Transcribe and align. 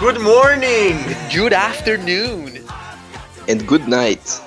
Good 0.00 0.20
morning 0.20 0.96
Good 1.34 1.52
afternoon. 1.52 2.64
And 3.48 3.66
good 3.66 3.88
night. 3.88 4.40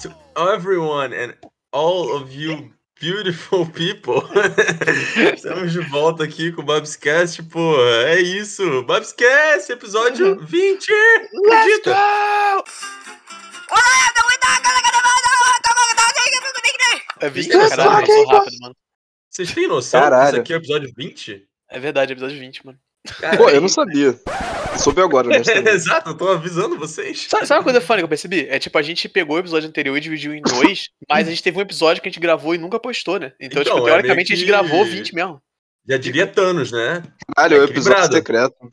to 0.00 0.14
everyone 0.36 1.12
and 1.12 1.34
all 1.72 2.16
of 2.16 2.32
you 2.32 2.72
beautiful 3.00 3.66
people. 3.66 4.22
Estamos 5.34 5.72
de 5.72 5.80
volta 5.80 6.24
aqui 6.24 6.52
com 6.52 6.62
o 6.62 6.64
Babscast, 6.64 7.42
pô. 7.44 7.76
É 8.06 8.20
isso. 8.20 8.82
Babscast, 8.84 9.70
episódio 9.72 10.38
20. 10.40 10.92
Acredita? 11.48 11.96
É 17.20 17.28
20, 17.30 17.54
Let's 17.56 17.76
caralho, 17.76 18.06
go. 18.06 18.12
eu 18.12 18.24
sou 18.24 18.26
rápido, 18.38 18.56
mano. 18.60 18.76
Vocês 19.30 19.52
têm 19.52 19.68
noção 19.68 20.00
que 20.00 20.04
Caralho. 20.04 20.28
isso 20.32 20.40
aqui 20.40 20.52
é 20.52 20.56
o 20.56 20.58
episódio 20.58 20.92
20? 20.96 21.48
É 21.68 21.80
verdade, 21.80 22.12
episódio 22.12 22.38
20, 22.38 22.66
mano. 22.66 22.78
Pô, 23.36 23.48
eu 23.50 23.60
não 23.60 23.68
sabia. 23.68 24.14
Soube 24.78 25.00
agora, 25.00 25.28
né? 25.28 25.36
Exato, 25.72 26.10
eu 26.10 26.14
tô 26.14 26.28
avisando 26.28 26.78
vocês. 26.78 27.26
Sabe, 27.28 27.46
sabe 27.46 27.58
uma 27.60 27.64
coisa 27.64 27.80
funny 27.80 28.00
que 28.00 28.04
eu 28.04 28.08
percebi? 28.08 28.46
É 28.48 28.58
tipo, 28.58 28.76
a 28.76 28.82
gente 28.82 29.08
pegou 29.08 29.36
o 29.36 29.38
episódio 29.38 29.68
anterior 29.68 29.96
e 29.96 30.00
dividiu 30.00 30.34
em 30.34 30.42
dois, 30.42 30.88
mas 31.08 31.26
a 31.26 31.30
gente 31.30 31.42
teve 31.42 31.56
um 31.58 31.62
episódio 31.62 32.02
que 32.02 32.08
a 32.08 32.12
gente 32.12 32.20
gravou 32.20 32.54
e 32.54 32.58
nunca 32.58 32.78
postou, 32.78 33.18
né? 33.18 33.32
Então, 33.40 33.62
Então, 33.62 33.74
tipo, 33.76 33.88
é 33.88 33.90
teoricamente 33.92 34.32
a 34.32 34.36
gente 34.36 34.44
que- 34.44 34.50
gravou 34.52 34.84
20 34.84 35.14
mesmo. 35.14 35.40
Já 35.88 35.96
diria 35.96 36.26
Thanos, 36.26 36.72
né? 36.72 37.02
Caralho, 37.36 37.56
é 37.56 37.60
o 37.60 37.64
episódio 37.64 38.04
Equilibrado. 38.04 38.14
secreto. 38.14 38.72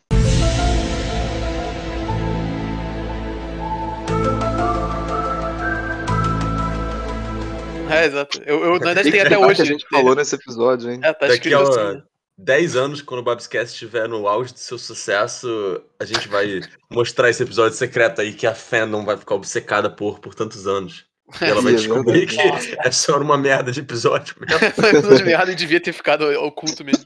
É, 7.90 8.06
exato. 8.06 8.42
Eu, 8.46 8.64
eu, 8.64 8.72
na 8.80 8.86
verdade, 8.86 9.04
tem 9.12 9.12
que 9.12 9.20
até 9.28 9.38
hoje. 9.38 9.56
que 9.58 9.62
a 9.62 9.66
gente 9.66 9.86
falou 9.90 10.16
nesse 10.16 10.36
episódio, 10.36 10.90
hein? 10.92 11.00
É, 11.04 11.14
tá 11.14 11.28
Daqui 11.28 11.34
escrito 11.50 11.58
a 11.58 11.62
assim. 11.62 11.98
né? 11.98 12.04
10 12.38 12.76
anos, 12.76 13.02
quando 13.02 13.20
o 13.20 13.24
Babscast 13.24 13.74
estiver 13.74 14.08
no 14.10 14.28
auge 14.28 14.54
do 14.54 14.60
seu 14.60 14.78
sucesso, 14.78 15.82
a 16.00 16.06
gente 16.06 16.28
vai 16.28 16.62
mostrar 16.90 17.30
esse 17.30 17.44
episódio 17.44 17.78
secreto 17.78 18.22
aí 18.22 18.34
que 18.34 18.48
a 18.48 18.56
fandom 18.56 19.06
vai 19.06 19.16
ficar 19.18 19.36
obcecada 19.36 19.90
por 19.90 20.20
por 20.20 20.34
tantos 20.34 20.66
anos. 20.68 21.06
E 21.42 21.46
ela 21.46 21.62
vai 21.62 21.74
É 21.74 21.76
descobrir 21.78 22.28
que 22.28 22.38
é 22.40 22.92
só 22.92 23.18
uma 23.20 23.38
merda 23.38 23.72
de 23.72 23.80
episódio 23.80 24.36
mesmo. 24.40 24.66
Episódio 24.66 25.18
de 25.18 25.24
merda 25.24 25.52
e 25.52 25.56
devia 25.56 25.80
ter 25.80 25.94
ficado 25.94 26.24
oculto 26.42 26.84
mesmo. 26.84 27.06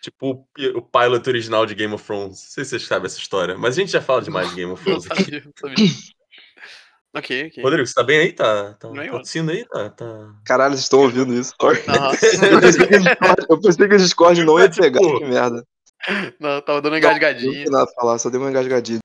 Tipo 0.00 0.30
o, 0.30 0.44
pi- 0.54 0.68
o 0.74 0.80
pilot 0.80 1.28
original 1.28 1.66
de 1.66 1.74
Game 1.74 1.92
of 1.92 2.02
Thrones. 2.04 2.28
Não 2.28 2.34
sei 2.34 2.64
se 2.64 2.70
vocês 2.70 2.86
sabem 2.86 3.06
essa 3.06 3.18
história, 3.18 3.58
mas 3.58 3.76
a 3.76 3.80
gente 3.80 3.92
já 3.92 4.00
fala 4.00 4.22
demais 4.22 4.48
de 4.48 4.56
Game 4.56 4.72
of 4.72 4.82
Thrones 4.82 5.04
aqui. 5.10 5.24
sabia, 5.24 5.42
não 5.44 5.52
sabia. 5.60 5.86
Ok, 7.14 7.46
ok. 7.48 7.62
Rodrigo, 7.62 7.86
você 7.86 7.94
tá 7.94 8.02
bem 8.02 8.18
aí? 8.20 8.32
Tá, 8.32 8.74
tá, 8.74 8.88
tá 8.88 9.08
tossindo 9.10 9.50
aí? 9.50 9.64
Tá, 9.66 9.90
tá... 9.90 10.34
Caralho, 10.44 10.72
vocês 10.74 10.82
estão 10.84 11.00
ouvindo 11.00 11.32
isso? 11.34 11.54
Sorry. 11.60 11.82
Aham. 11.88 12.12
Eu 12.50 12.60
pensei 12.60 12.86
que 12.86 12.94
o 12.96 13.00
Discord- 13.00 13.46
Eu 13.48 13.60
pensei 13.60 13.88
que 13.88 13.94
o 13.94 13.98
Discord 13.98 14.44
não 14.44 14.58
ia 14.60 14.68
Tipo, 14.68 14.82
pegar. 14.82 15.00
Que 15.00 15.24
merda. 15.24 15.66
Não, 16.40 16.62
tava 16.62 16.80
dando 16.80 16.94
uma 16.94 17.00
Não 17.00 17.08
engasgadinha. 17.08 17.52
tem 17.64 17.70
nada 17.72 17.84
pra 17.86 17.94
falar, 17.94 18.18
só 18.18 18.30
dei 18.30 18.40
uma 18.40 18.48
engasgadinha. 18.50 19.00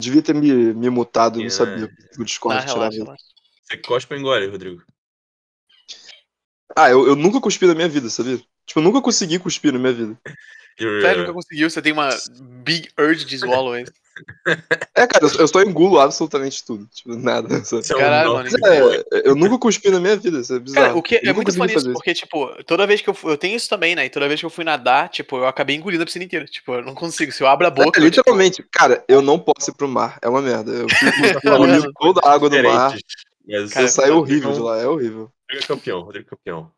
Devia 0.00 0.22
ter 0.22 0.34
me, 0.34 0.72
me 0.74 0.88
mutado, 0.90 1.40
É. 1.40 1.42
não 1.42 1.50
sabia 1.50 1.88
que 1.88 2.20
o 2.20 2.24
Discord 2.24 2.58
Ah, 2.58 2.60
tirava 2.62 2.78
relaxa, 2.78 2.96
isso. 2.96 3.04
relaxa. 3.04 3.24
Você 3.64 3.76
cospe 3.78 4.14
ou 4.14 4.20
engole, 4.20 4.46
Rodrigo? 4.46 4.82
Ah, 6.76 6.88
eu, 6.90 7.06
eu 7.06 7.16
nunca 7.16 7.40
cuspi 7.40 7.66
na 7.66 7.74
minha 7.74 7.88
vida, 7.88 8.08
sabia? 8.08 8.38
Tipo, 8.64 8.80
eu 8.80 8.82
nunca 8.84 9.02
consegui 9.02 9.38
cuspir 9.38 9.72
na 9.72 9.78
minha 9.78 9.92
vida. 9.92 10.18
Eu- 10.78 11.00
Sério, 11.00 11.20
nunca 11.20 11.32
conseguiu? 11.32 11.68
Você 11.68 11.82
tem 11.82 11.92
uma 11.92 12.10
big 12.64 12.88
urge 12.98 13.24
de 13.24 13.38
swallow 13.38 13.76
hein? 13.76 13.84
É, 14.94 15.06
cara, 15.06 15.24
eu, 15.24 15.48
só 15.48 15.62
engulo 15.62 15.98
absolutamente 15.98 16.62
tudo. 16.62 16.86
Tipo, 16.92 17.16
nada. 17.16 17.48
é 17.56 17.94
Caralho, 17.94 18.34
mano. 18.34 18.48
É, 18.66 19.02
eu 19.24 19.34
nunca 19.34 19.56
cuspi 19.56 19.88
na 19.88 19.98
minha 19.98 20.16
vida, 20.16 20.40
isso 20.40 20.54
é 20.54 20.58
bizarro. 20.58 20.86
Cara, 20.88 20.98
o 20.98 21.02
que 21.02 21.16
é 21.16 21.20
nunca 21.22 21.34
muito 21.36 21.52
funny 21.54 21.74
isso, 21.74 21.92
porque, 21.92 22.12
tipo, 22.12 22.62
toda 22.64 22.86
vez 22.86 23.00
que 23.00 23.08
eu 23.08 23.14
fui, 23.14 23.32
eu 23.32 23.38
tenho 23.38 23.56
isso 23.56 23.68
também, 23.68 23.94
né? 23.94 24.04
E 24.04 24.10
toda 24.10 24.28
vez 24.28 24.38
que 24.38 24.44
eu 24.44 24.50
fui 24.50 24.62
nadar, 24.62 25.08
tipo, 25.08 25.38
eu 25.38 25.46
acabei 25.46 25.74
engolindo 25.74 26.02
a 26.02 26.06
piscina 26.06 26.24
inteira. 26.24 26.44
Tipo, 26.44 26.74
eu 26.74 26.82
não 26.82 26.94
consigo. 26.94 27.32
Se 27.32 27.42
eu 27.42 27.46
abro 27.46 27.66
a 27.66 27.70
boca. 27.70 27.98
É, 27.98 28.04
eu, 28.04 28.10
tipo, 28.10 28.20
literalmente, 28.20 28.62
cara, 28.70 29.02
eu 29.08 29.22
não 29.22 29.38
posso 29.38 29.70
ir 29.70 29.74
pro 29.74 29.88
mar. 29.88 30.18
É 30.20 30.28
uma 30.28 30.42
merda. 30.42 30.70
Eu 30.70 30.86
fico 30.90 31.00
toda 31.98 32.20
a 32.22 32.32
água 32.32 32.50
do 32.50 32.62
mar. 32.62 32.92
Mas 32.92 33.72
Cara, 33.72 33.86
eu 33.86 33.88
saio 33.88 34.16
horrível 34.16 34.52
de 34.52 34.60
lá, 34.60 34.78
é 34.78 34.86
horrível. 34.86 35.32
Rodrigo 35.50 35.64
é 35.64 35.66
campeão, 35.66 36.00
Rodrigo 36.02 36.26
é 36.26 36.30
campeão. 36.30 36.72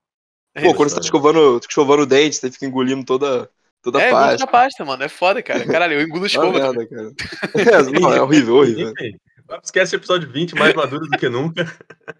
é, 0.54 0.62
Pô, 0.62 0.74
quando 0.74 0.88
você 0.88 0.94
tá 0.94 1.00
escovando, 1.02 1.58
escovando 1.58 2.02
o 2.04 2.06
dente, 2.06 2.36
você 2.36 2.50
fica 2.50 2.64
engolindo 2.64 3.04
toda, 3.04 3.50
toda 3.82 4.00
é, 4.00 4.10
pasta. 4.10 4.38
da 4.38 4.46
pasta, 4.46 4.84
mano. 4.84 5.02
É 5.02 5.08
foda, 5.08 5.42
cara. 5.42 5.66
Caralho, 5.66 5.94
eu 5.94 6.02
engulo 6.02 6.24
É 6.24 6.26
escova. 6.26 6.58
também. 6.60 6.88
merda, 6.88 6.88
cara. 6.88 7.12
É, 7.94 8.00
não, 8.00 8.12
é 8.12 8.22
horrível, 8.22 8.56
horrível. 8.56 8.90
Enfim, 8.92 9.18
esquece 9.62 9.94
o 9.94 9.98
episódio 9.98 10.30
20, 10.30 10.54
mais 10.54 10.74
maduro 10.74 11.06
do 11.06 11.18
que 11.18 11.28
nunca. 11.28 11.64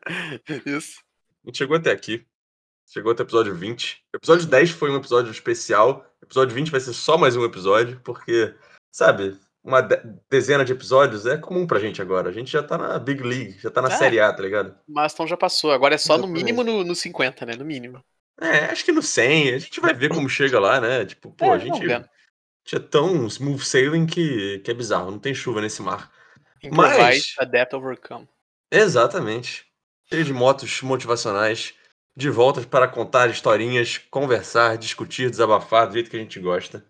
Isso. 0.66 1.00
A 1.44 1.48
gente 1.48 1.58
chegou 1.58 1.76
até 1.76 1.90
aqui. 1.90 2.24
Chegou 2.88 3.12
até 3.12 3.22
o 3.22 3.24
episódio 3.24 3.54
20. 3.54 4.02
O 4.12 4.16
episódio 4.18 4.46
10 4.46 4.70
foi 4.70 4.90
um 4.90 4.96
episódio 4.96 5.30
especial. 5.30 6.04
O 6.20 6.24
episódio 6.26 6.54
20 6.54 6.70
vai 6.70 6.80
ser 6.80 6.92
só 6.92 7.16
mais 7.16 7.36
um 7.36 7.44
episódio, 7.44 8.00
porque, 8.04 8.54
sabe, 8.92 9.38
uma 9.64 9.80
de- 9.80 10.02
dezena 10.30 10.64
de 10.64 10.72
episódios 10.72 11.24
é 11.24 11.38
comum 11.38 11.66
pra 11.66 11.78
gente 11.78 12.02
agora. 12.02 12.28
A 12.28 12.32
gente 12.32 12.50
já 12.50 12.62
tá 12.62 12.76
na 12.76 12.98
Big 12.98 13.22
League, 13.22 13.58
já 13.60 13.70
tá 13.70 13.80
na 13.80 13.88
É. 13.88 13.96
Série 13.96 14.20
A, 14.20 14.30
tá 14.32 14.42
ligado? 14.42 14.74
Mas 14.86 15.12
então 15.14 15.26
já 15.26 15.36
passou. 15.36 15.72
Agora 15.72 15.94
é 15.94 15.98
só 15.98 16.18
no 16.18 16.26
mínimo 16.26 16.62
no, 16.62 16.84
no 16.84 16.94
50, 16.94 17.46
né? 17.46 17.54
No 17.56 17.64
mínimo. 17.64 18.02
É, 18.42 18.64
acho 18.66 18.84
que 18.84 18.92
no 18.92 19.02
100. 19.02 19.54
A 19.54 19.58
gente 19.58 19.80
vai 19.80 19.94
ver 19.94 20.08
como 20.08 20.28
chega 20.28 20.58
lá, 20.58 20.80
né? 20.80 21.04
Tipo, 21.04 21.30
pô, 21.30 21.46
É, 21.46 21.50
a 21.54 21.58
gente, 21.58 21.84
é 22.74 22.78
tão 22.78 23.26
smooth 23.26 23.64
sailing 23.64 24.06
que, 24.06 24.58
que 24.60 24.70
é 24.70 24.74
bizarro. 24.74 25.10
Não 25.10 25.18
tem 25.18 25.34
chuva 25.34 25.60
nesse 25.60 25.80
mar. 25.80 26.10
Improvise 26.62 26.98
Mas- 26.98 27.34
a 27.38 27.44
death 27.44 27.74
overcome. 27.74 28.28
Exatamente. 28.70 29.66
Cheio 30.08 30.24
de 30.24 30.32
motos 30.32 30.82
motivacionais, 30.82 31.74
de 32.16 32.28
volta 32.30 32.60
para 32.62 32.88
contar 32.88 33.30
historinhas, 33.30 33.98
conversar, 34.10 34.76
discutir, 34.76 35.30
desabafar 35.30 35.86
do 35.86 35.94
jeito 35.94 36.10
que 36.10 36.16
a 36.16 36.20
gente 36.20 36.38
gosta. 36.40 36.84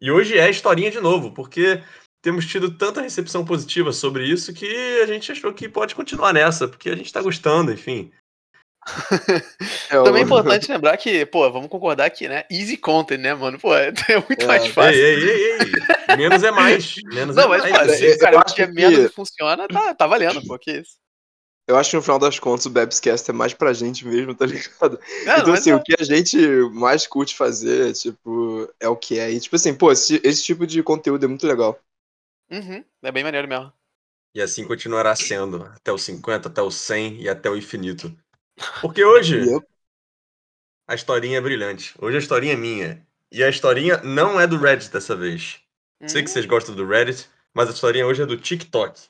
E 0.00 0.10
hoje 0.10 0.38
é 0.38 0.48
historinha 0.48 0.90
de 0.90 1.00
novo, 1.00 1.32
porque 1.32 1.82
temos 2.22 2.46
tido 2.46 2.76
tanta 2.76 3.00
recepção 3.00 3.44
positiva 3.44 3.92
sobre 3.92 4.24
isso 4.26 4.52
que 4.52 5.00
a 5.02 5.06
gente 5.06 5.30
achou 5.32 5.52
que 5.52 5.68
pode 5.68 5.94
continuar 5.94 6.32
nessa, 6.32 6.68
porque 6.68 6.90
a 6.90 6.96
gente 6.96 7.12
tá 7.12 7.20
gostando, 7.22 7.72
enfim. 7.72 8.12
É, 9.90 10.02
Também 10.02 10.22
é 10.22 10.24
importante 10.24 10.70
lembrar 10.70 10.96
que, 10.96 11.24
pô, 11.26 11.50
vamos 11.50 11.68
concordar 11.68 12.04
aqui, 12.06 12.28
né? 12.28 12.44
Easy 12.50 12.76
content, 12.76 13.18
né, 13.20 13.34
mano? 13.34 13.58
Pô, 13.58 13.74
é, 13.74 13.88
é 14.08 14.16
muito 14.16 14.42
É. 14.42 14.46
mais 14.46 14.66
fácil. 14.68 14.94
ei, 15.00 15.14
ei, 15.14 15.52
ei. 16.10 16.16
Menos 16.16 16.42
é 16.42 16.50
mais. 16.50 16.96
Menos 17.04 17.36
Não, 17.36 17.44
é 17.44 17.48
mas, 17.48 17.62
mais. 17.62 17.72
cara, 17.72 18.00
eu- 18.00 18.14
o 18.14 18.18
cara 18.18 18.34
eu 18.34 18.38
o 18.38 18.42
acho 18.44 18.54
que 18.54 18.62
é 18.62 18.66
que- 18.66 18.72
menos 18.72 18.98
e 18.98 19.08
funciona, 19.08 19.68
tá, 19.68 19.94
tá 19.94 20.06
valendo, 20.06 20.42
pô, 20.46 20.58
que 20.58 20.70
isso. 20.72 20.96
Eu 21.66 21.76
acho 21.76 21.90
que 21.90 21.96
no 21.96 22.02
final 22.02 22.18
das 22.18 22.38
contas 22.38 22.64
o 22.64 22.70
Babscast 22.70 23.30
é 23.30 23.34
mais 23.34 23.52
pra 23.52 23.74
gente 23.74 24.06
mesmo, 24.06 24.34
tá 24.34 24.46
ligado? 24.46 24.98
É, 25.26 25.38
então, 25.40 25.52
assim, 25.52 25.70
é. 25.70 25.74
o 25.76 25.82
que 25.82 25.94
a 26.00 26.02
gente 26.04 26.38
mais 26.72 27.06
curte 27.06 27.36
fazer, 27.36 27.92
tipo, 27.92 28.66
é 28.80 28.88
o 28.88 28.96
que 28.96 29.18
é. 29.18 29.30
E, 29.30 29.38
tipo 29.38 29.54
assim, 29.54 29.74
pô, 29.74 29.92
esse, 29.92 30.18
esse 30.24 30.42
tipo 30.44 30.66
de 30.66 30.82
conteúdo 30.82 31.24
é 31.24 31.28
muito 31.28 31.46
legal. 31.46 31.78
Uhum, 32.50 32.82
é 33.02 33.12
bem 33.12 33.22
maneiro 33.22 33.46
mesmo. 33.46 33.70
E 34.34 34.40
assim 34.40 34.64
continuará 34.66 35.14
sendo, 35.16 35.64
até 35.74 35.90
o 35.92 35.98
50, 35.98 36.48
até 36.48 36.62
o 36.62 36.70
100 36.70 37.20
e 37.22 37.28
até 37.28 37.50
o 37.50 37.56
infinito. 37.56 38.14
Porque 38.80 39.04
hoje 39.04 39.54
a 40.86 40.94
historinha 40.94 41.38
é 41.38 41.40
brilhante. 41.40 41.94
Hoje 42.00 42.16
a 42.16 42.20
historinha 42.20 42.54
é 42.54 42.56
minha. 42.56 43.06
E 43.30 43.42
a 43.44 43.48
historinha 43.48 43.98
não 44.02 44.40
é 44.40 44.46
do 44.46 44.58
Reddit 44.58 44.90
dessa 44.90 45.14
vez. 45.14 45.60
Sei 46.06 46.22
que 46.22 46.30
Hum, 46.30 46.30
vocês 46.30 46.46
gostam 46.46 46.74
do 46.74 46.86
Reddit, 46.86 47.28
mas 47.54 47.68
a 47.68 47.72
historinha 47.72 48.06
hoje 48.06 48.22
é 48.22 48.26
do 48.26 48.36
TikTok, 48.36 49.00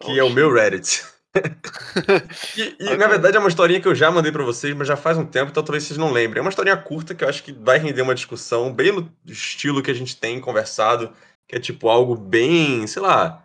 que 0.00 0.18
é 0.18 0.24
o 0.24 0.30
oxi. 0.30 0.30
meu 0.30 0.52
Reddit. 0.52 1.04
E, 2.54 2.76
e, 2.80 2.96
na 2.96 3.06
Ok. 3.06 3.08
verdade 3.08 3.36
é 3.36 3.40
uma 3.40 3.48
historinha 3.48 3.80
que 3.80 3.86
eu 3.88 3.94
já 3.94 4.10
mandei 4.10 4.32
pra 4.32 4.42
vocês, 4.42 4.74
mas 4.74 4.88
já 4.88 4.96
faz 4.96 5.16
um 5.16 5.24
tempo, 5.24 5.50
então 5.50 5.62
talvez 5.62 5.84
vocês 5.84 5.98
não 5.98 6.10
lembrem. 6.12 6.38
É 6.40 6.42
uma 6.42 6.50
historinha 6.50 6.76
curta 6.76 7.14
que 7.14 7.22
eu 7.24 7.28
acho 7.28 7.42
que 7.44 7.52
vai 7.52 7.78
render 7.78 8.02
uma 8.02 8.14
discussão 8.14 8.72
bem 8.72 8.92
no 8.92 9.10
estilo 9.26 9.82
que 9.82 9.90
a 9.90 9.94
gente 9.94 10.16
tem 10.16 10.40
conversado, 10.40 11.12
que 11.46 11.56
é 11.56 11.60
tipo 11.60 11.88
algo 11.88 12.16
bem, 12.16 12.86
sei 12.86 13.02
lá, 13.02 13.44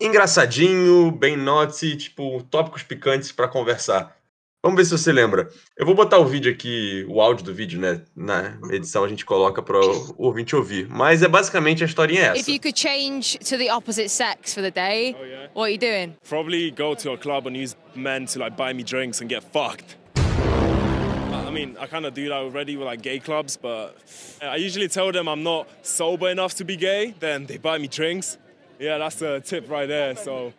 engraçadinho, 0.00 1.10
bem 1.10 1.36
naughty, 1.36 1.96
tipo 1.96 2.42
tópicos 2.50 2.82
picantes 2.82 3.32
pra 3.32 3.46
conversar. 3.48 4.16
Vamos 4.62 4.76
ver 4.76 4.84
se 4.84 4.90
você 4.90 5.10
lembra. 5.10 5.48
Eu 5.78 5.86
vou 5.86 5.94
botar 5.94 6.18
o 6.18 6.26
vídeo 6.26 6.52
aqui, 6.52 7.06
o 7.08 7.20
áudio 7.22 7.46
do 7.46 7.54
vídeo, 7.54 7.80
né? 7.80 8.02
Na 8.14 8.58
edição 8.70 9.02
a 9.04 9.08
gente 9.08 9.24
coloca 9.24 9.62
para 9.62 9.80
o 9.80 10.14
ouvinte 10.18 10.54
ouvir. 10.54 10.86
Mas 10.90 11.22
é 11.22 11.28
basicamente 11.28 11.82
a 11.82 11.86
historinha 11.86 12.20
é 12.26 12.32
If 12.34 12.40
essa. 12.40 12.50
you 12.50 12.60
could 12.60 12.78
change 12.78 13.38
to 13.38 13.56
the 13.56 13.72
opposite 13.74 14.10
sex 14.10 14.52
for 14.52 14.62
the 14.62 14.70
day, 14.70 15.16
Oh 15.18 15.24
yeah. 15.24 15.50
what 15.54 15.62
are 15.64 15.72
you 15.72 15.78
doing? 15.78 16.14
Probably 16.28 16.70
go 16.72 16.94
to 16.94 17.12
a 17.12 17.16
club 17.18 17.46
and 17.46 17.56
use 17.56 17.74
men 17.94 18.26
to 18.26 18.38
like 18.38 18.54
buy 18.54 18.74
me 18.74 18.82
drinks 18.82 19.22
and 19.22 19.30
get 19.30 19.42
fucked. 19.50 19.96
I 20.16 21.48
I 21.48 21.50
mean, 21.52 21.76
I 21.80 21.86
kind 21.86 22.04
of 22.04 22.12
do 22.14 22.28
that 22.28 22.34
already 22.44 22.76
with 22.76 22.86
like 22.86 23.00
gay 23.02 23.18
clubs, 23.18 23.56
but 23.56 23.96
I 24.42 24.56
usually 24.56 24.88
tell 24.88 25.10
them 25.10 25.26
I'm 25.26 25.42
not 25.42 25.66
sober 25.82 26.28
enough 26.30 26.54
to 26.56 26.64
be 26.64 26.76
gay. 26.76 27.14
Then 27.18 27.46
they 27.46 27.56
buy 27.56 27.78
me 27.78 27.88
drinks. 27.88 28.36
Yeah, 28.80 28.98
that's 28.98 29.16
the 29.16 29.40
tip 29.42 29.68
right 29.68 29.86
there. 29.86 30.16
So 30.16 30.54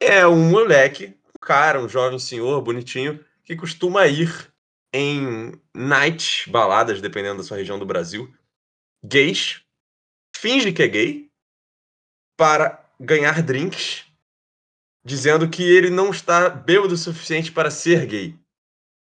É 0.00 0.24
um 0.24 0.50
moleque, 0.50 1.16
um 1.26 1.44
cara, 1.44 1.80
um 1.80 1.88
jovem 1.88 2.18
senhor 2.18 2.62
bonitinho, 2.62 3.24
que 3.44 3.56
costuma 3.56 4.06
ir 4.06 4.30
em 4.94 5.60
night, 5.74 6.48
baladas, 6.48 7.00
dependendo 7.00 7.38
da 7.38 7.42
sua 7.42 7.56
região 7.56 7.76
do 7.78 7.84
Brasil, 7.84 8.32
gays, 9.04 9.60
finge 10.34 10.72
que 10.72 10.82
é 10.82 10.88
gay, 10.88 11.30
para 12.36 12.88
ganhar 13.00 13.42
drinks, 13.42 14.06
dizendo 15.04 15.50
que 15.50 15.62
ele 15.62 15.90
não 15.90 16.10
está 16.10 16.48
bêbado 16.48 16.94
o 16.94 16.96
suficiente 16.96 17.50
para 17.50 17.70
ser 17.70 18.06
gay. 18.06 18.38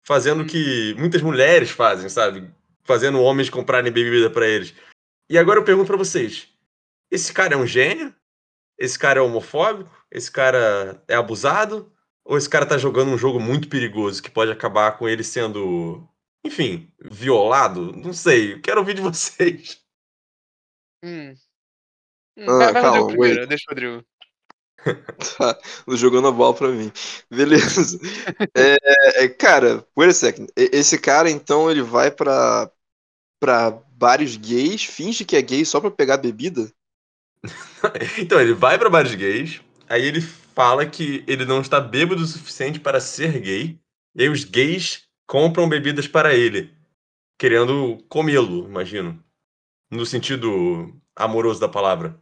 fazendo 0.03 0.43
o 0.43 0.47
que 0.47 0.95
muitas 0.99 1.23
mulheres 1.23 1.71
fazem, 1.71 2.09
sabe? 2.09 2.51
Fazendo 2.83 3.21
homens 3.21 3.49
comprarem 3.49 3.93
bebida 3.93 4.29
pra 4.29 4.49
eles. 4.49 4.75
E 5.29 5.39
agora 5.39 5.61
eu 5.61 5.65
pergunto 5.65 5.87
pra 5.87 5.97
vocês: 5.97 6.50
esse 7.11 7.33
cara 7.33 7.55
é 7.55 7.57
um 7.57 7.67
gênio? 7.67 8.15
Esse 8.79 8.99
cara 8.99 9.19
é 9.21 9.23
homofóbico? 9.23 9.91
Esse 10.11 10.31
cara 10.31 11.03
é 11.09 11.15
abusado? 11.15 11.93
Ou 12.25 12.37
esse 12.39 12.49
cara 12.49 12.67
tá 12.67 12.79
jogando 12.79 13.11
um 13.13 13.19
jogo 13.19 13.41
muito 13.41 13.69
perigoso 13.69 14.23
que 14.23 14.31
pode 14.31 14.51
acabar 14.53 14.97
com 14.99 15.09
ele 15.09 15.25
sendo, 15.25 16.07
enfim, 16.45 16.93
violado? 17.01 17.93
Não 17.93 18.13
sei. 18.13 18.61
Quero 18.61 18.81
ouvir 18.81 18.95
de 18.95 19.03
vocês. 19.03 19.81
Hum. 21.03 21.35
Hum, 22.37 22.47
Ah, 22.49 22.59
vai, 22.59 22.73
vai, 22.73 22.83
calma, 22.83 22.99
Rodrigo 23.01 23.09
primeiro, 23.09 23.41
wait. 23.41 23.49
deixa 23.49 23.65
o 23.67 23.71
Rodrigo. 23.71 24.05
Tá 25.39 25.59
jogando 25.97 26.29
a 26.29 26.33
bola 26.33 26.55
pra 26.55 26.69
mim. 26.69 26.91
Beleza. 27.31 27.99
É, 28.57 29.25
é, 29.25 29.29
cara, 29.29 29.87
wait 29.97 30.11
a 30.11 30.15
second. 30.15 30.51
Esse 30.57 30.99
cara, 30.99 31.31
então, 31.31 31.71
ele 31.71 31.83
vai 31.83 32.11
pra, 32.11 32.71
pra 33.39 33.71
bares 33.93 34.37
gays, 34.37 34.85
finge 34.85 35.25
que 35.25 35.37
é 35.37 35.43
gay 35.43 35.65
só 35.67 35.81
pra 35.81 35.91
pegar 35.91 36.17
bebida? 36.17 36.73
Então, 38.19 38.41
ele 38.41 38.55
vai 38.55 38.79
pra 38.79 38.91
bares 38.91 39.15
gays, 39.15 39.61
aí 39.89 40.05
ele 40.05 40.21
fala 40.21 40.87
que 40.87 41.25
ele 41.27 41.45
não 41.45 41.61
está 41.61 41.81
bêbado 41.81 42.23
o 42.23 42.27
suficiente 42.27 42.79
para 42.79 43.01
ser 43.01 43.41
gay, 43.41 43.79
e 44.15 44.23
aí 44.23 44.29
os 44.29 44.45
gays 44.45 45.09
compram 45.27 45.69
bebidas 45.69 46.07
para 46.07 46.35
ele, 46.35 46.75
querendo 47.39 47.99
comê-lo, 48.09 48.67
imagino. 48.67 49.23
No 49.91 50.07
sentido 50.07 51.01
amoroso 51.17 51.61
da 51.61 51.69
palavra. 51.69 52.21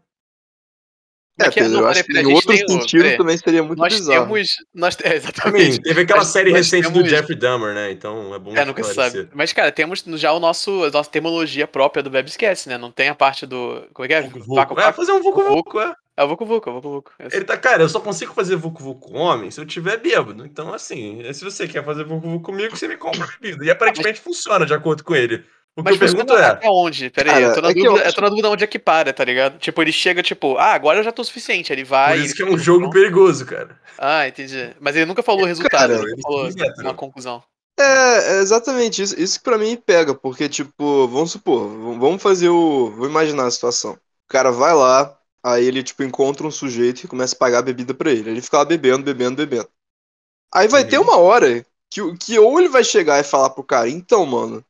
É, 1.41 1.51
Pedro, 1.51 1.71
não, 1.71 1.81
eu 1.81 1.87
acho 1.89 2.05
que 2.05 2.19
em 2.19 2.27
outro 2.27 2.57
sentido 2.57 3.03
peraí. 3.03 3.17
também 3.17 3.37
seria 3.39 3.63
muito 3.63 3.79
Nós 3.79 3.95
bizarro. 3.95 4.27
temos. 4.27 4.49
Nós, 4.75 4.97
é, 5.03 5.15
exatamente. 5.17 5.81
teve 5.81 6.01
aquela 6.03 6.19
Mas 6.21 6.29
série 6.29 6.51
nós 6.51 6.59
recente 6.59 6.89
do 6.89 6.95
temos- 6.95 7.11
Jeffrey 7.11 7.39
Dahmer, 7.39 7.75
né? 7.75 7.91
Então 7.93 8.35
é 8.35 8.39
bom 8.39 8.57
É, 8.57 8.65
nunca 8.65 8.81
esclarecer. 8.81 9.23
sabe. 9.23 9.33
Mas, 9.35 9.53
cara, 9.53 9.71
temos 9.71 10.03
já 10.17 10.33
o 10.33 10.41
nosso, 10.41 10.85
a 10.85 10.91
nossa 10.91 11.11
terminologia 11.11 11.67
própria 11.69 12.03
do 12.03 12.11
Webscast, 12.11 12.69
né? 12.69 12.77
Não 12.77 12.91
tem 12.91 13.09
a 13.09 13.15
parte 13.15 13.47
do. 13.47 13.87
Como 13.95 14.05
é 14.05 14.09
que 14.09 14.15
é? 14.15 14.23
Vucu 14.23 14.55
Vaco, 14.55 14.71
Vucu. 14.75 14.81
É, 14.81 14.85
vaco. 14.85 14.97
fazer 14.97 15.13
um 15.13 15.23
Vucu 15.23 15.43
Vucu, 15.45 15.81
é. 15.81 15.95
É 16.17 16.25
o 16.25 16.29
Vucu 16.29 16.45
Vucu, 16.45 16.69
é 16.69 16.73
o 16.73 16.75
Vucu 16.75 16.91
Vucu. 16.91 17.13
Esse- 17.21 17.37
Ele 17.37 17.45
tá, 17.45 17.57
cara, 17.57 17.81
eu 17.85 17.89
só 17.89 18.01
consigo 18.01 18.35
fazer 18.35 18.57
Vucu 18.57 18.83
Vucu 18.83 19.09
com 19.13 19.19
homem 19.19 19.53
se 19.53 19.61
eu 19.61 19.65
tiver 19.65 19.99
bêbado. 19.99 20.45
Então, 20.45 20.75
assim, 20.75 21.23
se 21.33 21.45
você 21.45 21.69
quer 21.69 21.85
fazer 21.85 22.03
Vucu 22.03 22.29
Vucu 22.29 22.47
comigo, 22.47 22.77
você 22.77 22.89
me 22.89 22.97
compra 22.97 23.29
bebida. 23.41 23.65
E 23.65 23.71
aparentemente 23.71 24.19
funciona 24.21 24.67
de 24.67 24.75
acordo 24.75 25.05
com 25.05 25.15
ele. 25.15 25.45
O 25.77 25.85
que 25.85 25.91
Mas 25.91 25.95
eu 25.95 25.99
pergunto 25.99 26.33
funciona 26.33 26.37
é. 26.37 26.45
até 26.47 26.69
onde? 26.71 27.11
Pera 27.11 27.31
aí, 27.31 27.41
Cara, 27.41 27.45
eu 27.45 27.53
tô 27.53 27.61
na 27.61 27.71
é 27.71 27.75
que 27.75 27.87
eu 27.87 27.93
dúvida, 27.93 28.09
eu 28.09 28.13
tô 28.13 28.21
na 28.21 28.29
dúvida 28.29 28.51
onde 28.51 28.65
é 28.65 28.67
que 28.67 28.79
para, 28.79 29.13
tá 29.13 29.25
ligado? 29.25 29.59
Tipo, 29.59 29.81
ele 29.83 29.93
chega, 29.93 30.23
tipo, 30.23 30.57
ah, 30.59 30.73
agora 30.75 30.99
eu 30.99 31.05
já 31.05 31.13
tô 31.13 31.23
o 31.23 31.25
suficiente. 31.25 31.73
Aí 31.73 31.77
ele 31.79 31.85
vai. 31.85 32.17
Por 32.17 32.19
isso 32.19 32.35
que 32.35 32.43
é 32.43 32.47
um 32.47 32.59
jogo 32.59 32.87
chão. 32.87 32.91
perigoso, 32.91 33.47
cara. 33.47 33.81
Ah, 33.99 34.27
entendi. 34.29 34.75
Mas 34.81 34.97
ele 34.97 35.07
nunca 35.07 35.23
falou 35.23 35.43
o 35.43 35.47
resultado, 35.47 35.93
Cara, 35.93 35.95
ele 35.97 36.17
falou 36.23 36.53
mete, 36.53 36.81
uma 36.83 36.95
conclusão. 36.95 37.43
É, 37.79 38.37
é 38.39 38.41
exatamente 38.41 39.03
isso. 39.03 39.19
Isso 39.21 39.39
que 39.39 39.45
pra 39.45 39.59
mim 39.59 39.77
pega, 39.77 40.15
porque, 40.15 40.49
tipo, 40.49 41.07
vamos 41.09 41.31
supor, 41.33 41.69
vamos 41.99 42.23
fazer 42.23 42.49
o. 42.49 42.91
Vou 42.91 43.07
imaginar 43.09 43.47
a 43.47 43.51
situação. 43.51 43.93
O 43.95 43.99
cara 44.29 44.51
vai 44.51 44.75
lá, 44.75 45.17
aí 45.43 45.65
ele, 45.65 45.83
tipo, 45.83 46.03
encontra 46.03 46.47
um 46.47 46.51
sujeito 46.51 47.05
e 47.05 47.09
começa 47.09 47.35
a 47.35 47.39
pagar 47.39 47.59
a 47.59 47.63
bebida 47.63 47.95
pra 47.95 48.11
ele. 48.11 48.31
Ele 48.31 48.43
fica 48.43 48.59
lá 48.59 48.65
bebendo, 48.65 49.05
bebendo, 49.05 49.37
bebendo. 49.37 49.69
Aí 50.55 50.69
vai 50.69 50.85
Uhum. 50.85 50.89
ter 50.89 50.99
uma 50.99 51.19
hora 51.19 51.67
que, 51.91 52.03
o- 52.03 52.17
que 52.17 52.39
ou 52.39 52.59
ele 52.61 52.69
vai 52.69 52.85
chegar 52.85 53.21
e 53.21 53.25
falar 53.25 53.51
pro 53.51 53.65
cara, 53.65 53.89
então, 53.89 54.27
mano, 54.27 54.65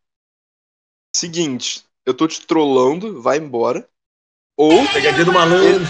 seguinte, 1.19 1.85
eu 2.07 2.15
tô 2.15 2.27
te 2.27 2.47
trollando, 2.47 3.21
vai 3.21 3.39
embora. 3.39 3.89
Ou, 4.57 4.87
Pegadinha 4.89 5.25
do 5.25 5.33
malandro. 5.33 5.85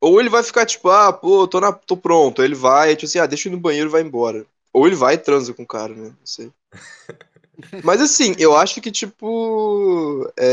ou 0.00 0.20
ele 0.20 0.28
vai 0.28 0.42
ficar, 0.42 0.66
tipo, 0.66 0.88
ah, 0.90 1.12
pô, 1.12 1.46
tô, 1.46 1.60
na, 1.60 1.72
tô 1.72 1.96
pronto. 1.96 2.40
Aí 2.40 2.48
ele 2.48 2.54
vai, 2.54 2.94
tipo 2.94 3.06
assim, 3.06 3.18
ah, 3.18 3.26
deixa 3.26 3.48
eu 3.48 3.52
ir 3.52 3.56
no 3.56 3.60
banheiro 3.60 3.88
e 3.88 3.92
vai 3.92 4.02
embora. 4.02 4.44
Ou 4.72 4.86
ele 4.86 4.96
vai 4.96 5.14
e 5.14 5.18
transa 5.18 5.54
com 5.54 5.62
o 5.62 5.66
cara, 5.66 5.94
né? 5.94 6.08
Não 6.08 6.26
sei. 6.26 6.52
Mas 7.82 8.00
assim, 8.00 8.34
eu 8.38 8.56
acho 8.56 8.80
que, 8.80 8.90
tipo. 8.90 10.30
É, 10.38 10.50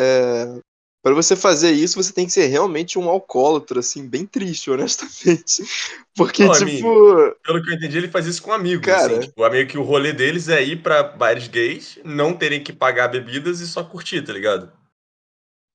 é, 0.00 0.60
para 1.06 1.14
você 1.14 1.36
fazer 1.36 1.70
isso, 1.70 2.02
você 2.02 2.12
tem 2.12 2.26
que 2.26 2.32
ser 2.32 2.46
realmente 2.46 2.98
um 2.98 3.08
alcoólatra, 3.08 3.78
assim, 3.78 4.08
bem 4.08 4.26
triste, 4.26 4.72
honestamente. 4.72 5.62
Porque, 6.16 6.44
Não, 6.44 6.50
tipo. 6.50 6.64
amigo. 6.64 7.36
Pelo 7.44 7.62
que 7.62 7.70
eu 7.70 7.74
entendi, 7.74 7.98
ele 7.98 8.08
faz 8.08 8.26
isso 8.26 8.42
com 8.42 8.52
amigos. 8.52 8.84
Cara. 8.84 9.12
Assim, 9.12 9.28
tipo, 9.28 9.48
meio 9.48 9.68
que 9.68 9.78
o 9.78 9.84
rolê 9.84 10.12
deles 10.12 10.48
é 10.48 10.60
ir 10.60 10.82
pra 10.82 11.04
bares 11.04 11.46
gays, 11.46 12.00
não 12.04 12.34
terem 12.34 12.60
que 12.60 12.72
pagar 12.72 13.06
bebidas 13.06 13.60
e 13.60 13.68
só 13.68 13.84
curtir, 13.84 14.20
tá 14.22 14.32
ligado? 14.32 14.72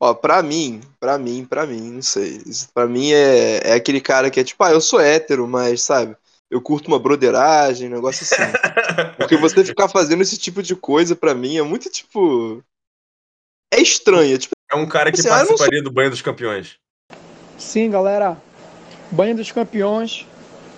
Ó, 0.02 0.14
pra 0.14 0.44
mim, 0.44 0.82
pra 1.00 1.18
mim, 1.18 1.46
pra 1.46 1.66
mim, 1.66 1.92
não 1.92 2.02
sei. 2.02 2.42
Pra 2.74 2.86
mim 2.86 3.14
é, 3.14 3.70
é 3.70 3.74
aquele 3.76 4.02
cara 4.02 4.30
que 4.30 4.42
é 4.42 4.44
tipo, 4.44 4.62
ah, 4.66 4.72
eu 4.74 4.82
sou 4.82 5.00
hétero, 5.00 5.48
mas, 5.48 5.82
sabe, 5.82 6.14
eu 6.50 6.62
curto 6.62 6.90
uma 6.90 7.00
broderagem, 7.00 7.88
um 7.88 7.94
negócio 7.94 8.26
assim. 8.26 8.36
Porque 9.16 9.38
você 9.38 9.64
ficar 9.64 9.88
fazendo 9.88 10.24
esse 10.24 10.38
tipo 10.38 10.62
de 10.62 10.76
coisa, 10.76 11.16
pra 11.16 11.34
mim, 11.34 11.56
é 11.56 11.62
muito, 11.62 11.90
tipo. 11.90 12.62
É 13.74 13.80
estranho. 13.80 14.36
é 14.36 14.38
Tipo, 14.38 14.56
É 14.72 14.76
um 14.76 14.86
cara 14.86 15.12
que 15.12 15.20
Assim, 15.20 15.28
participaria 15.28 15.84
do 15.84 15.92
banho 15.92 16.10
dos 16.10 16.22
campeões. 16.22 16.78
Sim, 17.58 17.92
galera. 17.92 18.38
Banho 19.12 19.36
dos 19.36 19.52
Campeões, 19.52 20.26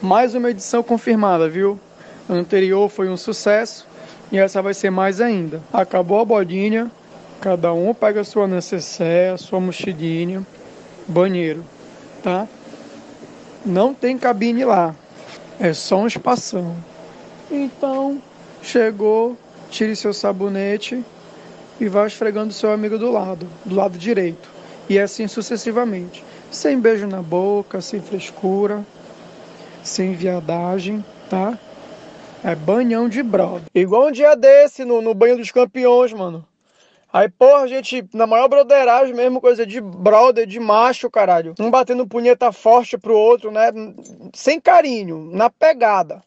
mais 0.02 0.34
uma 0.34 0.50
edição 0.50 0.82
confirmada, 0.82 1.48
viu? 1.48 1.80
O 2.28 2.34
anterior 2.34 2.90
foi 2.90 3.08
um 3.08 3.16
sucesso 3.16 3.88
e 4.32 4.40
essa 4.40 4.60
vai 4.60 4.74
ser 4.74 4.90
mais 4.90 5.22
ainda. 5.22 5.62
Acabou 5.72 6.20
a 6.20 6.26
bodinha, 6.26 6.92
cada 7.40 7.72
um 7.72 7.94
pega 7.94 8.22
a 8.22 8.24
sua 8.24 8.48
necessaire, 8.48 9.36
a 9.36 9.38
sua 9.38 9.60
mochilinha, 9.60 10.44
banheiro, 11.08 11.64
tá? 12.24 12.48
Não 13.64 13.94
tem 13.94 14.18
cabine 14.18 14.66
lá, 14.66 14.96
é 15.60 15.72
só 15.72 16.00
um 16.00 16.08
espação. 16.08 16.76
Então, 17.52 18.20
chegou, 18.64 19.38
tire 19.70 19.96
seu 19.96 20.12
sabonete 20.12 21.06
e 21.84 21.90
vai 21.90 22.08
esfregando 22.08 22.54
seu 22.54 22.72
amigo 22.72 22.98
do 22.98 23.12
lado, 23.12 23.46
do 23.66 23.76
lado 23.76 23.98
direito. 23.98 24.50
E 24.88 24.98
assim 24.98 25.28
sucessivamente. 25.28 26.24
Sem 26.50 26.80
beijo 26.80 27.06
na 27.06 27.22
boca, 27.22 27.82
sem 27.82 28.02
frescura, 28.02 28.86
sem 29.84 30.14
viadagem, 30.14 31.04
tá? 31.30 31.60
É 32.42 32.56
banhão 32.56 33.10
de 33.10 33.22
brother. 33.22 33.64
Igual 33.76 34.08
um 34.08 34.12
dia 34.14 34.34
desse 34.34 34.86
no, 34.86 35.02
no 35.02 35.14
banho 35.14 35.36
dos 35.36 35.52
campeões, 35.52 36.14
mano. 36.14 36.48
Aí, 37.12 37.28
porra, 37.28 37.68
gente, 37.68 38.08
na 38.14 38.26
maior 38.26 38.48
broderagem 38.48 39.14
mesmo, 39.14 39.42
coisa 39.42 39.66
de 39.66 39.82
brother, 39.82 40.48
de 40.48 40.62
macho, 40.62 41.10
caralho. 41.10 41.54
Um 41.60 41.70
batendo 41.70 42.08
punheta 42.08 42.54
forte 42.54 42.98
pro 42.98 43.14
outro, 43.14 43.52
né? 43.52 43.72
Sem 44.34 44.58
carinho, 44.58 45.30
na 45.34 45.50
pegada. 45.50 46.24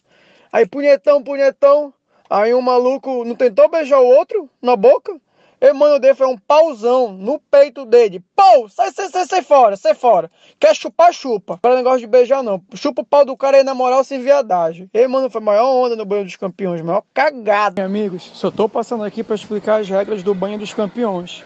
Aí, 0.52 0.66
punhetão, 0.66 1.22
punhetão. 1.22 1.94
Aí 2.28 2.52
um 2.52 2.60
maluco 2.60 3.24
não 3.24 3.34
tentou 3.34 3.70
beijar 3.70 4.00
o 4.00 4.06
outro 4.06 4.50
na 4.60 4.76
boca? 4.76 5.18
E 5.60 5.72
mano 5.72 5.98
dele 5.98 6.14
foi 6.14 6.26
um 6.26 6.36
pauzão 6.36 7.12
no 7.12 7.38
peito 7.38 7.86
dele. 7.86 8.22
Pau! 8.34 8.68
Sai, 8.68 8.90
sai, 8.92 9.08
sai, 9.08 9.26
sai 9.26 9.42
fora, 9.42 9.76
sai 9.76 9.94
fora. 9.94 10.30
Quer 10.60 10.76
chupar, 10.76 11.12
chupa. 11.12 11.56
Para 11.56 11.76
negócio 11.76 12.00
de 12.00 12.06
beijar, 12.06 12.42
não. 12.42 12.60
Chupa 12.74 13.02
o 13.02 13.04
pau 13.04 13.24
do 13.24 13.36
cara 13.36 13.56
aí 13.56 13.64
na 13.64 13.74
moral 13.74 14.04
sem 14.04 14.20
viadagem. 14.20 14.90
E 14.92 15.08
mano, 15.08 15.30
foi 15.30 15.40
a 15.40 15.44
maior 15.44 15.68
onda 15.68 15.96
no 15.96 16.04
banho 16.04 16.24
dos 16.24 16.36
campeões, 16.36 16.82
maior 16.82 17.02
cagada. 17.14 17.80
Meus 17.80 17.90
amigos, 17.90 18.30
só 18.34 18.50
tô 18.50 18.68
passando 18.68 19.04
aqui 19.04 19.24
para 19.24 19.34
explicar 19.34 19.80
as 19.80 19.88
regras 19.88 20.22
do 20.22 20.34
banho 20.34 20.58
dos 20.58 20.74
campeões. 20.74 21.42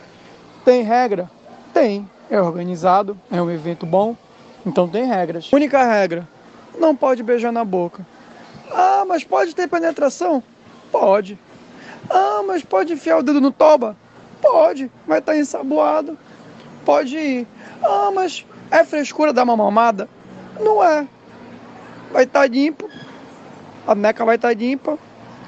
Tem 0.65 0.83
regra? 0.83 1.31
Tem. 1.73 2.09
É 2.29 2.41
organizado, 2.41 3.19
é 3.31 3.41
um 3.43 3.51
evento 3.51 3.85
bom, 3.85 4.17
então 4.65 4.89
tem 4.89 5.05
regras. 5.05 5.53
Única 5.53 5.85
regra: 5.85 6.29
não 6.79 6.95
pode 6.95 7.23
beijar 7.23 7.53
na 7.53 7.65
boca. 7.65 8.07
Ah, 8.71 9.05
mas 9.07 9.25
pode 9.25 9.55
ter 9.55 9.69
penetração? 9.69 10.43
Pode. 10.93 11.39
Ah, 12.09 12.43
mas 12.47 12.63
pode 12.63 12.93
enfiar 12.93 13.19
o 13.19 13.23
dedo 13.23 13.41
no 13.41 13.51
toba? 13.51 13.97
Pode, 14.41 14.91
vai 15.07 15.19
estar 15.19 15.37
ensaboado. 15.37 16.19
Pode 16.85 17.17
ir. 17.17 17.47
Ah, 17.83 18.11
mas 18.15 18.45
é 18.71 18.85
frescura 18.85 19.33
dar 19.33 19.45
uma 19.45 19.57
mamada? 19.57 20.09
Não 20.59 20.83
é. 20.83 21.07
Vai 22.13 22.25
estar 22.25 22.49
limpo. 22.49 22.89
A 23.87 23.95
neca 23.95 24.25
vai 24.25 24.37
estar 24.37 24.55
limpa. 24.57 24.99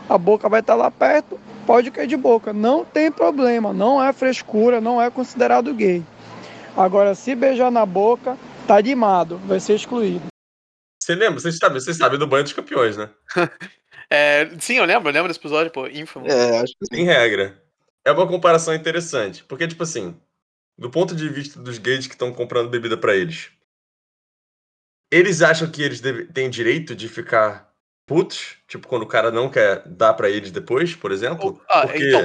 A 0.09 0.19
boca 0.19 0.49
vai 0.49 0.61
estar 0.61 0.75
lá 0.75 0.91
perto. 0.91 1.41
Pode 1.67 1.91
cair 1.91 2.07
de 2.07 2.17
boca. 2.17 2.53
Não 2.53 2.85
tem 2.85 3.11
problema. 3.11 3.73
Não 3.73 4.03
é 4.03 4.13
frescura. 4.13 4.81
Não 4.81 5.01
é 5.01 5.11
considerado 5.11 5.73
gay. 5.75 6.03
Agora, 6.77 7.15
se 7.15 7.35
beijar 7.35 7.71
na 7.71 7.85
boca, 7.87 8.37
tá 8.67 8.81
limado. 8.81 9.39
Vai 9.47 9.61
ser 9.61 9.75
excluído. 9.75 10.27
Você 11.03 11.15
lembra? 11.15 11.41
Vocês 11.41 11.59
sabem, 11.59 11.81
vocês 11.81 11.97
sabem 11.97 12.19
do 12.19 12.27
banho 12.27 12.45
dos 12.45 12.53
campeões, 12.53 12.97
né? 12.97 13.09
É, 14.15 14.47
sim, 14.61 14.75
eu 14.75 14.85
lembro, 14.85 15.09
eu 15.09 15.13
lembro 15.15 15.29
desse 15.29 15.41
episódio, 15.41 15.73
pô, 15.73 15.87
ínfimo. 15.87 16.27
é, 16.27 16.59
acho 16.59 16.75
que 16.75 16.87
Tem 16.91 17.03
regra. 17.07 17.62
É 18.05 18.13
uma 18.13 18.27
comparação 18.27 18.75
interessante. 18.75 19.45
Porque, 19.45 19.69
tipo 19.69 19.83
assim, 19.83 20.19
do 20.79 20.91
ponto 20.91 21.15
de 21.15 21.29
vista 21.29 21.61
dos 21.61 21.79
gays 21.79 22.07
que 22.07 22.15
estão 22.15 22.33
comprando 22.33 22.71
bebida 22.71 22.97
pra 22.97 23.15
eles, 23.15 23.51
eles 25.11 25.43
acham 25.43 25.71
que 25.71 25.83
eles 25.83 26.01
têm 26.33 26.49
direito 26.51 26.97
de 26.97 27.09
ficar 27.09 27.73
putos? 28.07 28.57
Tipo, 28.67 28.89
quando 28.89 29.03
o 29.03 29.09
cara 29.09 29.31
não 29.31 29.51
quer 29.51 29.87
dar 29.87 30.15
pra 30.15 30.31
eles 30.31 30.51
depois, 30.51 30.95
por 30.95 31.13
exemplo? 31.13 31.61
Ah, 31.69 31.87
Porque 31.87 32.05
então, 32.05 32.21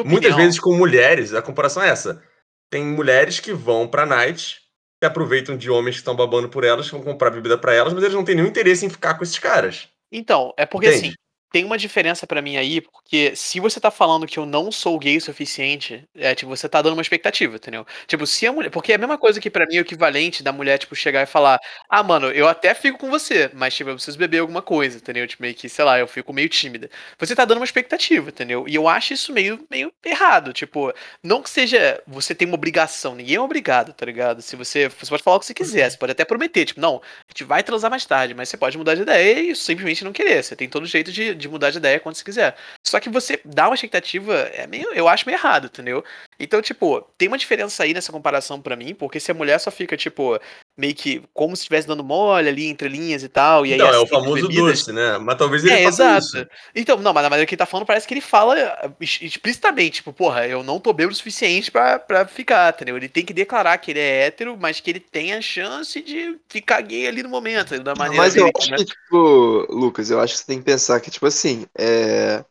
opinião, 0.00 0.04
muitas 0.04 0.34
vezes 0.34 0.60
com 0.60 0.76
mulheres, 0.76 1.32
a 1.32 1.40
comparação 1.40 1.82
é 1.82 1.88
essa. 1.88 2.22
Tem 2.70 2.84
mulheres 2.84 3.38
que 3.38 3.52
vão 3.52 3.86
pra 3.86 4.06
night, 4.06 4.60
se 5.02 5.06
aproveitam 5.06 5.56
de 5.56 5.70
homens 5.70 5.96
que 5.96 6.00
estão 6.00 6.16
babando 6.16 6.48
por 6.48 6.64
elas, 6.64 6.86
que 6.86 6.92
vão 6.92 7.02
comprar 7.02 7.30
bebida 7.30 7.56
pra 7.56 7.74
elas, 7.74 7.92
mas 7.92 8.02
eles 8.02 8.14
não 8.14 8.24
têm 8.24 8.34
nenhum 8.34 8.48
interesse 8.48 8.84
em 8.84 8.90
ficar 8.90 9.14
com 9.14 9.22
esses 9.22 9.38
caras. 9.38 9.88
Então, 10.10 10.52
é 10.56 10.66
porque 10.66 10.88
Entende? 10.88 11.08
assim, 11.08 11.14
tem 11.52 11.64
uma 11.64 11.76
diferença 11.78 12.26
pra 12.26 12.40
mim 12.42 12.56
aí, 12.56 12.80
porque 12.80 13.36
se 13.36 13.60
você 13.60 13.78
tá 13.78 13.90
falando 13.90 14.26
que 14.26 14.38
eu 14.38 14.46
não 14.46 14.72
sou 14.72 14.98
gay 14.98 15.18
o 15.18 15.20
suficiente, 15.20 16.04
é 16.16 16.34
tipo, 16.34 16.48
você 16.48 16.68
tá 16.68 16.80
dando 16.80 16.94
uma 16.94 17.02
expectativa, 17.02 17.56
entendeu? 17.56 17.86
Tipo, 18.06 18.26
se 18.26 18.46
a 18.46 18.52
mulher. 18.52 18.70
Porque 18.70 18.92
é 18.92 18.94
a 18.94 18.98
mesma 18.98 19.18
coisa 19.18 19.40
que 19.40 19.50
pra 19.50 19.66
mim 19.66 19.76
é 19.76 19.80
o 19.80 19.82
equivalente 19.82 20.42
da 20.42 20.52
mulher, 20.52 20.78
tipo, 20.78 20.94
chegar 20.96 21.22
e 21.22 21.26
falar: 21.26 21.60
Ah, 21.88 22.02
mano, 22.02 22.28
eu 22.30 22.48
até 22.48 22.74
fico 22.74 22.98
com 22.98 23.10
você, 23.10 23.50
mas, 23.54 23.74
tipo, 23.74 23.90
eu 23.90 23.94
preciso 23.94 24.18
beber 24.18 24.38
alguma 24.38 24.62
coisa, 24.62 24.96
entendeu? 24.96 25.26
Tipo, 25.26 25.42
meio 25.42 25.54
que, 25.54 25.68
sei 25.68 25.84
lá, 25.84 25.98
eu 25.98 26.08
fico 26.08 26.32
meio 26.32 26.48
tímida. 26.48 26.90
Você 27.18 27.34
tá 27.34 27.44
dando 27.44 27.58
uma 27.58 27.64
expectativa, 27.64 28.30
entendeu? 28.30 28.66
E 28.66 28.74
eu 28.74 28.88
acho 28.88 29.12
isso 29.12 29.32
meio, 29.32 29.64
meio 29.70 29.92
errado. 30.04 30.52
Tipo, 30.52 30.92
não 31.22 31.42
que 31.42 31.50
seja. 31.50 32.02
Você 32.06 32.34
tem 32.34 32.48
uma 32.48 32.54
obrigação, 32.56 33.14
ninguém 33.14 33.36
é 33.36 33.40
obrigado, 33.40 33.92
tá 33.92 34.06
ligado? 34.06 34.40
Se 34.42 34.56
você. 34.56 34.88
Você 34.88 35.10
pode 35.10 35.22
falar 35.22 35.36
o 35.36 35.40
que 35.40 35.46
você 35.46 35.54
quiser, 35.54 35.90
você 35.90 35.98
pode 35.98 36.12
até 36.12 36.24
prometer, 36.24 36.64
tipo, 36.64 36.80
não, 36.80 36.96
a 36.96 37.32
gente 37.32 37.44
vai 37.44 37.62
transar 37.62 37.90
mais 37.90 38.04
tarde, 38.06 38.34
mas 38.34 38.48
você 38.48 38.56
pode 38.56 38.78
mudar 38.78 38.94
de 38.94 39.02
ideia 39.02 39.40
e 39.52 39.54
simplesmente 39.56 40.04
não 40.04 40.12
querer. 40.12 40.42
Você 40.42 40.56
tem 40.56 40.68
todo 40.68 40.86
jeito 40.86 41.12
de, 41.12 41.34
de 41.42 41.48
mudar 41.48 41.70
de 41.70 41.78
ideia 41.78 42.00
quando 42.00 42.14
você 42.14 42.24
quiser. 42.24 42.56
Só 42.86 42.98
que 42.98 43.10
você 43.10 43.40
dá 43.44 43.68
uma 43.68 43.74
expectativa, 43.74 44.34
é 44.34 44.66
meio, 44.66 44.92
eu 44.94 45.08
acho 45.08 45.26
meio 45.26 45.36
errado, 45.36 45.66
entendeu? 45.66 46.04
Então, 46.38 46.62
tipo, 46.62 47.02
tem 47.18 47.28
uma 47.28 47.38
diferença 47.38 47.82
aí 47.82 47.92
nessa 47.92 48.10
comparação 48.12 48.60
pra 48.60 48.76
mim, 48.76 48.94
porque 48.94 49.20
se 49.20 49.30
a 49.30 49.34
mulher 49.34 49.58
só 49.58 49.70
fica, 49.70 49.96
tipo, 49.96 50.38
meio 50.76 50.94
que 50.94 51.22
como 51.34 51.54
se 51.54 51.62
estivesse 51.62 51.86
dando 51.86 52.02
mole 52.04 52.48
ali 52.48 52.66
entre 52.66 52.88
linhas 52.88 53.22
e 53.22 53.28
tal, 53.28 53.66
e 53.66 53.72
aí 53.72 53.76
Então, 53.76 53.88
é 53.88 53.98
o 53.98 54.06
famoso 54.06 54.48
bebidas- 54.48 54.78
doce, 54.80 54.92
né? 54.92 55.18
Mas 55.18 55.36
talvez 55.36 55.64
ele 55.64 55.74
é, 55.74 55.82
faça 55.82 56.02
exato. 56.04 56.26
isso. 56.26 56.46
Então, 56.74 56.96
não, 56.98 57.12
mas 57.12 57.22
na 57.22 57.30
maneira 57.30 57.46
que 57.46 57.54
ele 57.54 57.58
tá 57.58 57.66
falando, 57.66 57.86
parece 57.86 58.06
que 58.06 58.14
ele 58.14 58.20
fala 58.20 58.56
ex- 59.00 59.18
explicitamente, 59.22 59.96
tipo, 59.96 60.12
porra, 60.12 60.46
eu 60.46 60.62
não 60.62 60.80
tô 60.80 60.92
bêbado 60.92 61.12
o 61.12 61.16
suficiente 61.16 61.70
pra, 61.70 61.98
pra 61.98 62.26
ficar, 62.26 62.72
entendeu? 62.74 62.96
Ele 62.96 63.08
tem 63.08 63.24
que 63.24 63.32
declarar 63.34 63.78
que 63.78 63.90
ele 63.92 64.00
é 64.00 64.26
hétero, 64.26 64.56
mas 64.60 64.80
que 64.80 64.90
ele 64.90 65.00
tem 65.00 65.34
a 65.34 65.40
chance 65.40 66.00
de 66.00 66.38
ficar 66.48 66.80
gay 66.80 67.06
ali 67.06 67.22
no 67.22 67.28
momento, 67.28 67.78
da 67.82 67.94
maneira 67.94 68.22
Mas 68.24 68.36
eu 68.36 68.50
acho 68.56 68.70
né? 68.70 68.76
que, 68.78 68.84
tipo, 68.84 69.66
Lucas, 69.70 70.10
eu 70.10 70.20
acho 70.20 70.34
que 70.34 70.40
você 70.40 70.46
tem 70.46 70.58
que 70.58 70.64
pensar 70.64 71.00
que, 71.00 71.10
tipo 71.10 71.26
assim, 71.26 71.66
é. 71.78 72.44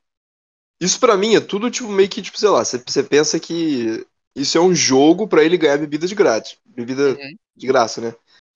Isso 0.79 0.99
pra 0.99 1.15
mim 1.17 1.35
é 1.35 1.39
tudo, 1.39 1.69
tipo, 1.69 1.87
meio 1.89 2.09
que, 2.09 2.21
tipo, 2.21 2.37
sei 2.39 2.49
lá, 2.49 2.63
você, 2.65 2.81
você 2.85 3.03
pensa 3.03 3.39
que 3.39 4.05
isso 4.35 4.57
é 4.57 4.61
um 4.61 4.73
jogo 4.73 5.27
pra 5.27 5.43
ele 5.43 5.57
ganhar 5.57 5.77
bebida 5.77 6.07
de 6.07 6.15
grátis. 6.15 6.57
Bebida 6.65 7.09
Uhum. 7.09 7.37
De 7.61 7.67
graça, 7.67 8.01
né? 8.01 8.15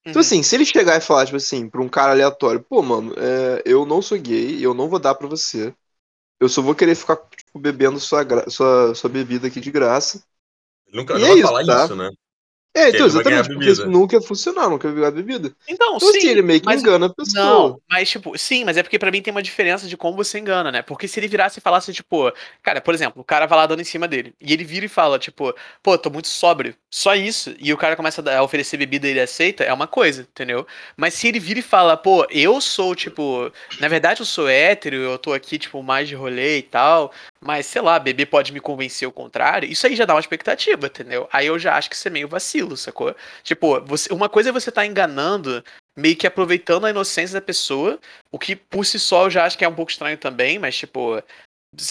Então, 0.09 0.19
Uhum. 0.19 0.21
assim, 0.21 0.43
se 0.43 0.55
ele 0.55 0.65
chegar 0.65 0.97
e 0.97 1.01
falar, 1.01 1.25
tipo 1.25 1.37
assim, 1.37 1.69
pra 1.69 1.81
um 1.81 1.89
cara 1.89 2.13
aleatório, 2.13 2.63
pô, 2.63 2.81
mano, 2.83 3.13
é, 3.17 3.63
eu 3.65 3.85
não 3.85 4.01
sou 4.01 4.17
gay, 4.19 4.65
eu 4.65 4.73
não 4.73 4.89
vou 4.89 4.99
dar 4.99 5.15
pra 5.15 5.27
você. 5.27 5.73
Eu 6.39 6.49
só 6.49 6.61
vou 6.61 6.75
querer 6.75 6.95
ficar, 6.95 7.17
tipo, 7.37 7.59
bebendo 7.59 7.99
sua, 7.99 8.23
gra- 8.23 8.49
sua, 8.49 8.95
sua 8.95 9.09
bebida 9.09 9.47
aqui 9.47 9.61
de 9.61 9.71
graça. 9.71 10.23
Ele 10.87 10.97
nunca 10.97 11.17
E 11.17 11.19
não 11.19 11.27
é 11.27 11.29
vai 11.29 11.37
isso, 11.39 11.53
falar 11.53 11.63
tá? 11.65 11.75
isso, 11.75 11.95
né? 11.95 12.09
É, 12.75 12.89
então, 12.89 13.05
exatamente, 13.07 13.49
porque 13.49 13.69
isso 13.69 13.87
nunca 13.89 14.15
ia 14.15 14.21
funcionar, 14.21 14.69
nunca 14.69 14.87
ia 14.87 14.93
ganhar 14.93 15.11
bebida. 15.11 15.55
Então, 15.67 15.95
Então, 15.95 15.99
sim, 15.99 16.17
assim, 16.17 16.27
ele 16.29 16.41
meio 16.41 16.59
que 16.61 16.65
mas 16.67 16.81
engana 16.81 17.05
a 17.05 17.13
pessoa. 17.13 17.71
Não, 17.71 17.81
mas 17.89 18.09
tipo, 18.09 18.37
sim, 18.37 18.65
mas 18.65 18.77
é 18.77 18.83
porque 18.83 18.99
pra 18.99 19.11
mim 19.11 19.21
tem 19.21 19.31
uma 19.31 19.41
diferença 19.41 19.87
de 19.87 19.95
como 19.97 20.15
você 20.15 20.39
engana, 20.39 20.71
né? 20.71 20.81
Porque 20.81 21.07
se 21.07 21.19
ele 21.19 21.27
virasse 21.27 21.59
e 21.59 21.61
falasse, 21.61 21.93
tipo, 21.93 22.31
cara, 22.61 22.81
por 22.81 22.93
exemplo, 22.93 23.21
o 23.21 23.25
cara 23.25 23.45
vai 23.45 23.57
lá 23.57 23.65
dando 23.65 23.81
em 23.81 23.85
cima 23.85 24.07
dele, 24.07 24.33
e 24.41 24.51
ele 24.53 24.63
vira 24.63 24.85
e 24.85 24.89
fala, 24.89 25.17
tipo, 25.17 25.53
pô, 25.81 25.97
tô 25.97 26.09
muito 26.09 26.27
sóbrio, 26.27 26.75
só 26.91 27.15
isso, 27.15 27.55
e 27.59 27.71
o 27.73 27.77
cara 27.77 27.95
começa 27.95 28.21
a 28.21 28.23
dar- 28.23 28.37
a 28.37 28.43
oferecer 28.43 28.77
bebida 28.77 29.07
e 29.07 29.11
ele 29.11 29.21
aceita, 29.21 29.63
é 29.63 29.73
uma 29.73 29.87
coisa, 29.87 30.21
entendeu? 30.23 30.67
Mas 30.97 31.13
se 31.13 31.27
ele 31.27 31.39
vira 31.39 31.59
e 31.59 31.63
fala, 31.63 31.95
pô, 31.97 32.25
eu 32.29 32.59
sou, 32.61 32.93
tipo, 32.95 33.51
na 33.79 33.87
verdade 33.87 34.21
eu 34.21 34.25
sou 34.25 34.47
hétero, 34.49 34.95
eu 34.97 35.17
tô 35.17 35.33
aqui, 35.33 35.57
tipo, 35.57 35.81
mais 35.81 36.07
de 36.07 36.15
rolê 36.15 36.59
e 36.59 36.63
tal, 36.63 37.11
mas 37.45 37.67
sei 37.67 37.81
lá, 37.81 37.99
beber 37.99 38.25
pode 38.25 38.51
me 38.51 38.59
convencer 38.59 39.07
o 39.07 39.11
contrário, 39.11 39.69
isso 39.69 39.85
aí 39.85 39.95
já 39.95 40.03
dá 40.03 40.15
uma 40.15 40.19
expectativa, 40.19 40.87
entendeu? 40.87 41.29
Aí 41.31 41.45
eu 41.45 41.59
já 41.59 41.75
acho 41.77 41.89
que 41.89 41.95
isso 41.95 42.07
é 42.07 42.11
meio 42.11 42.27
vacilo, 42.27 42.75
sacou? 42.75 43.15
Tipo, 43.43 43.79
você, 43.81 44.11
uma 44.11 44.27
coisa 44.27 44.49
é 44.49 44.51
você 44.51 44.71
tá 44.71 44.83
enganando 44.85 45.63
meio 45.95 46.15
que 46.15 46.25
aproveitando 46.25 46.85
a 46.85 46.89
inocência 46.89 47.35
da 47.39 47.45
pessoa, 47.45 47.99
o 48.31 48.39
que 48.39 48.55
por 48.55 48.83
si 48.85 48.97
só 48.99 49.25
eu 49.25 49.29
já 49.29 49.45
acho 49.45 49.57
que 49.57 49.63
é 49.63 49.67
um 49.69 49.75
pouco 49.75 49.91
estranho 49.91 50.17
também, 50.17 50.57
mas 50.57 50.75
tipo, 50.75 51.21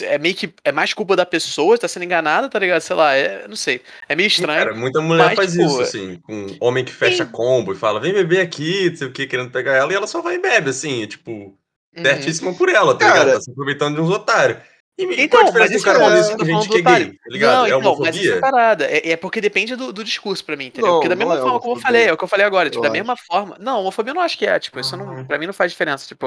é 0.03 0.19
meio 0.19 0.35
que 0.35 0.53
é 0.65 0.73
mais 0.73 0.93
culpa 0.93 1.15
da 1.15 1.25
pessoa, 1.25 1.79
tá 1.79 1.87
sendo 1.87 2.05
enganada, 2.05 2.49
tá 2.49 2.59
ligado? 2.59 2.81
Sei 2.81 2.97
lá, 2.97 3.15
é, 3.15 3.47
não 3.47 3.57
sei, 3.57 3.81
é 4.09 4.17
meio 4.17 4.27
estranho. 4.27 4.65
Cara, 4.65 4.75
muita 4.75 5.01
mulher 5.01 5.27
mas, 5.29 5.37
faz 5.37 5.53
tipo, 5.53 5.65
isso, 5.65 5.81
assim, 5.83 6.19
com 6.23 6.57
homem 6.61 6.85
que 6.85 6.93
fecha 6.93 7.25
sim. 7.25 7.31
combo 7.31 7.73
e 7.73 7.77
fala, 7.77 8.01
vem 8.01 8.13
beber 8.13 8.41
aqui, 8.41 8.91
não 8.91 8.97
sei 8.97 9.07
o 9.07 9.13
que, 9.13 9.27
querendo 9.29 9.53
pegar 9.53 9.75
ela, 9.77 9.93
e 9.93 9.97
ela 9.97 10.07
só 10.09 10.21
vai 10.21 10.35
e 10.35 10.43
bebe, 10.43 10.71
assim, 10.71 11.07
tipo, 11.07 11.57
Uhum. 11.97 12.03
certíssima 12.03 12.53
por 12.55 12.69
ela, 12.69 12.95
tá 12.95 13.07
Cara- 13.07 13.21
ligado? 13.21 13.35
Tá 13.37 13.41
se 13.41 13.51
aproveitando 13.53 13.95
de 13.95 14.01
uns 14.01 14.11
otários. 14.11 14.59
E, 14.97 15.25
Então, 15.25 15.53
mas 15.53 15.73
isso 15.73 15.85
cara 15.85 15.99
é- 15.99 16.01
falando 16.01 16.47
gente 16.47 16.69
do 16.69 16.75
que 16.75 16.79
é 16.79 16.83
gay, 16.83 17.13
tá 17.13 17.31
ligado? 17.31 17.53
Não, 17.57 17.65
é 17.67 17.79
então, 17.79 17.99
mas 17.99 18.17
isso 18.17 18.33
é 18.33 18.41
parada. 18.41 18.85
É, 18.87 19.11
é 19.11 19.17
porque 19.17 19.41
depende 19.41 19.75
do, 19.75 19.93
do 19.93 20.05
discurso 20.05 20.45
pra 20.45 20.57
mim, 20.57 20.67
entendeu? 20.67 20.87
Não, 20.89 20.95
porque 20.97 21.09
da 21.09 21.17
mesma 21.17 21.35
é 21.35 21.41
forma 21.41 21.59
como 21.61 21.77
eu 21.77 21.81
falei, 21.81 22.05
é 22.07 22.13
o 22.13 22.17
que 22.17 22.23
eu 22.25 22.29
falei 22.29 22.47
agora, 22.47 22.71
tipo, 22.71 22.83
da 22.83 22.91
mesma 22.91 23.17
forma. 23.17 23.57
Não, 23.59 23.81
homofobia 23.81 24.13
eu 24.13 24.15
não 24.15 24.23
acho 24.23 24.39
que 24.39 24.47
é, 24.47 24.57
tipo, 24.59 24.79
isso 24.79 24.97
não, 24.97 25.25
pra 25.25 25.37
mim 25.37 25.47
não 25.47 25.53
faz 25.53 25.73
diferença, 25.73 26.07
tipo, 26.07 26.27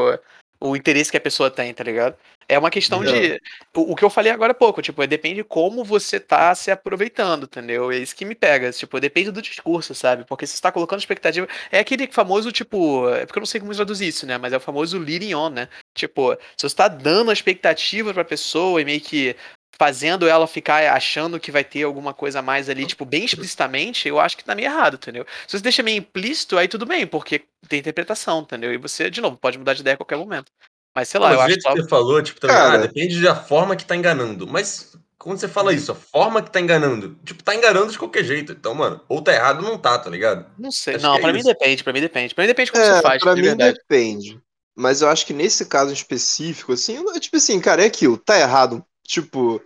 o 0.59 0.75
interesse 0.75 1.11
que 1.11 1.17
a 1.17 1.21
pessoa 1.21 1.51
tem, 1.51 1.73
tá 1.73 1.83
ligado? 1.83 2.15
É 2.49 2.57
uma 2.57 2.71
questão 2.71 3.03
de. 3.03 3.41
O, 3.75 3.91
o 3.91 3.95
que 3.95 4.05
eu 4.05 4.09
falei 4.09 4.31
agora 4.31 4.51
há 4.51 4.55
pouco, 4.55 4.81
tipo, 4.81 5.03
é, 5.03 5.07
depende 5.07 5.35
de 5.35 5.43
como 5.43 5.83
você 5.83 6.19
tá 6.19 6.55
se 6.55 6.71
aproveitando, 6.71 7.43
entendeu? 7.43 7.91
É 7.91 7.97
isso 7.97 8.15
que 8.15 8.23
me 8.23 8.35
pega. 8.35 8.71
Tipo, 8.71 8.99
depende 8.99 9.31
do 9.31 9.41
discurso, 9.41 9.93
sabe? 9.93 10.23
Porque 10.25 10.47
se 10.47 10.55
você 10.55 10.61
tá 10.61 10.71
colocando 10.71 10.99
expectativa. 10.99 11.47
É 11.71 11.79
aquele 11.79 12.07
famoso, 12.07 12.51
tipo. 12.51 13.09
É 13.09 13.25
porque 13.25 13.37
eu 13.39 13.41
não 13.41 13.45
sei 13.45 13.59
como 13.59 13.75
traduzir 13.75 14.07
isso, 14.07 14.25
né? 14.25 14.37
Mas 14.37 14.53
é 14.53 14.57
o 14.57 14.61
famoso 14.61 14.97
leading 14.97 15.33
on, 15.33 15.49
né? 15.49 15.67
Tipo, 15.93 16.35
se 16.55 16.67
você 16.67 16.75
tá 16.75 16.87
dando 16.87 17.29
a 17.29 17.33
expectativa 17.33 18.13
pra 18.13 18.23
pessoa 18.23 18.81
e 18.81 18.85
meio 18.85 19.01
que 19.01 19.35
fazendo 19.79 20.27
ela 20.27 20.47
ficar 20.47 20.91
achando 20.93 21.39
que 21.39 21.51
vai 21.51 21.63
ter 21.63 21.83
alguma 21.83 22.13
coisa 22.13 22.39
a 22.39 22.41
mais 22.41 22.69
ali, 22.69 22.85
tipo, 22.85 23.05
bem 23.05 23.25
explicitamente, 23.25 24.07
eu 24.07 24.19
acho 24.19 24.35
que 24.37 24.43
tá 24.43 24.55
meio 24.55 24.67
errado, 24.67 24.95
entendeu? 24.95 25.25
Se 25.47 25.57
você 25.57 25.63
deixa 25.63 25.83
meio 25.83 25.97
implícito, 25.99 26.57
aí 26.57 26.67
tudo 26.67 26.85
bem, 26.85 27.05
porque 27.05 27.43
tem 27.67 27.79
interpretação, 27.79 28.41
entendeu? 28.41 28.73
E 28.73 28.77
você, 28.77 29.09
de 29.09 29.21
novo, 29.21 29.37
pode 29.37 29.57
mudar 29.57 29.73
de 29.73 29.81
ideia 29.81 29.93
a 29.93 29.97
qualquer 29.97 30.17
momento. 30.17 30.51
Mas 30.95 31.09
sei 31.09 31.19
lá, 31.19 31.27
Mas 31.27 31.35
eu 31.35 31.39
o 31.39 31.43
acho 31.43 31.55
que 31.57 31.61
você 31.83 31.87
falou, 31.87 32.21
tipo, 32.23 32.39
também, 32.39 32.57
Cara- 32.57 32.73
ah, 32.73 32.77
depende 32.77 33.21
da 33.21 33.35
forma 33.35 33.75
que 33.75 33.85
tá 33.85 33.95
enganando. 33.95 34.47
Mas 34.47 34.97
quando 35.19 35.39
você 35.39 35.47
fala 35.47 35.71
Uhum. 35.71 35.77
isso, 35.77 35.91
a 35.91 35.95
forma 35.95 36.41
que 36.41 36.49
tá 36.51 36.59
enganando, 36.59 37.15
tipo, 37.23 37.43
tá 37.43 37.53
enganando 37.53 37.91
de 37.91 37.99
qualquer 37.99 38.23
jeito. 38.23 38.53
Então, 38.53 38.73
mano, 38.73 38.99
ou 39.07 39.21
tá 39.21 39.31
errado 39.31 39.63
ou 39.63 39.69
não 39.69 39.77
tá, 39.77 39.99
tá 39.99 40.09
ligado? 40.09 40.49
Não 40.57 40.71
sei. 40.71 40.95
Acho 40.95 41.05
não, 41.05 41.15
é 41.15 41.19
pra 41.19 41.31
mim 41.33 41.39
isso. 41.39 41.47
depende, 41.49 41.83
pra 41.83 41.93
mim 41.93 42.01
depende. 42.01 42.33
Pra 42.33 42.43
mim 42.43 42.47
depende 42.47 42.65
de 42.67 42.71
como 42.71 42.83
É, 42.83 42.95
você 42.95 43.01
faz, 43.01 43.21
pra 43.21 43.35
de 43.35 43.41
mim 43.41 43.47
verdade. 43.47 43.77
depende. 43.77 44.39
Mas 44.75 45.01
eu 45.01 45.09
acho 45.09 45.25
que 45.25 45.33
nesse 45.33 45.65
caso 45.65 45.91
específico, 45.91 46.73
assim, 46.73 47.03
tipo 47.19 47.37
assim, 47.37 47.59
cara, 47.59 47.83
é 47.83 47.87
aquilo, 47.87 48.17
tá 48.17 48.39
errado. 48.39 48.83
Tipo, 49.07 49.61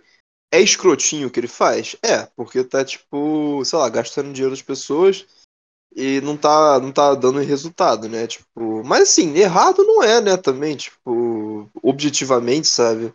é 0.52 0.60
escrotinho 0.60 1.26
o 1.26 1.30
que 1.30 1.40
ele 1.40 1.48
faz? 1.48 1.96
É, 2.02 2.26
porque 2.36 2.62
tá, 2.62 2.84
tipo, 2.84 3.62
sei 3.64 3.78
lá, 3.78 3.88
gastando 3.88 4.32
dinheiro 4.32 4.54
das 4.54 4.62
pessoas 4.62 5.26
e 5.94 6.20
não 6.22 6.36
tá, 6.36 6.78
não 6.80 6.92
tá 6.92 7.14
dando 7.14 7.40
resultado, 7.40 8.08
né? 8.08 8.26
Tipo, 8.26 8.82
mas 8.84 9.02
assim, 9.02 9.36
errado 9.36 9.82
não 9.84 10.02
é, 10.02 10.20
né, 10.20 10.36
também, 10.36 10.76
tipo, 10.76 11.68
objetivamente, 11.82 12.68
sabe? 12.68 13.12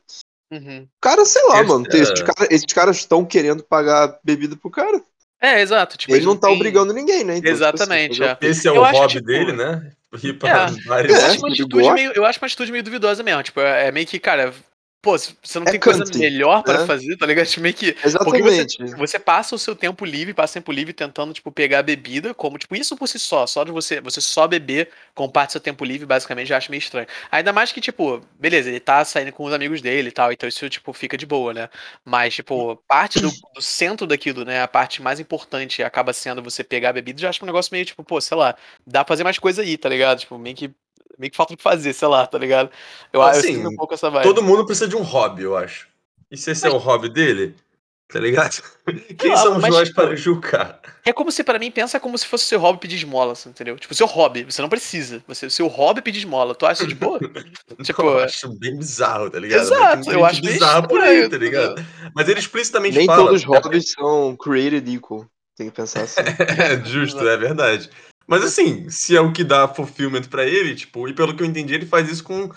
Uhum. 0.52 0.84
O 0.84 1.02
cara, 1.02 1.26
sei 1.26 1.44
lá, 1.48 1.60
Esse 1.62 1.68
mano, 1.68 1.86
tem- 1.86 2.00
é- 2.00 2.04
esses, 2.04 2.22
cara- 2.22 2.48
esses 2.52 2.74
caras 2.74 2.98
estão 2.98 3.26
querendo 3.26 3.64
pagar 3.64 4.20
bebida 4.24 4.56
pro 4.56 4.70
cara. 4.70 5.02
É, 5.40 5.62
exato. 5.62 5.98
Tipo, 5.98 6.12
ele 6.14 6.18
eles 6.18 6.26
não 6.26 6.36
tá 6.36 6.48
têm- 6.48 6.56
obrigando 6.56 6.94
ninguém, 6.94 7.24
né? 7.24 7.38
Então, 7.38 7.54
tipo 7.54 7.64
assim, 7.66 7.76
Exatamente, 7.76 8.18
fazer 8.18 8.24
o 8.24 8.46
é. 8.46 8.50
Esse 8.50 8.68
é 8.68 8.72
Eu 8.72 8.82
o 8.82 8.84
acho, 8.86 9.00
hobby 9.00 9.14
tipo, 9.14 9.26
dele, 9.26 9.52
né? 9.54 9.92
É. 10.12 11.12
Eu 11.12 11.16
acho 11.16 11.94
meio, 11.94 12.12
eu 12.14 12.26
acho 12.26 12.40
uma 12.40 12.48
atitude 12.48 12.72
meio 12.72 12.84
duvidosa 12.84 13.22
mesmo. 13.22 13.44
Tipo, 13.44 13.60
é 13.60 13.88
é 13.88 13.92
meio 13.92 14.08
que, 14.08 14.18
cara, 14.20 14.54
pô, 15.02 15.18
você 15.18 15.60
não 15.60 15.68
É 15.68 15.72
tem 15.72 15.80
coisa 15.80 16.04
melhor 16.06 16.64
pra 16.64 16.80
né? 16.80 16.86
fazer, 16.86 17.18
tá 17.18 17.26
ligado? 17.26 17.46
Tipo, 17.48 17.62
meio 17.62 17.74
que 17.76 17.96
Porque 18.24 18.42
você, 18.42 18.66
Exatamente. 18.66 18.78
você 18.96 19.20
passa 19.20 19.56
o 19.56 19.60
seu 19.60 19.76
tempo 19.76 20.04
livre, 20.06 20.34
passa 20.34 20.56
tempo 20.56 20.72
livre 20.72 20.94
tentando, 20.94 21.34
tipo, 21.34 21.52
pegar 21.52 21.84
bebida, 21.84 22.34
como, 22.34 22.58
tipo, 22.58 22.76
isso 22.76 22.96
por 22.98 23.08
si 23.08 23.20
só, 23.20 23.46
só 23.48 23.64
de 23.64 23.72
você, 23.72 24.02
você 24.02 24.20
só 24.22 24.48
beber 24.48 24.92
como 25.14 25.32
parte 25.32 25.50
do 25.50 25.52
seu 25.54 25.62
tempo 25.62 25.86
livre, 25.86 26.06
basicamente, 26.06 26.48
já 26.48 26.58
acho 26.58 26.72
meio 26.72 26.80
estranho. 26.80 27.08
Ainda 27.32 27.54
mais 27.54 27.72
que, 27.72 27.80
tipo, 27.82 28.22
beleza, 28.40 28.70
ele 28.70 28.80
tá 28.80 29.04
saindo 29.06 29.32
com 29.32 29.44
os 29.46 29.54
amigos 29.54 29.82
dele 29.82 30.10
e 30.10 30.12
tal, 30.12 30.32
então 30.32 30.48
isso, 30.50 30.70
tipo, 30.70 30.92
fica 30.94 31.18
de 31.18 31.26
boa, 31.26 31.54
né? 31.54 31.70
Mas, 32.04 32.36
tipo, 32.36 32.76
parte 32.88 33.20
do, 33.20 33.32
do 33.56 33.62
centro 33.62 34.08
daquilo, 34.08 34.44
né, 34.46 34.62
a 34.62 34.68
parte 34.68 35.02
mais 35.02 35.20
importante 35.20 35.84
acaba 35.84 36.14
sendo 36.14 36.42
você 36.44 36.64
pegar 36.64 36.90
a 36.90 36.94
bebida, 36.94 37.20
já 37.22 37.30
acho 37.30 37.44
um 37.44 37.48
negócio 37.48 37.72
meio, 37.74 37.86
tipo, 37.86 38.04
pô, 38.04 38.20
sei 38.22 38.38
lá, 38.38 38.56
dá 38.86 39.04
pra 39.04 39.14
fazer 39.14 39.24
mais 39.24 39.40
coisa 39.40 39.62
aí, 39.62 39.78
tá 39.78 39.90
ligado? 39.90 40.20
Tipo, 40.20 40.38
meio 40.38 40.56
que, 40.56 40.74
meio 41.18 41.32
que 41.32 41.38
falta 41.38 41.54
o 41.54 41.58
que 41.58 41.64
fazer, 41.64 41.94
sei 41.94 42.08
lá, 42.08 42.26
tá 42.28 42.38
ligado? 42.38 42.70
Eu, 43.12 43.22
Assim, 43.22 43.66
um 43.66 43.76
pouco 43.76 43.94
essa 43.94 44.10
vibe. 44.10 44.24
Todo 44.24 44.44
mundo 44.44 44.66
precisa 44.66 44.88
de 44.88 44.96
um 44.96 45.02
hobby, 45.02 45.44
eu 45.44 45.58
acho. 45.58 45.88
E 46.30 46.38
se 46.38 46.52
esse 46.52 46.68
é 46.68 46.70
o 46.70 46.78
hobby 46.78 47.10
dele, 47.10 47.56
tá 48.08 48.20
ligado? 48.20 48.62
Quem 49.18 49.32
lá, 49.32 49.38
somos 49.38 49.62
mas, 49.62 49.74
nós 49.74 49.88
tipo, 49.88 50.02
para 50.02 50.16
julgar? 50.16 50.82
É 51.06 51.14
como 51.14 51.32
se, 51.32 51.44
pra 51.44 51.58
mim, 51.58 51.72
pensa 51.72 52.00
como 52.00 52.18
se 52.18 52.26
fosse 52.26 52.46
seu 52.46 52.60
hobby 52.60 52.80
pedir 52.80 52.98
esmola, 52.98 53.32
assim, 53.32 53.50
entendeu? 53.50 53.78
Tipo, 53.78 53.96
seu 53.96 54.08
hobby, 54.08 54.44
você 54.44 54.62
não 54.62 54.70
precisa. 54.70 55.24
Você, 55.28 55.50
seu 55.50 55.68
hobby 55.68 56.00
é 56.00 56.02
pedir 56.02 56.20
esmola. 56.20 56.54
Tu 56.54 56.66
acha 56.66 56.84
isso 56.84 56.88
de 56.88 56.96
boa? 56.96 57.20
tipo, 57.82 58.02
eu 58.02 58.20
acho 58.20 58.50
bem 58.60 58.78
bizarro, 58.78 59.30
tá 59.30 59.40
ligado? 59.40 59.62
Exato, 59.62 59.98
Mas 60.06 60.08
eu 60.08 60.26
acho 60.26 60.42
meio 60.42 60.54
bizarra 60.54 60.88
por 60.88 61.00
aí, 61.00 61.30
tá 61.30 61.38
ligado? 61.38 61.86
Mas 62.14 62.28
ele 62.28 62.40
explicitamente 62.40 62.98
Nem 62.98 63.08
fala. 63.08 63.24
todos 63.24 63.42
os 63.42 63.44
hobbies 63.46 63.92
são 63.92 64.36
created 64.36 64.88
equal. 64.94 65.26
Tem 65.56 65.70
que 65.70 65.76
pensar 65.76 66.02
assim. 66.02 66.22
É 66.60 66.84
justo, 66.86 67.28
é 67.28 67.36
verdade. 67.36 67.90
Mas 68.28 68.44
assim, 68.44 68.90
se 68.90 69.16
é 69.16 69.22
o 69.22 69.32
que 69.32 69.44
dá 69.44 69.68
fulfillment 69.68 70.24
pra 70.24 70.46
ele, 70.46 70.76
tipo, 70.76 71.08
e 71.08 71.14
pelo 71.14 71.36
que 71.36 71.42
eu 71.42 71.48
entendi, 71.48 71.74
ele 71.74 71.86
faz 71.86 72.10
isso 72.10 72.24
com 72.24 72.52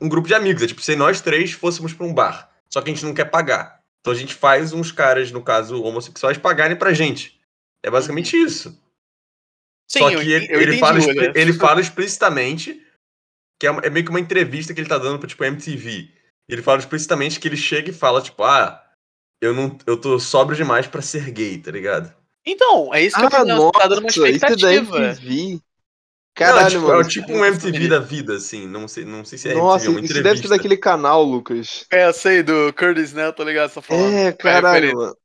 um 0.00 0.08
grupo 0.08 0.28
de 0.28 0.34
amigos. 0.34 0.62
É 0.62 0.66
tipo, 0.66 0.82
se 0.82 0.94
nós 0.94 1.20
três 1.20 1.52
fôssemos 1.52 1.92
pra 1.94 2.04
um 2.06 2.12
bar, 2.12 2.50
só 2.70 2.82
que 2.82 2.90
a 2.90 2.94
gente 2.94 3.04
não 3.04 3.14
quer 3.14 3.24
pagar. 3.26 3.80
Então 4.00 4.12
a 4.12 4.16
gente 4.16 4.34
faz 4.34 4.72
uns 4.72 4.92
caras, 4.92 5.32
no 5.32 5.42
caso 5.42 5.82
homossexuais, 5.82 6.36
pagarem 6.38 6.76
pra 6.76 6.92
gente. 6.92 7.40
É 7.84 7.90
basicamente 7.90 8.36
isso. 8.36 8.68
Uhum. 8.68 8.76
sim, 9.90 9.98
Só 10.00 10.10
eu, 10.10 10.20
que 10.20 10.26
ele, 10.30 10.44
entendi- 10.44 10.52
eu 10.52 10.60
ele, 10.60 10.78
fala, 10.78 10.98
olha. 11.00 11.32
ele 11.34 11.52
fala 11.54 11.80
explicitamente 11.80 12.82
que 13.58 13.66
é, 13.66 13.70
é 13.84 13.90
meio 13.90 14.04
que 14.04 14.10
uma 14.10 14.20
entrevista 14.20 14.74
que 14.74 14.80
ele 14.80 14.88
tá 14.88 14.98
dando 14.98 15.18
pra, 15.18 15.28
tipo, 15.28 15.42
MTV. 15.44 16.10
Ele 16.48 16.62
fala 16.62 16.78
explicitamente 16.78 17.40
que 17.40 17.48
ele 17.48 17.56
chega 17.56 17.90
e 17.90 17.94
fala, 17.94 18.20
tipo, 18.20 18.44
ah, 18.44 18.84
eu 19.42 19.54
não. 19.54 19.76
Eu 19.86 19.98
tô 20.00 20.18
sóbrio 20.20 20.56
demais 20.56 20.86
pra 20.86 21.00
ser 21.02 21.30
gay, 21.30 21.58
tá 21.58 21.70
ligado? 21.70 22.14
Então, 22.46 22.94
é 22.94 23.02
isso 23.02 23.18
que 23.18 23.24
eu 23.24 23.26
Ah, 23.26 23.30
tô 23.30 23.36
dizendo, 23.38 23.62
você 23.62 23.72
tá 23.72 23.88
dando 23.88 23.98
uma 24.00 24.02
nossa, 24.02 24.28
isso 24.30 24.46
é 24.46 24.56
da 24.56 24.72
expectativa. 24.72 24.72
MTV. 24.72 25.52
Não, 25.52 25.60
Caralho, 26.34 26.66
é 26.66 26.70
tipo, 26.70 26.82
mano. 26.82 27.00
é 27.00 27.04
tipo 27.04 27.32
um 27.32 27.44
MTV 27.44 27.88
da 27.88 27.98
vida, 27.98 28.36
assim. 28.36 28.66
Não 28.66 28.86
sei, 28.88 29.04
não 29.04 29.24
sei 29.24 29.38
se 29.38 29.48
é 29.48 29.54
Nossa, 29.54 29.86
MTV, 29.90 30.00
é 30.00 30.04
isso 30.04 30.22
deve 30.22 30.40
ser 30.42 30.48
daquele 30.48 30.76
canal, 30.76 31.22
Lucas. 31.24 31.86
É, 31.92 32.06
eu 32.06 32.12
sei, 32.12 32.42
do 32.42 32.72
Curtis, 32.74 33.12
né? 33.12 33.30
Tô 33.32 33.42
ligado, 33.44 33.70
só 33.70 33.80
falando. 33.80 34.14
É, 34.14 34.32
caralho, 34.32 34.94
mano. 34.96 35.16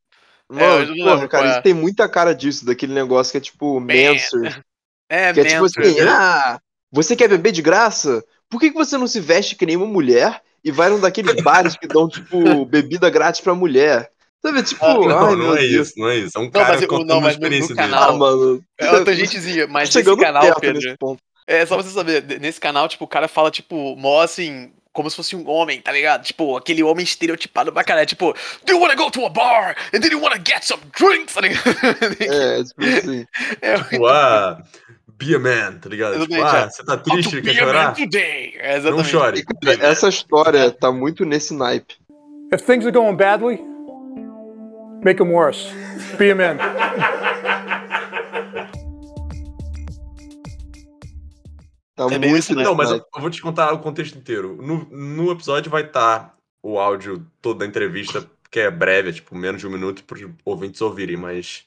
É, 0.54 0.54
Mano, 0.54 0.84
eu 0.84 0.88
não 0.88 0.96
porra, 0.98 1.14
lembro 1.16 1.30
cara, 1.30 1.48
é. 1.48 1.52
isso 1.52 1.62
tem 1.62 1.74
muita 1.74 2.10
cara 2.10 2.34
disso, 2.36 2.66
daquele 2.66 2.94
negócio 2.94 3.32
que 3.32 3.38
é 3.38 3.42
tipo 3.42 3.80
Manser. 3.80 4.64
É, 5.10 5.34
Que 5.34 5.40
é 5.42 5.46
tipo 5.46 5.66
assim, 5.66 6.00
ah, 6.02 6.60
você 6.92 7.16
quer 7.16 7.30
beber 7.30 7.52
de 7.52 7.62
graça? 7.62 8.24
Por 8.50 8.60
que, 8.60 8.70
que 8.70 8.76
você 8.78 8.98
não 8.98 9.08
se 9.08 9.20
veste 9.20 9.56
que 9.56 9.66
nem 9.66 9.78
uma 9.78 9.86
mulher 9.86 10.42
e 10.64 10.72
vai 10.72 10.90
num 10.90 11.00
daqueles 11.00 11.42
bares 11.42 11.76
que 11.78 11.88
dão, 11.88 12.08
tipo, 12.10 12.66
bebida 12.66 13.10
grátis 13.10 13.42
pra 13.42 13.56
mulher? 13.56 14.12
Sabe, 14.44 14.64
tipo, 14.64 14.84
Ah, 14.84 14.94
Não, 14.96 15.28
ai, 15.28 15.36
não 15.36 15.56
é 15.56 15.60
Deus. 15.62 15.88
isso, 15.90 16.00
não 16.00 16.10
é 16.10 16.18
isso. 16.18 16.32
É 16.36 16.40
um 16.40 16.44
Não, 16.46 16.52
cara 16.52 16.70
mas 16.74 16.82
o- 16.84 16.88
contando 16.88 17.08
não, 17.10 17.18
uma 17.18 17.22
mas 17.28 17.36
no- 17.36 17.42
no 17.42 17.46
experiência 17.48 17.76
dele. 17.76 17.90
canal- 17.90 18.10
Ah, 18.10 18.18
mano. 18.18 18.64
É 18.80 18.92
outra 18.92 19.14
gentezinha, 19.14 19.68
mas 19.68 19.90
chegando 19.92 20.18
nesse 20.18 20.26
canal, 20.34 20.60
Pedro. 20.60 20.82
nesse 20.82 20.98
ponto. 20.98 21.22
É, 21.48 21.66
só 21.66 21.76
pra 21.76 21.84
você 21.84 21.90
saber, 21.94 22.24
nesse 22.40 22.60
canal, 22.60 22.88
tipo, 22.88 23.04
o 23.04 23.08
cara 23.08 23.28
fala, 23.28 23.52
tipo, 23.52 23.96
mó 23.98 24.22
assim, 24.22 24.72
como 24.94 25.10
se 25.10 25.16
fosse 25.16 25.36
um 25.36 25.48
homem, 25.50 25.80
tá 25.82 25.92
ligado? 25.92 26.24
Tipo, 26.24 26.58
aquele 26.58 26.82
homem 26.82 27.04
estereotipado 27.04 27.72
pra 27.72 27.84
caralho. 27.84 28.08
Tipo, 28.08 28.34
do 28.66 28.72
you 28.74 28.80
wanna 28.80 28.96
go 28.96 29.12
to 29.12 29.26
a 29.26 29.30
bar? 29.30 29.76
And 29.94 30.00
then 30.00 30.12
you 30.12 30.20
wanna 30.22 30.38
get 30.38 30.64
some 30.64 30.82
drinks? 30.98 31.34
Tá 31.36 31.42
ligado? 31.42 31.62
É, 32.20 32.64
tipo 32.64 32.84
assim. 32.84 33.26
É, 33.62 33.78
Tipo, 33.78 34.06
ah, 34.08 34.62
be 35.18 35.36
a 35.36 35.40
man, 35.40 35.78
tá 35.80 35.88
ligado? 35.90 36.20
Tipo, 36.20 36.34
Exatamente, 36.36 36.56
ah, 36.56 36.66
é. 36.66 36.70
você 36.70 36.84
tá 36.84 36.98
triste, 36.98 37.42
be 37.42 37.54
quer 37.54 37.62
a 37.62 37.66
man 37.66 37.72
chorar? 37.74 37.94
today. 37.96 38.54
É, 38.58 38.80
Não 38.80 39.04
chore. 39.04 39.44
Essa 39.82 40.10
história 40.10 40.72
tá 40.72 40.92
muito 40.92 41.26
nesse 41.26 41.54
naipe. 41.54 41.96
If 42.54 42.64
things 42.66 42.86
are 42.86 42.92
going 42.92 43.16
badly, 43.16 43.62
make 45.04 45.18
them 45.18 45.32
worse. 45.32 45.70
Be 46.18 46.32
a 46.32 46.36
man. 46.36 46.58
Tá 51.96 52.06
É 52.06 52.18
muito 52.18 52.38
isso, 52.38 52.56
nesse 52.56 52.64
Não, 52.64 52.76
mas 52.76 52.90
eu, 52.90 52.98
eu 52.98 53.22
vou 53.22 53.30
te 53.30 53.42
contar 53.42 53.72
o 53.74 53.80
contexto 53.80 54.18
inteiro. 54.18 54.58
No, 54.62 54.86
no 54.90 55.32
episódio 55.32 55.70
vai 55.70 55.84
estar 55.84 56.36
o 56.64 56.80
áudio 56.80 57.26
todo 57.42 57.60
da 57.60 57.66
entrevista, 57.66 58.28
que 58.50 58.60
é 58.60 58.72
breve, 58.72 59.10
é 59.10 59.14
tipo 59.14 59.36
menos 59.36 59.62
de 59.62 59.68
um 59.68 59.72
minuto 59.72 60.04
para 60.04 60.18
os 60.18 60.32
ouvintes 60.46 60.82
ouvirem, 60.82 61.18
mas. 61.18 61.66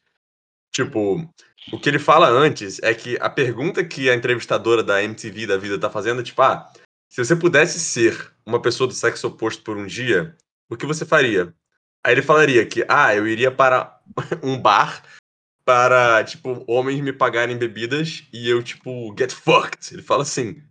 Tipo, 0.72 1.24
o 1.72 1.78
que 1.78 1.88
ele 1.88 2.00
fala 2.00 2.28
antes 2.28 2.80
é 2.82 2.92
que 2.92 3.16
a 3.20 3.30
pergunta 3.30 3.84
que 3.84 4.10
a 4.10 4.14
entrevistadora 4.14 4.82
da 4.82 5.00
MTV 5.04 5.46
da 5.46 5.56
vida 5.56 5.78
tá 5.78 5.88
fazendo 5.88 6.20
é 6.20 6.24
tipo, 6.24 6.42
ah, 6.42 6.68
se 7.08 7.24
você 7.24 7.36
pudesse 7.36 7.78
ser 7.78 8.32
uma 8.44 8.60
pessoa 8.60 8.88
do 8.88 8.92
sexo 8.92 9.28
oposto 9.28 9.62
por 9.62 9.76
um 9.76 9.86
dia, 9.86 10.36
o 10.68 10.76
que 10.76 10.84
você 10.84 11.06
faria? 11.06 11.54
Aí 12.04 12.12
ele 12.12 12.22
falaria 12.22 12.64
que, 12.66 12.84
ah, 12.88 13.14
eu 13.14 13.26
iria 13.26 13.50
para 13.50 13.98
um 14.42 14.58
bar 14.60 15.02
para, 15.64 16.22
tipo, 16.24 16.62
homens 16.68 17.00
me 17.00 17.12
pagarem 17.12 17.56
bebidas 17.56 18.24
e 18.32 18.48
eu, 18.48 18.62
tipo, 18.62 19.14
get 19.18 19.32
fucked. 19.32 19.94
Ele 19.94 20.02
fala 20.02 20.22
assim. 20.22 20.62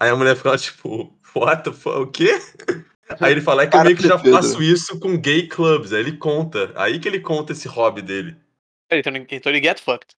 Aí 0.00 0.10
a 0.10 0.16
mulher 0.16 0.34
fala, 0.34 0.58
tipo, 0.58 1.16
what 1.36 1.62
the 1.62 1.72
fuck, 1.72 1.96
o 1.98 2.06
quê? 2.08 2.40
Aí 3.20 3.30
ele 3.30 3.40
fala, 3.40 3.62
é 3.62 3.66
que 3.68 3.76
eu 3.76 3.84
meio 3.84 3.96
que 3.96 4.02
já 4.08 4.18
faço 4.18 4.60
isso 4.60 4.98
com 4.98 5.16
gay 5.16 5.46
clubs. 5.46 5.92
Aí 5.92 6.00
ele 6.00 6.16
conta, 6.16 6.72
aí 6.74 6.98
que 6.98 7.06
ele 7.06 7.20
conta 7.20 7.52
esse 7.52 7.68
hobby 7.68 8.02
dele. 8.02 8.36
Então, 8.90 9.12
então 9.30 9.52
ele 9.52 9.62
get 9.62 9.78
fucked. 9.80 10.16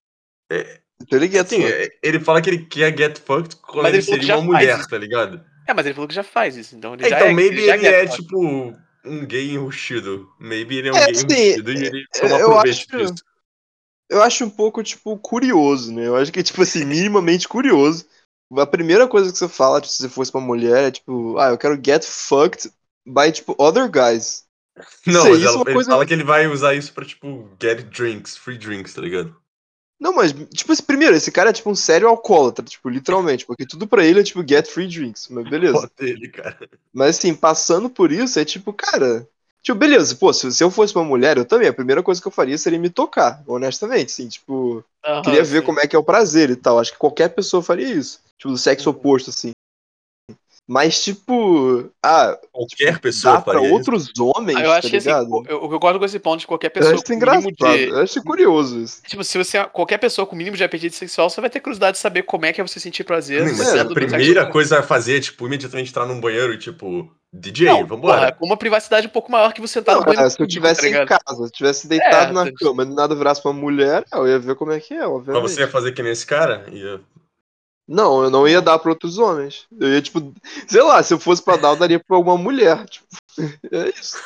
Então 0.51 1.19
ele 1.19 1.29
get 1.29 1.43
Assim, 1.45 1.61
fucked. 1.61 1.75
é- 1.83 1.99
ele 2.03 2.21
fala 2.21 2.41
que 2.41 2.49
ele 2.49 2.65
quer 2.65 2.97
get 2.97 3.19
fucked 3.19 3.57
quando 3.57 3.83
Mas 3.83 3.89
ele 3.95 3.97
ele 3.99 4.03
seria 4.03 4.39
uma 4.39 4.45
mulher, 4.45 4.87
tá 4.87 4.97
ligado? 4.97 5.45
É, 5.67 5.75
mas 5.75 5.85
ele 5.85 5.95
falou 5.95 6.09
que 6.09 6.15
já 6.15 6.23
faz 6.23 6.57
isso, 6.57 6.75
então 6.75 6.95
ele 6.95 7.05
É, 7.05 7.09
já 7.11 7.17
então, 7.17 7.29
é, 7.29 7.33
maybe 7.35 7.67
já 7.67 7.75
ele 7.75 7.83
get 7.85 7.93
é, 7.95 8.07
fucked. 8.07 8.23
tipo, 8.23 8.77
um 9.05 9.25
gay 9.27 9.51
enrustido. 9.53 10.31
Maybe 10.39 10.77
ele 10.79 10.89
é 10.89 10.93
um 10.93 10.97
É, 10.97 11.07
gay 11.07 11.11
assim, 11.13 11.25
enrustido 11.27 11.73
e 11.73 11.87
ele 11.87 12.07
toma 12.13 12.39
eu 12.39 12.59
acho- 12.59 12.87
disso. 12.89 13.15
Eu 14.11 14.23
acho 14.23 14.45
um 14.45 14.51
pouco, 14.51 14.83
tipo, 14.83 15.17
curioso, 15.19 15.93
né? 15.93 16.07
Eu 16.07 16.17
acho 16.17 16.31
que, 16.31 16.43
tipo 16.43 16.61
assim, 16.63 16.85
minimamente 16.85 17.49
curioso. 17.49 18.07
A 18.57 18.67
primeira 18.67 19.09
coisa 19.09 19.33
que 19.33 19.39
você 19.39 19.49
fala, 19.49 19.81
tipo, 19.81 19.93
se 19.93 20.03
você 20.03 20.09
fosse 20.09 20.33
uma 20.35 20.41
mulher, 20.43 20.85
é 20.85 20.91
tipo, 20.91 21.39
ah, 21.39 21.49
eu 21.49 21.59
quero 21.59 21.81
get 21.85 22.05
fucked 22.05 22.71
by, 23.07 23.33
tipo, 23.33 23.55
other 23.59 23.91
guys. 23.91 24.45
Não, 25.07 25.23
Sei, 25.23 25.33
mas 25.33 25.43
é 25.43 25.47
ela- 25.47 25.57
uma 25.57 25.65
ele 25.65 25.73
coisa- 25.75 25.91
fala 25.91 26.07
que 26.07 26.13
ele 26.13 26.25
vai 26.25 26.47
usar 26.47 26.75
isso 26.75 26.93
pra, 26.93 27.05
tipo, 27.05 27.49
get 27.61 27.83
drinks, 27.89 28.37
free 28.37 28.59
drinks, 28.59 28.93
tá 28.93 29.01
ligado? 29.01 29.35
Não, 29.99 30.13
mas, 30.13 30.33
tipo 30.53 30.73
assim, 30.73 30.83
primeiro, 30.83 31.17
esse 31.17 31.31
cara 31.31 31.51
é, 31.51 31.53
tipo, 31.53 31.71
um 31.71 31.75
sério 31.75 32.09
alcoólatra, 32.09 32.65
tipo, 32.65 32.89
literalmente, 32.89 33.47
porque 33.47 33.65
tudo 33.65 33.87
pra 33.87 34.05
ele 34.05 34.21
é, 34.21 34.25
tipo, 34.25 34.47
get 34.47 34.67
free 34.67 34.89
drinks, 34.89 35.29
mas 35.31 35.49
beleza. 35.49 35.75
Foda 35.75 35.91
dele, 35.99 36.29
cara. 36.29 36.69
Mas, 36.93 37.17
assim, 37.19 37.35
passando 37.35 37.89
por 37.89 38.13
isso, 38.13 38.39
é 38.39 38.45
tipo, 38.45 38.73
cara... 38.73 39.27
Tipo, 39.63 39.79
beleza, 39.79 40.15
pô, 40.17 40.31
se, 40.31 40.53
se 40.53 40.63
eu 40.63 40.71
fosse 40.71 40.95
uma 40.95 41.05
mulher, 41.05 41.39
eu 41.39 41.45
também, 41.47 41.69
a 41.69 41.73
primeira 41.73 42.03
coisa 42.03 42.21
que 42.21 42.29
eu 42.29 42.33
faria 42.33 42.59
seria 42.59 42.79
me 42.79 42.91
tocar, 42.91 43.43
honestamente, 43.47 44.13
assim, 44.13 44.29
tipo... 44.29 44.85
Queria 45.23 45.43
ver 45.43 45.61
sim. 45.61 45.67
como 45.67 45.81
é 45.81 45.87
que 45.87 45.97
é 45.97 45.99
o 45.99 46.05
prazer 46.05 46.51
e 46.51 46.57
tal. 46.57 46.79
Acho 46.79 46.93
que 46.93 46.99
qualquer 46.99 47.29
pessoa 47.31 47.63
faria 47.63 47.89
isso. 47.89 48.21
Tipo, 48.37 48.51
do 48.53 48.59
sexo 48.59 48.91
Uhum. 48.91 48.97
oposto, 48.97 49.31
assim. 49.31 49.53
Mas, 50.67 51.05
tipo, 51.05 51.91
ah, 52.03 52.39
Qualquer 52.51 52.99
pessoa 52.99 53.35
dá 53.35 53.41
pra 53.43 53.61
outros 53.61 54.11
homens, 54.19 54.57
Ah, 54.57 54.61
eu 54.63 54.71
tá 54.71 54.77
acho 54.79 54.89
que 54.89 54.97
assim, 54.97 55.09
ligado? 55.09 55.43
eu, 55.47 55.61
eu 55.63 55.69
concordo 55.69 55.99
com 55.99 56.05
esse 56.07 56.19
ponto 56.19 56.41
de 56.41 56.47
qualquer 56.47 56.69
eu 56.69 56.71
pessoa 56.73 56.93
acho 56.95 57.03
isso 57.03 57.07
com 57.07 57.13
engraçado. 57.13 57.53
de. 57.53 57.85
Eu 57.89 57.99
acho 58.01 58.23
curioso 58.23 58.81
isso. 58.81 59.03
Tipo, 59.07 59.23
se 59.23 59.37
você. 59.37 59.63
Qualquer 59.67 59.99
pessoa 59.99 60.27
com 60.27 60.35
mínimo 60.35 60.57
de 60.57 60.65
apetite 60.65 60.97
sexual, 60.97 61.29
você 61.29 61.39
vai 61.41 61.51
ter 61.51 61.61
curiosidade 61.61 61.97
de 61.97 62.01
saber 62.01 62.23
como 62.23 62.47
é 62.47 62.53
que 62.53 62.63
é 62.63 62.67
você 62.67 62.81
sentir 62.81 63.05
prazer. 63.05 63.47
Sim, 63.47 63.57
mas 63.59 63.75
É, 63.75 63.81
a 63.81 63.85
primeira 63.85 64.47
coisa 64.47 64.79
a 64.79 64.83
fazer 64.83 65.19
é, 65.19 65.21
tipo, 65.21 65.47
imediatamente 65.47 65.91
entrar 65.91 66.07
num 66.07 66.19
banheiro 66.19 66.55
e, 66.55 66.59
tipo, 66.59 67.13
DJ, 67.31 67.67
Não, 67.67 67.87
vambora. 67.87 68.17
porra, 68.21 68.33
com 68.33 68.47
uma 68.47 68.57
privacidade 68.57 69.07
um 69.07 69.11
pouco 69.11 69.31
maior 69.31 69.53
que 69.53 69.61
você 69.61 69.83
tá 69.83 69.93
Não, 69.93 70.01
no 70.01 70.07
banheiro 70.07 70.27
é, 70.27 70.31
se 70.31 70.35
eu 70.37 70.47
público, 70.47 70.53
tivesse 70.55 70.81
tá 70.81 71.03
em 71.03 71.07
casa, 71.07 71.37
se 71.37 71.43
eu 71.43 71.51
tivesse 71.51 71.89
deitado 71.89 72.31
É, 72.31 72.33
na 72.33 72.45
tá- 72.47 72.53
cama 72.57 72.85
e 72.85 72.87
nada 72.87 73.15
virasse 73.15 73.43
pra 73.43 73.53
mulher, 73.53 74.03
eu 74.15 74.27
ia 74.27 74.39
ver 74.39 74.55
como 74.55 74.73
é 74.73 74.81
que 74.81 74.95
é, 74.95 75.01
Mas 75.01 75.09
obviamente. 75.11 75.43
você 75.51 75.61
ia 75.61 75.69
fazer 75.69 75.93
que 75.93 76.03
nem 76.03 76.13
esse 76.13 76.25
cara? 76.25 76.65
Ia... 76.73 77.01
Não, 77.87 78.25
eu 78.25 78.31
não 78.31 78.49
ia 78.49 78.63
dar 78.63 78.79
pra 78.79 78.91
outros 78.91 79.19
homens. 79.19 79.67
Eu 79.79 79.93
ia, 79.93 80.01
tipo, 80.01 80.33
sei 80.67 80.83
lá, 80.83 81.03
se 81.03 81.13
eu 81.13 81.19
fosse 81.19 81.43
pra 81.43 81.57
dar, 81.57 81.69
eu 81.71 81.77
daria 81.77 82.01
pra 82.01 82.17
alguma 82.17 82.39
mulher. 82.39 82.85
Tipo, 82.87 83.07
é 83.71 83.91
isso. 83.91 84.17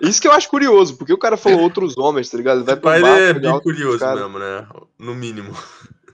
Isso 0.00 0.20
que 0.20 0.26
eu 0.26 0.32
acho 0.32 0.48
curioso, 0.48 0.96
porque 0.96 1.12
o 1.12 1.18
cara 1.18 1.36
falou 1.36 1.60
outros 1.62 1.96
homens, 1.96 2.28
tá 2.28 2.36
ligado? 2.36 2.58
Ele 2.58 2.66
vai 2.66 2.76
pro 2.76 2.82
pai 2.82 3.00
bar, 3.00 3.18
é 3.18 3.32
bem 3.34 3.60
curioso 3.60 4.04
mesmo, 4.04 4.38
né? 4.38 4.66
No 4.98 5.14
mínimo. 5.14 5.54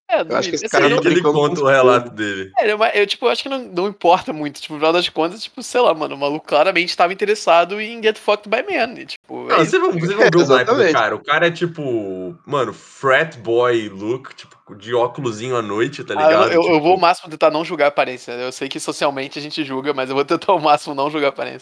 É, 0.10 0.22
Eu 0.22 0.36
acho 0.38 0.50
que 0.50 0.56
esse 0.56 0.70
cara 0.70 1.00
que 1.02 1.08
ele 1.08 1.22
conta 1.22 1.60
o 1.62 1.66
relato 1.66 2.10
dele. 2.12 2.52
É, 2.58 2.72
eu, 2.72 2.78
eu, 2.82 3.06
tipo, 3.06 3.26
eu 3.26 3.30
acho 3.30 3.44
que 3.44 3.50
não, 3.50 3.60
não 3.60 3.88
importa 3.90 4.32
muito. 4.32 4.62
Tipo, 4.62 4.76
no 4.76 4.80
final 4.80 4.94
das 4.94 5.10
contas, 5.10 5.44
tipo, 5.44 5.62
sei 5.62 5.82
lá, 5.82 5.94
mano, 5.94 6.16
o 6.16 6.18
maluco 6.18 6.48
claramente 6.48 6.96
tava 6.96 7.12
interessado 7.12 7.80
em 7.82 8.02
Get 8.02 8.18
Fucked 8.18 8.48
by 8.50 8.64
Men. 8.64 9.02
E, 9.02 9.06
tipo, 9.06 9.52
é 9.52 9.58
Não, 9.58 9.66
vão, 9.66 9.92
vocês 10.00 10.14
vão 10.16 10.30
ver 10.30 10.38
o 10.38 10.48
naipe 10.48 10.74
do 10.76 10.92
cara. 10.94 11.16
O 11.16 11.24
cara 11.24 11.48
é 11.48 11.52
tipo, 11.52 12.38
mano, 12.46 12.74
frat 12.74 13.38
boy 13.38 13.90
look, 13.90 14.34
tipo, 14.34 14.58
de 14.76 14.94
óculosinho 14.96 15.58
à 15.58 15.62
noite, 15.62 16.04
tá 16.04 16.14
Ah, 16.16 16.22
eu, 16.24 16.28
ligado? 16.30 16.48
eu- 16.48 16.54
eu 16.54 16.62
Tipo, 16.64 16.80
vou 16.82 16.92
ao 16.94 16.98
máximo 17.00 17.30
tentar 17.30 17.52
não 17.52 17.66
julgar 17.66 17.86
a 17.86 17.90
aparência. 17.90 18.32
Eu 18.32 18.52
sei 18.52 18.70
que 18.70 18.80
socialmente 18.80 19.38
a 19.38 19.42
gente 19.42 19.64
julga, 19.66 19.94
mas 19.94 20.10
eu 20.10 20.16
vou 20.16 20.24
tentar 20.26 20.54
ao 20.54 20.60
máximo 20.60 20.96
não 20.96 21.10
julgar 21.10 21.28
a 21.28 21.30
aparência. 21.32 21.60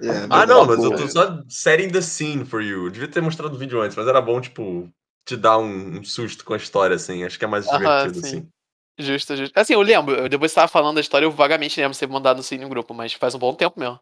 É, 0.00 0.26
Ah, 0.30 0.46
não, 0.46 0.64
mas 0.66 0.82
eu 0.84 0.94
tô 0.94 1.08
só 1.08 1.40
setting 1.48 1.88
the 1.90 2.00
scene 2.00 2.44
for 2.44 2.62
you. 2.62 2.84
Eu 2.84 2.90
devia 2.90 3.08
ter 3.08 3.20
mostrado 3.20 3.54
o 3.54 3.58
vídeo 3.58 3.80
antes, 3.80 3.96
mas 3.96 4.06
era 4.06 4.20
bom, 4.20 4.40
tipo, 4.40 4.88
te 5.26 5.36
dar 5.36 5.58
um, 5.58 5.98
um 6.00 6.04
susto 6.04 6.44
com 6.44 6.54
a 6.54 6.58
história, 6.58 6.96
assim. 6.96 7.24
Acho 7.24 7.38
que 7.38 7.44
é 7.46 7.48
mais 7.48 7.70
divertido, 7.70 8.20
sim. 8.20 8.20
assim. 8.20 8.50
Justo, 8.98 9.36
justo. 9.36 9.58
Assim, 9.58 9.74
eu 9.74 9.82
lembro, 9.82 10.14
eu- 10.16 10.28
depois 10.28 10.52
você 10.52 10.56
tava 10.56 10.68
falando 10.68 10.96
da 10.96 11.00
história, 11.02 11.26
eu 11.26 11.30
vagamente 11.32 11.80
lembro 11.80 11.92
de 11.92 11.98
você 11.98 12.06
ter 12.06 12.12
mandado 12.12 12.40
assim 12.40 12.58
no 12.58 12.68
grupo, 12.68 12.94
mas 12.94 13.12
faz 13.14 13.34
um 13.34 13.38
bom 13.38 13.54
tempo 13.54 13.78
mesmo. 13.80 14.00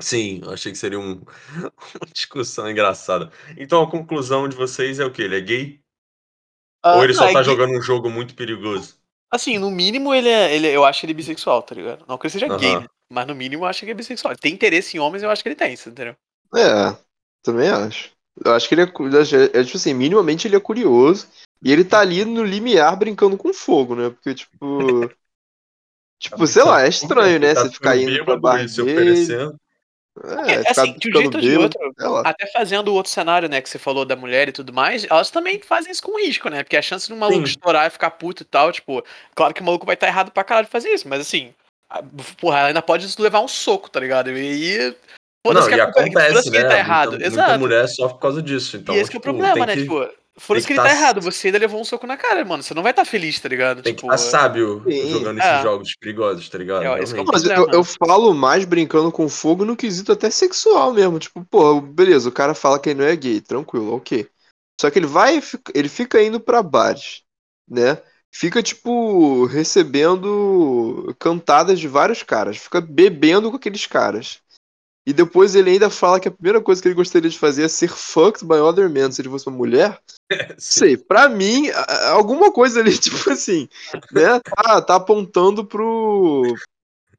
Sim, 0.00 0.40
eu 0.42 0.50
achei 0.52 0.72
que 0.72 0.78
seria 0.78 0.98
um- 0.98 1.22
uma 2.02 2.06
discussão 2.12 2.70
engraçada. 2.70 3.30
Então 3.56 3.82
a 3.82 3.90
conclusão 3.90 4.48
de 4.48 4.56
vocês 4.56 4.98
é 5.00 5.04
o 5.04 5.12
quê? 5.12 5.22
Ele 5.22 5.36
é 5.36 5.40
gay? 5.40 5.82
Ah, 6.82 6.96
Ou 6.96 7.04
ele 7.04 7.14
não, 7.14 7.24
só 7.24 7.28
é 7.28 7.36
tá 7.36 7.44
que- 7.44 7.44
jogando 7.44 7.74
um 7.78 7.80
jogo 7.80 8.10
muito 8.10 8.34
perigoso? 8.34 8.96
Assim, 9.30 9.58
no 9.58 9.70
mínimo 9.70 10.14
ele 10.14 10.28
é, 10.28 10.54
ele, 10.54 10.68
eu 10.68 10.84
acho 10.84 11.04
ele 11.06 11.14
bissexual, 11.14 11.62
tá 11.62 11.74
ligado? 11.74 12.04
Não 12.08 12.16
que 12.18 12.26
ele 12.26 12.32
seja 12.32 12.48
gay, 12.48 12.76
Aham. 12.76 12.78
né? 12.78 12.86
Mas 13.10 13.26
no 13.26 13.34
mínimo 13.34 13.64
eu 13.64 13.68
acho 13.68 13.80
que 13.80 13.86
ele 13.86 13.92
é 13.92 13.94
bissexual. 13.94 14.32
Ele 14.32 14.40
tem 14.40 14.52
interesse 14.54 14.96
em 14.96 15.00
homens, 15.00 15.22
eu 15.22 15.30
acho 15.30 15.42
que 15.42 15.48
ele 15.48 15.56
tem, 15.56 15.72
entendeu? 15.74 16.16
É, 16.54 16.96
também 17.42 17.68
acho. 17.70 18.15
Eu 18.44 18.54
acho 18.54 18.68
que 18.68 18.74
ele 18.74 18.82
é, 18.82 18.84
é, 18.84 19.60
é, 19.60 19.64
tipo 19.64 19.76
assim, 19.76 19.94
minimamente 19.94 20.46
ele 20.46 20.56
é 20.56 20.60
curioso. 20.60 21.28
E 21.62 21.72
ele 21.72 21.84
tá 21.84 22.00
ali 22.00 22.24
no 22.24 22.44
limiar 22.44 22.96
brincando 22.96 23.36
com 23.36 23.52
fogo, 23.52 23.94
né? 23.94 24.10
Porque, 24.10 24.34
tipo. 24.34 24.56
tipo, 26.20 26.46
sei 26.46 26.62
lá, 26.62 26.82
é 26.82 26.88
estranho, 26.88 27.40
né? 27.40 27.54
Tá 27.54 27.62
Você 27.62 27.70
ficar 27.70 27.96
indo 27.96 28.12
pra 28.24 28.36
bêbado 28.36 28.40
bar 28.40 28.64
e 28.64 28.68
se 28.68 28.82
oferecendo. 28.82 29.56
É, 30.24 30.52
É, 30.52 30.70
assim, 30.70 30.96
de 30.98 31.08
um 31.08 31.20
jeito 31.20 31.36
ou 31.36 31.40
de 31.40 31.56
outro. 31.56 31.94
Até 32.24 32.46
fazendo 32.46 32.88
o 32.88 32.94
outro 32.94 33.12
cenário, 33.12 33.48
né, 33.48 33.60
que 33.60 33.68
você 33.68 33.78
falou 33.78 34.04
da 34.04 34.16
mulher 34.16 34.48
e 34.48 34.52
tudo 34.52 34.72
mais, 34.72 35.04
elas 35.04 35.30
também 35.30 35.60
fazem 35.60 35.92
isso 35.92 36.02
com 36.02 36.18
risco, 36.18 36.48
né? 36.48 36.62
Porque 36.62 36.76
a 36.76 36.82
chance 36.82 37.06
de 37.06 37.12
um 37.12 37.18
maluco 37.18 37.46
Sim. 37.46 37.52
estourar 37.52 37.86
e 37.86 37.90
ficar 37.90 38.10
puto 38.10 38.42
e 38.42 38.46
tal, 38.46 38.72
tipo, 38.72 39.04
claro 39.34 39.52
que 39.52 39.60
o 39.60 39.64
maluco 39.64 39.86
vai 39.86 39.94
estar 39.94 40.06
errado 40.06 40.30
pra 40.30 40.44
caralho 40.44 40.66
de 40.66 40.72
fazer 40.72 40.90
isso, 40.90 41.08
mas 41.08 41.20
assim, 41.20 41.54
porra, 42.40 42.60
ela 42.60 42.68
ainda 42.68 42.82
pode 42.82 43.06
levar 43.20 43.40
um 43.40 43.48
soco, 43.48 43.90
tá 43.90 44.00
ligado? 44.00 44.30
E 44.30 44.96
foda-se 45.46 45.68
que 45.68 45.74
e 45.74 45.80
a 45.80 45.84
culpa- 45.86 46.00
acontece, 46.00 46.28
foda-se 46.28 46.50
que 46.50 46.56
né? 46.56 46.62
ele 46.64 46.68
tá 46.68 46.78
errado. 46.78 47.10
Muita, 47.10 47.26
Exato. 47.26 47.48
muita 47.48 47.58
mulher 47.58 47.88
sofre 47.88 48.14
por 48.14 48.20
causa 48.20 48.42
disso. 48.42 48.76
Então, 48.76 48.94
e 48.94 48.98
esse 48.98 49.10
que 49.10 49.16
é 49.16 49.18
o 49.18 49.22
tipo, 49.22 49.32
problema, 49.34 49.66
né? 49.66 49.74
que- 49.74 49.82
Tipo, 49.82 50.02
isso 50.02 50.66
que 50.66 50.66
que 50.66 50.72
ele 50.74 50.76
tá 50.80 50.84
tá- 50.84 50.90
errado. 50.90 51.20
Você 51.22 51.48
ainda 51.48 51.58
levou 51.58 51.80
um 51.80 51.84
soco 51.84 52.06
na 52.06 52.16
cara, 52.16 52.44
mano. 52.44 52.62
Você 52.62 52.74
não 52.74 52.82
vai 52.82 52.92
estar 52.92 53.04
feliz, 53.06 53.40
tá 53.40 53.48
ligado? 53.48 53.82
Tem 53.82 53.94
que 53.94 54.02
tipo, 54.02 54.12
estar 54.14 54.18
sábio 54.38 54.82
Sim. 54.86 55.10
jogando 55.10 55.38
esses 55.38 55.50
É. 55.50 55.62
jogos 55.62 55.96
perigosos, 55.98 56.48
tá 56.50 56.58
ligado? 56.58 56.82
É, 56.84 57.04
que 57.04 57.18
é. 57.18 57.24
Mas 57.24 57.44
eu, 57.44 57.68
eu 57.70 57.82
falo 57.82 58.34
mais 58.34 58.64
brincando 58.66 59.10
com 59.10 59.28
fogo 59.30 59.64
no 59.64 59.74
quesito 59.74 60.12
até 60.12 60.28
sexual 60.28 60.92
mesmo. 60.92 61.18
Tipo, 61.18 61.42
pô, 61.44 61.80
beleza, 61.80 62.28
o 62.28 62.32
cara 62.32 62.52
fala 62.54 62.78
que 62.78 62.90
ele 62.90 63.00
não 63.00 63.06
é 63.06 63.16
gay, 63.16 63.40
tranquilo, 63.40 63.94
ok. 63.94 64.28
Só 64.78 64.90
que 64.90 64.98
ele 64.98 65.06
vai, 65.06 65.38
e 65.38 65.42
ele 65.74 65.88
fica 65.88 66.22
indo 66.22 66.38
pra 66.38 66.62
bares, 66.62 67.22
né? 67.66 67.96
Fica, 68.30 68.62
tipo, 68.62 69.46
recebendo 69.46 71.14
cantadas 71.18 71.78
de 71.80 71.88
vários 71.88 72.22
caras, 72.22 72.58
fica 72.58 72.80
bebendo 72.80 73.50
com 73.50 73.56
aqueles 73.56 73.86
caras. 73.86 74.40
E 75.06 75.12
depois 75.12 75.54
ele 75.54 75.70
ainda 75.70 75.88
fala 75.88 76.18
que 76.18 76.26
a 76.26 76.32
primeira 76.32 76.60
coisa 76.60 76.82
que 76.82 76.88
ele 76.88 76.94
gostaria 76.96 77.30
de 77.30 77.38
fazer 77.38 77.62
é 77.62 77.68
ser 77.68 77.88
fucked 77.88 78.44
by 78.44 78.54
other 78.56 78.90
men, 78.90 79.12
se 79.12 79.22
ele 79.22 79.28
fosse 79.28 79.46
uma 79.46 79.56
mulher. 79.56 80.00
Sei, 80.58 80.96
pra 80.96 81.28
mim, 81.28 81.68
a- 81.70 81.80
a- 81.80 82.10
alguma 82.10 82.52
coisa 82.52 82.80
ali, 82.80 82.90
tipo 82.98 83.30
assim, 83.30 83.68
né? 84.10 84.40
Tá, 84.40 84.82
tá 84.82 84.96
apontando 84.96 85.64
pro, 85.64 86.42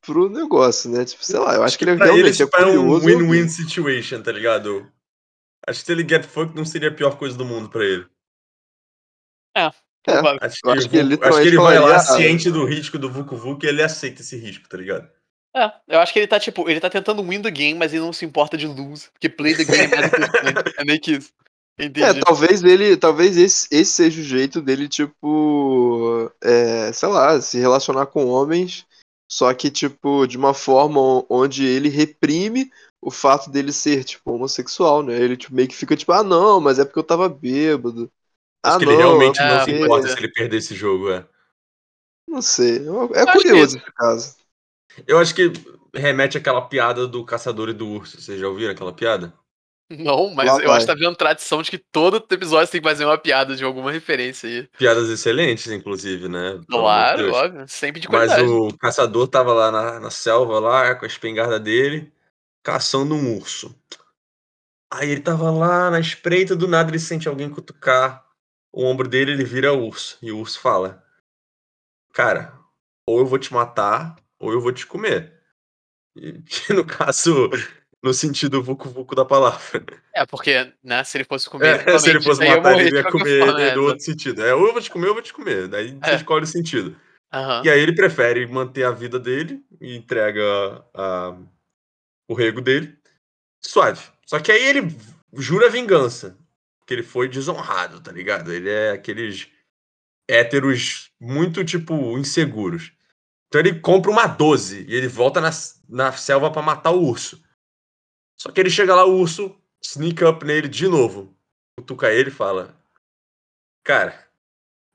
pro 0.02 0.28
negócio, 0.28 0.92
né? 0.92 1.06
Tipo, 1.06 1.24
sei 1.24 1.40
lá, 1.40 1.56
eu 1.56 1.64
acho 1.64 1.78
que 1.78 1.86
ele 1.86 1.92
é 1.92 1.96
pra 1.96 2.08
ele, 2.08 2.16
realmente 2.16 2.42
é 2.42 2.46
tipo, 2.46 2.58
é 2.58 2.66
um 2.66 3.00
curioso. 3.00 3.06
win-win 3.06 3.48
situation, 3.48 4.22
tá 4.22 4.34
ligado? 4.34 4.92
Acho 5.66 5.80
que 5.80 5.86
se 5.86 5.92
ele 5.94 6.08
get 6.08 6.26
fucked 6.26 6.56
não 6.58 6.66
seria 6.66 6.90
a 6.90 6.94
pior 6.94 7.18
coisa 7.18 7.38
do 7.38 7.46
mundo 7.46 7.70
pra 7.70 7.86
ele. 7.86 8.06
provável. 10.04 10.40
Acho 10.42 10.58
Eu 10.66 10.72
que, 10.74 10.78
acho 10.78 10.90
que 10.90 10.98
ele 10.98 11.20
acho 11.22 11.42
que 11.42 11.48
ele 11.48 11.58
vai 11.58 11.80
lá 11.80 12.00
falaria, 12.00 12.28
ciente 12.28 12.52
do 12.52 12.66
risco 12.66 12.98
do 13.00 13.10
Vucu 13.12 13.36
Vucu 13.36 13.66
e 13.66 13.70
ele 13.70 13.82
aceita 13.84 14.22
esse 14.22 14.38
risco, 14.38 14.68
tá 14.68 14.78
ligado? 14.78 15.10
É, 15.58 15.74
eu 15.88 16.00
acho 16.00 16.14
que 16.14 16.20
ele 16.20 16.28
tá, 16.28 16.40
tipo, 16.40 16.70
ele 16.70 16.80
tá 16.80 16.88
tentando 16.88 17.24
win 17.24 17.42
the 17.42 17.50
game, 17.50 17.74
mas 17.74 17.92
ele 17.92 18.04
não 18.04 18.14
se 18.14 18.24
importa 18.24 18.56
de 18.56 18.68
lose. 18.68 19.10
Porque 19.12 19.28
play 19.28 19.56
the 19.56 19.64
game 19.64 19.92
é 19.92 19.96
mais 19.96 20.06
importante. 20.08 20.74
É 20.78 20.86
meio 20.86 21.02
que 21.02 21.14
isso. 21.14 21.32
Entendi. 21.80 22.04
É, 22.04 22.14
talvez 22.14 22.64
ele, 22.64 22.96
talvez 22.96 23.38
esse, 23.38 23.68
esse 23.72 23.92
seja 23.92 24.22
o 24.22 24.24
jeito 24.24 24.62
dele, 24.62 24.88
tipo, 24.88 26.32
é, 26.42 26.92
sei 26.94 27.10
lá, 27.10 27.42
se 27.42 27.60
relacionar 27.60 28.08
com 28.08 28.28
homens, 28.28 28.86
só 29.30 29.52
que, 29.54 29.72
tipo, 29.72 30.28
de 30.28 30.38
uma 30.38 30.54
forma 30.54 31.24
onde 31.30 31.66
ele 31.66 31.90
reprime 31.90 32.72
o 33.02 33.12
fato 33.12 33.50
dele 33.50 33.72
ser, 33.72 34.04
tipo, 34.04 34.32
homossexual, 34.32 35.04
né? 35.04 35.16
Ele, 35.16 35.38
tipo, 35.38 35.56
meio 35.56 35.68
que 35.68 35.76
fica, 35.76 35.96
tipo, 35.96 36.12
ah, 36.12 36.24
não, 36.24 36.60
mas 36.60 36.80
é 36.80 36.86
porque 36.86 37.00
eu 37.00 37.04
tava 37.04 37.30
bêbado. 37.30 38.12
Acho 38.64 38.76
ah, 38.76 38.80
que 38.80 38.86
ele 38.86 38.94
não, 38.94 39.00
realmente 39.00 39.40
é 39.40 39.58
não 39.58 39.64
se 39.64 39.72
importa 39.72 39.88
pode 39.88 40.12
se 40.12 40.18
ele 40.18 40.32
perder 40.32 40.58
esse 40.58 40.76
jogo, 40.76 41.12
é. 41.12 41.26
Não 42.28 42.42
sei, 42.42 42.78
é 42.78 43.20
acho 43.22 43.32
que 43.34 43.50
curioso 43.50 43.78
esse 43.78 43.92
caso. 43.94 44.36
Eu 45.06 45.20
acho 45.20 45.36
que 45.36 45.52
remete 45.94 46.38
àquela 46.38 46.62
piada 46.62 47.08
do 47.08 47.24
caçador 47.26 47.70
e 47.70 47.74
do 47.74 47.88
urso. 47.88 48.20
Vocês 48.22 48.40
já 48.40 48.48
ouviram 48.48 48.72
aquela 48.72 48.94
piada? 48.94 49.34
Não, 49.90 50.34
mas 50.34 50.48
Lá 50.48 50.60
eu 50.62 50.68
vai. 50.68 50.78
acho 50.78 50.86
que 50.86 50.92
tá 50.92 51.00
vendo 51.00 51.16
tradição 51.16 51.62
de 51.62 51.72
que 51.72 51.78
todo 51.78 52.18
episódio 52.34 52.70
tem 52.70 52.82
que 52.82 52.88
fazer 52.88 53.06
uma 53.06 53.18
piada 53.18 53.56
de 53.56 53.64
alguma 53.64 53.90
referência 53.90 54.50
aí. 54.50 54.68
Piadas 54.78 55.08
excelentes, 55.08 55.72
inclusive, 55.72 56.28
né? 56.28 56.60
Pelo 56.68 56.82
Claro, 56.82 57.18
Deus. 57.24 57.36
óbvio. 57.36 57.66
Sempre 57.70 58.02
de 58.02 58.10
Mas 58.10 58.34
qualidade. 58.34 58.50
o 58.50 58.78
caçador 58.78 59.28
tava 59.30 59.54
lá 59.54 59.72
na, 59.72 60.00
na 60.02 60.12
selva, 60.12 60.60
lá, 60.60 60.94
com 60.94 61.06
a 61.06 61.08
espingarda 61.08 61.58
dele, 61.58 62.12
caçando 62.62 63.16
um 63.16 63.38
urso. 63.38 63.74
Aí 64.92 65.10
ele 65.10 65.22
tava 65.22 65.50
lá 65.52 65.90
na 65.90 66.02
espreita, 66.02 66.54
do 66.54 66.68
nada 66.68 66.90
ele 66.92 67.00
sente 67.00 67.28
alguém 67.30 67.50
cutucar 67.50 68.26
o 68.74 68.84
ombro 68.84 69.08
dele, 69.08 69.32
ele 69.32 69.46
vira 69.46 69.72
urso. 69.74 70.18
E 70.22 70.34
o 70.34 70.40
urso 70.40 70.60
fala: 70.60 71.02
Cara, 72.14 72.54
ou 73.08 73.20
eu 73.20 73.26
vou 73.26 73.40
te 73.40 73.54
matar, 73.54 74.18
ou 74.40 74.52
eu 74.52 74.62
vou 74.62 74.72
te 74.72 74.86
comer. 74.86 75.34
E, 76.16 76.34
que 76.44 76.74
no 76.74 76.86
caso, 76.86 77.50
no 78.02 78.14
sentido 78.14 78.62
vucu-vucu 78.64 79.16
da 79.16 79.26
palavra. 79.26 79.86
É, 80.14 80.26
porque, 80.26 80.74
né, 80.84 81.04
se 81.04 81.18
ele 81.18 81.24
fosse 81.26 81.50
comer. 81.50 81.88
É, 81.88 82.00
se 82.00 82.10
ele 82.10 82.22
fosse 82.22 82.46
matar, 82.46 82.80
ele 82.80 82.96
ia 82.96 83.04
comer 83.04 83.40
forma, 83.46 83.62
ele 83.62 83.70
é, 83.72 83.76
no 83.76 83.84
outro 83.84 84.04
sentido. 84.04 84.44
É, 84.44 84.54
ou 84.54 84.68
eu 84.68 84.74
vou 84.74 84.82
te 84.82 84.90
comer, 84.90 85.06
ou 85.06 85.10
eu 85.12 85.14
vou 85.16 85.24
te 85.24 85.34
comer. 85.34 85.68
Daí 85.68 85.92
você 85.94 86.12
É. 86.12 86.16
escolhe 86.16 86.44
o 86.44 86.48
sentido. 86.48 87.00
Aham. 87.34 87.62
E 87.66 87.70
aí 87.70 87.80
ele 87.80 87.94
prefere 87.96 88.46
manter 88.48 88.84
a 88.86 88.92
vida 88.92 89.20
dele 89.20 89.62
e 89.82 89.96
entrega 89.96 90.42
a- 90.94 91.38
o 92.30 92.34
rego 92.34 92.62
dele 92.62 92.98
suave. 93.64 94.02
Só 94.26 94.40
que 94.40 94.52
aí 94.52 94.64
ele 94.66 94.96
jura 95.34 95.70
vingança. 95.70 96.38
Porque 96.80 96.94
ele 96.94 97.04
foi 97.04 97.28
desonrado, 97.28 98.00
tá 98.00 98.14
ligado? 98.14 98.54
Ele 98.54 98.70
é 98.70 98.92
aqueles 98.92 99.50
héteros 100.30 101.12
muito, 101.20 101.64
tipo, 101.66 102.18
inseguros. 102.18 102.94
Então 103.48 103.62
ele 103.62 103.80
compra 103.80 104.12
uma 104.12 104.28
12 104.28 104.86
e 104.88 104.94
ele 104.94 105.08
volta 105.08 105.40
na, 105.40 105.50
na 105.88 106.12
selva 106.12 106.52
pra 106.52 106.62
matar 106.62 106.92
o 106.92 107.02
urso. 107.04 107.42
Só 108.38 108.52
que 108.52 108.60
ele 108.60 108.70
chega 108.70 108.94
lá, 108.96 109.06
o 109.06 109.18
urso 109.20 109.56
sneak 109.82 110.24
up 110.24 110.46
nele 110.46 110.68
de 110.68 110.88
novo. 110.88 111.36
Cutuca 111.78 112.12
ele 112.12 112.30
e 112.30 112.34
fala: 112.34 112.76
Cara, 113.84 114.28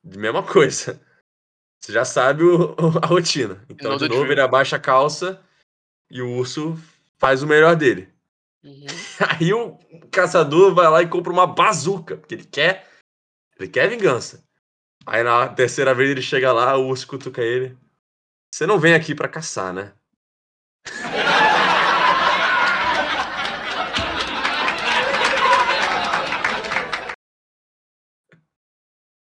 mesma 0.05 0.43
coisa. 0.43 1.01
Você 1.81 1.93
já 1.93 2.05
sabe 2.05 2.45
o- 2.45 2.77
a 3.03 3.07
rotina. 3.07 3.65
Então, 3.69 3.97
de 3.97 4.09
novo, 4.09 4.31
ele 4.31 4.41
abaixa 4.41 4.77
a 4.77 4.81
calça 4.81 5.43
e 6.11 6.23
o 6.23 6.31
urso 6.37 6.77
faz 7.19 7.43
o 7.43 7.47
melhor 7.47 7.75
dele. 7.75 8.09
Uhum. 8.63 8.87
Aí 9.41 9.53
o 9.53 9.77
caçador 10.11 10.75
vai 10.75 10.89
lá 10.89 11.03
e 11.03 11.09
compra 11.09 11.33
uma 11.33 11.47
bazuca, 11.47 12.17
porque 12.17 12.35
ele 12.35 12.45
quer. 12.45 12.89
Ele 13.59 13.69
quer 13.69 13.89
vingança. 13.89 14.45
Aí 15.07 15.23
na 15.25 15.49
terceira 15.49 15.93
vez 15.95 16.11
ele 16.11 16.23
chega 16.23 16.53
lá, 16.53 16.77
o 16.77 16.87
urso 16.87 17.07
cutuca 17.09 17.43
ele. 17.43 17.77
Você 18.53 18.67
não 18.67 18.79
vem 18.79 18.93
aqui 18.95 19.15
pra 19.15 19.29
caçar, 19.29 19.73
né? 19.73 19.93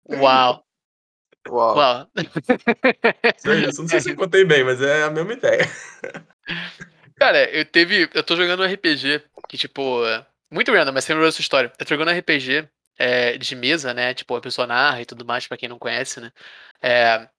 Uau, 0.09 0.65
Uau. 1.47 1.75
uau. 1.77 2.07
Isso 3.37 3.51
é 3.51 3.59
isso. 3.59 3.81
Não 3.81 3.89
sei 3.89 3.99
se 4.01 4.09
eu 4.11 4.15
contei 4.15 4.43
bem, 4.43 4.63
mas 4.63 4.81
é 4.81 5.03
a 5.03 5.09
mesma 5.11 5.33
ideia. 5.33 5.69
Cara, 7.15 7.49
eu 7.51 7.63
teve. 7.63 8.09
Eu 8.13 8.23
tô 8.23 8.35
jogando 8.35 8.63
um 8.63 8.65
RPG 8.65 9.23
que, 9.47 9.57
tipo. 9.57 10.01
Muito 10.51 10.71
random, 10.73 10.91
mas 10.91 11.05
sempre 11.05 11.25
essa 11.27 11.39
história. 11.39 11.71
Eu 11.79 11.85
tô 11.85 11.93
jogando 11.95 12.09
um 12.09 12.17
RPG 12.17 12.67
é, 12.97 13.37
de 13.37 13.55
mesa, 13.55 13.93
né? 13.93 14.13
Tipo, 14.13 14.35
a 14.35 14.41
pessoa 14.41 14.67
narra 14.67 15.01
e 15.01 15.05
tudo 15.05 15.23
mais, 15.23 15.47
pra 15.47 15.57
quem 15.57 15.69
não 15.69 15.79
conhece, 15.79 16.19
né? 16.19 16.31
É, 16.81 17.29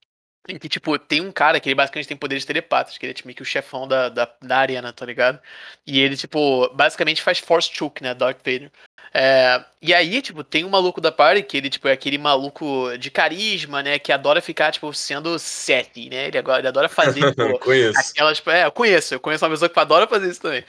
em 0.49 0.59
que, 0.59 0.69
tipo, 0.69 0.99
tem 0.99 1.21
um 1.21 1.31
cara 1.31 1.61
que 1.61 1.69
ele 1.69 1.75
basicamente 1.75 2.09
tem 2.09 2.17
poderes 2.17 2.45
telepatas, 2.45 2.99
que 2.99 3.07
ele 3.07 3.13
é 3.13 3.15
tipo, 3.15 3.29
meio 3.29 3.37
que 3.37 3.43
o 3.43 3.47
chefão 3.47 3.87
da, 3.87 4.09
da, 4.09 4.29
da 4.41 4.59
arena, 4.59 4.93
tá 4.93 5.07
ligado? 5.07 5.41
E 5.87 6.01
ele, 6.01 6.17
tipo, 6.17 6.69
basicamente 6.75 7.23
faz 7.23 7.39
Force 7.39 7.71
Choke, 7.73 8.03
né? 8.03 8.15
Darth 8.15 8.39
Vader. 8.39 8.71
É, 9.15 9.65
e 9.81 9.95
aí, 9.95 10.21
tipo, 10.21 10.43
tem 10.43 10.65
um 10.65 10.71
maluco 10.71 11.01
da 11.01 11.13
party 11.13 11.43
que 11.43 11.57
ele, 11.57 11.71
tipo, 11.71 11.87
é 11.87 11.93
aquele 11.93 12.19
maluco 12.19 12.97
de 12.99 13.11
carisma, 13.11 13.83
né? 13.83 13.99
Que 13.99 14.11
adora 14.11 14.41
ficar, 14.41 14.73
tipo, 14.73 14.93
sendo 14.93 15.39
sete, 15.39 16.09
né? 16.09 16.29
Ele, 16.29 16.39
agora, 16.39 16.61
ele 16.61 16.69
adora 16.69 16.89
fazer, 16.89 17.21
tipo, 17.35 17.59
Conheço. 17.61 17.99
Aquelas, 17.99 18.39
tipo, 18.39 18.51
é, 18.51 18.65
eu 18.65 18.73
conheço, 18.73 19.15
eu 19.15 19.21
conheço 19.21 19.45
uma 19.45 19.51
pessoa 19.51 19.69
que 19.69 19.79
adora 19.79 20.09
fazer 20.09 20.29
isso 20.29 20.41
também. 20.41 20.65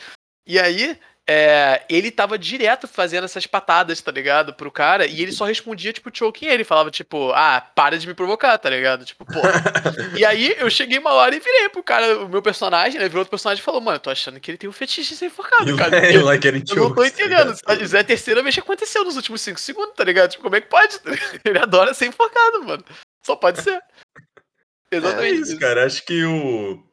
E 0.45 0.59
aí, 0.59 0.99
é, 1.25 1.83
ele 1.89 2.12
tava 2.12 2.38
direto 2.38 2.86
fazendo 2.86 3.23
essas 3.23 3.47
patadas, 3.47 4.01
tá 4.01 4.12
ligado? 4.12 4.53
Pro 4.53 4.69
cara, 4.69 5.05
e 5.05 5.21
ele 5.21 5.31
só 5.31 5.45
respondia, 5.45 5.93
tipo, 5.93 6.12
choking 6.13 6.47
ele. 6.47 6.65
Falava, 6.65 6.91
tipo, 6.91 7.31
ah, 7.31 7.62
para 7.73 7.97
de 7.97 8.05
me 8.05 8.13
provocar, 8.13 8.57
tá 8.57 8.69
ligado? 8.69 9.05
Tipo, 9.05 9.25
pô. 9.25 9.39
e 10.17 10.25
aí, 10.25 10.53
eu 10.57 10.69
cheguei 10.69 10.99
uma 10.99 11.13
hora 11.13 11.33
e 11.33 11.39
virei 11.39 11.69
pro 11.69 11.81
cara, 11.81 12.19
o 12.19 12.29
meu 12.29 12.41
personagem, 12.41 12.99
né? 12.99 13.07
Virou 13.07 13.21
outro 13.21 13.31
personagem 13.31 13.62
e 13.62 13.65
falou, 13.65 13.79
mano, 13.79 13.95
eu 13.95 14.01
tô 14.01 14.09
achando 14.09 14.39
que 14.39 14.51
ele 14.51 14.57
tem 14.57 14.69
um 14.69 14.73
fetiche 14.73 15.09
de 15.09 15.15
ser 15.15 15.27
enforcado, 15.27 15.75
cara. 15.77 15.93
you 16.12 16.25
like 16.25 16.45
Eu 16.45 16.53
não 16.53 16.93
tô 16.93 17.01
tá 17.01 17.07
entendendo. 17.07 17.55
Isso 17.81 17.95
é 17.95 17.99
a 17.99 18.03
terceira 18.03 18.43
vez 18.43 18.55
que 18.55 18.62
aconteceu 18.62 19.05
nos 19.05 19.15
últimos 19.15 19.41
5 19.41 19.59
segundos, 19.59 19.95
tá 19.95 20.03
ligado? 20.03 20.31
Tipo, 20.31 20.43
como 20.43 20.55
é 20.57 20.62
que 20.62 20.67
pode? 20.67 20.99
Ele 21.45 21.57
adora 21.57 21.93
ser 21.93 22.07
enforcado, 22.07 22.63
mano. 22.63 22.83
Só 23.25 23.38
pode 23.38 23.62
ser. 23.62 23.81
É 24.91 24.97
Exatamente 24.97 25.41
isso, 25.41 25.57
cara. 25.57 25.86
Acho 25.86 26.05
que 26.05 26.23
o. 26.25 26.83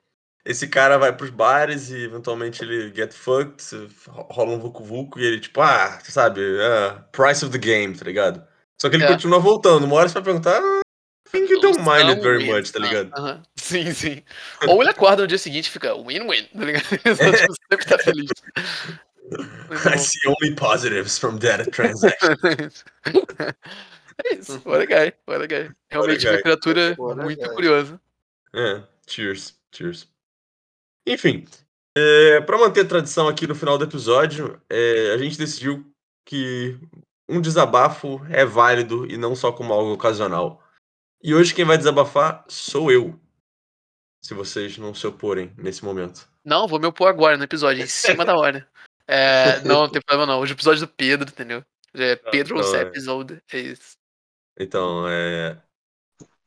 Esse 0.44 0.66
cara 0.68 0.96
vai 0.98 1.14
pros 1.14 1.30
bares 1.30 1.90
e 1.90 2.04
eventualmente 2.04 2.62
ele 2.64 2.92
get 2.94 3.12
fucked, 3.12 3.62
rola 4.06 4.52
um 4.52 4.58
vucu 4.58 4.82
vucu 4.82 5.18
e 5.20 5.24
ele, 5.24 5.38
tipo, 5.40 5.60
ah, 5.60 5.98
sabe, 6.04 6.40
ah, 6.62 7.04
price 7.12 7.44
of 7.44 7.52
the 7.52 7.58
game, 7.58 7.94
tá 7.96 8.04
ligado? 8.04 8.42
Só 8.80 8.88
que 8.88 8.96
ele 8.96 9.04
É. 9.04 9.08
continua 9.08 9.38
voltando. 9.38 9.84
Uma 9.84 9.96
hora 9.96 10.08
você 10.08 10.14
vai 10.14 10.22
perguntar, 10.22 10.58
ah, 10.58 10.80
I 11.28 11.30
think 11.30 11.52
you 11.52 11.60
don't 11.60 11.78
mind 11.80 12.08
it 12.10 12.22
very 12.22 12.38
Win. 12.38 12.52
much, 12.52 12.72
tá 12.72 12.78
ligado? 12.78 13.10
Ah, 13.12 13.20
aham. 13.20 13.42
Sim, 13.56 13.92
sim. 13.92 14.22
Ou 14.66 14.80
ele 14.82 14.90
acorda 14.90 15.22
no 15.22 15.28
dia 15.28 15.38
seguinte 15.38 15.66
e 15.66 15.70
fica 15.70 15.94
win-win, 15.94 16.44
tá 16.44 16.64
ligado? 16.64 16.84
Só, 17.16 17.32
tipo, 17.32 17.54
sempre 17.70 17.86
tá 17.86 17.98
feliz. 17.98 18.30
I 19.94 19.98
see 19.98 20.26
only 20.26 20.56
positives 20.56 21.18
from 21.18 21.38
that 21.38 21.70
transaction. 21.70 22.36
É 24.24 24.34
isso, 24.34 24.60
what 24.64 24.82
a 24.82 24.86
guy, 24.86 25.12
what 25.28 25.42
a 25.42 25.46
guy. 25.46 25.70
Realmente 25.90 26.24
guy. 26.24 26.30
uma 26.34 26.42
criatura 26.42 26.94
What 26.98 27.20
a 27.20 27.24
muito 27.24 27.48
curiosa. 27.54 28.00
É, 28.54 28.82
cheers, 29.06 29.54
cheers. 29.72 30.08
Enfim, 31.06 31.44
é, 31.96 32.40
para 32.40 32.58
manter 32.58 32.82
a 32.82 32.88
tradição 32.88 33.28
aqui 33.28 33.46
no 33.46 33.54
final 33.54 33.76
do 33.76 33.84
episódio, 33.84 34.60
é, 34.70 35.12
a 35.12 35.18
gente 35.18 35.38
decidiu 35.38 35.84
que 36.24 36.78
um 37.28 37.40
desabafo 37.40 38.20
é 38.28 38.44
válido 38.44 39.06
e 39.06 39.16
não 39.16 39.34
só 39.34 39.52
como 39.52 39.72
algo 39.72 39.92
ocasional. 39.92 40.62
E 41.22 41.34
hoje 41.34 41.54
quem 41.54 41.64
vai 41.64 41.76
desabafar 41.76 42.44
sou 42.48 42.90
eu. 42.90 43.18
Se 44.24 44.34
vocês 44.34 44.76
não 44.78 44.94
se 44.94 45.06
oporem 45.06 45.52
nesse 45.56 45.84
momento. 45.84 46.28
Não, 46.44 46.68
vou 46.68 46.78
me 46.78 46.86
opor 46.86 47.08
agora 47.08 47.36
no 47.36 47.44
episódio, 47.44 47.82
em 47.82 47.86
cima 47.86 48.24
da 48.24 48.36
hora. 48.36 48.68
É, 49.06 49.60
não, 49.62 49.82
não 49.82 49.88
tem 49.88 50.00
problema 50.00 50.32
não. 50.32 50.40
Hoje 50.40 50.52
é 50.52 50.54
o 50.54 50.56
episódio 50.56 50.86
do 50.86 50.92
Pedro, 50.92 51.28
entendeu? 51.28 51.64
É 51.94 52.16
Pedro's 52.16 52.68
então, 52.68 52.80
é. 52.80 52.82
episode. 52.82 53.42
É 53.52 53.58
isso. 53.58 53.96
Então, 54.58 55.08
é. 55.08 55.60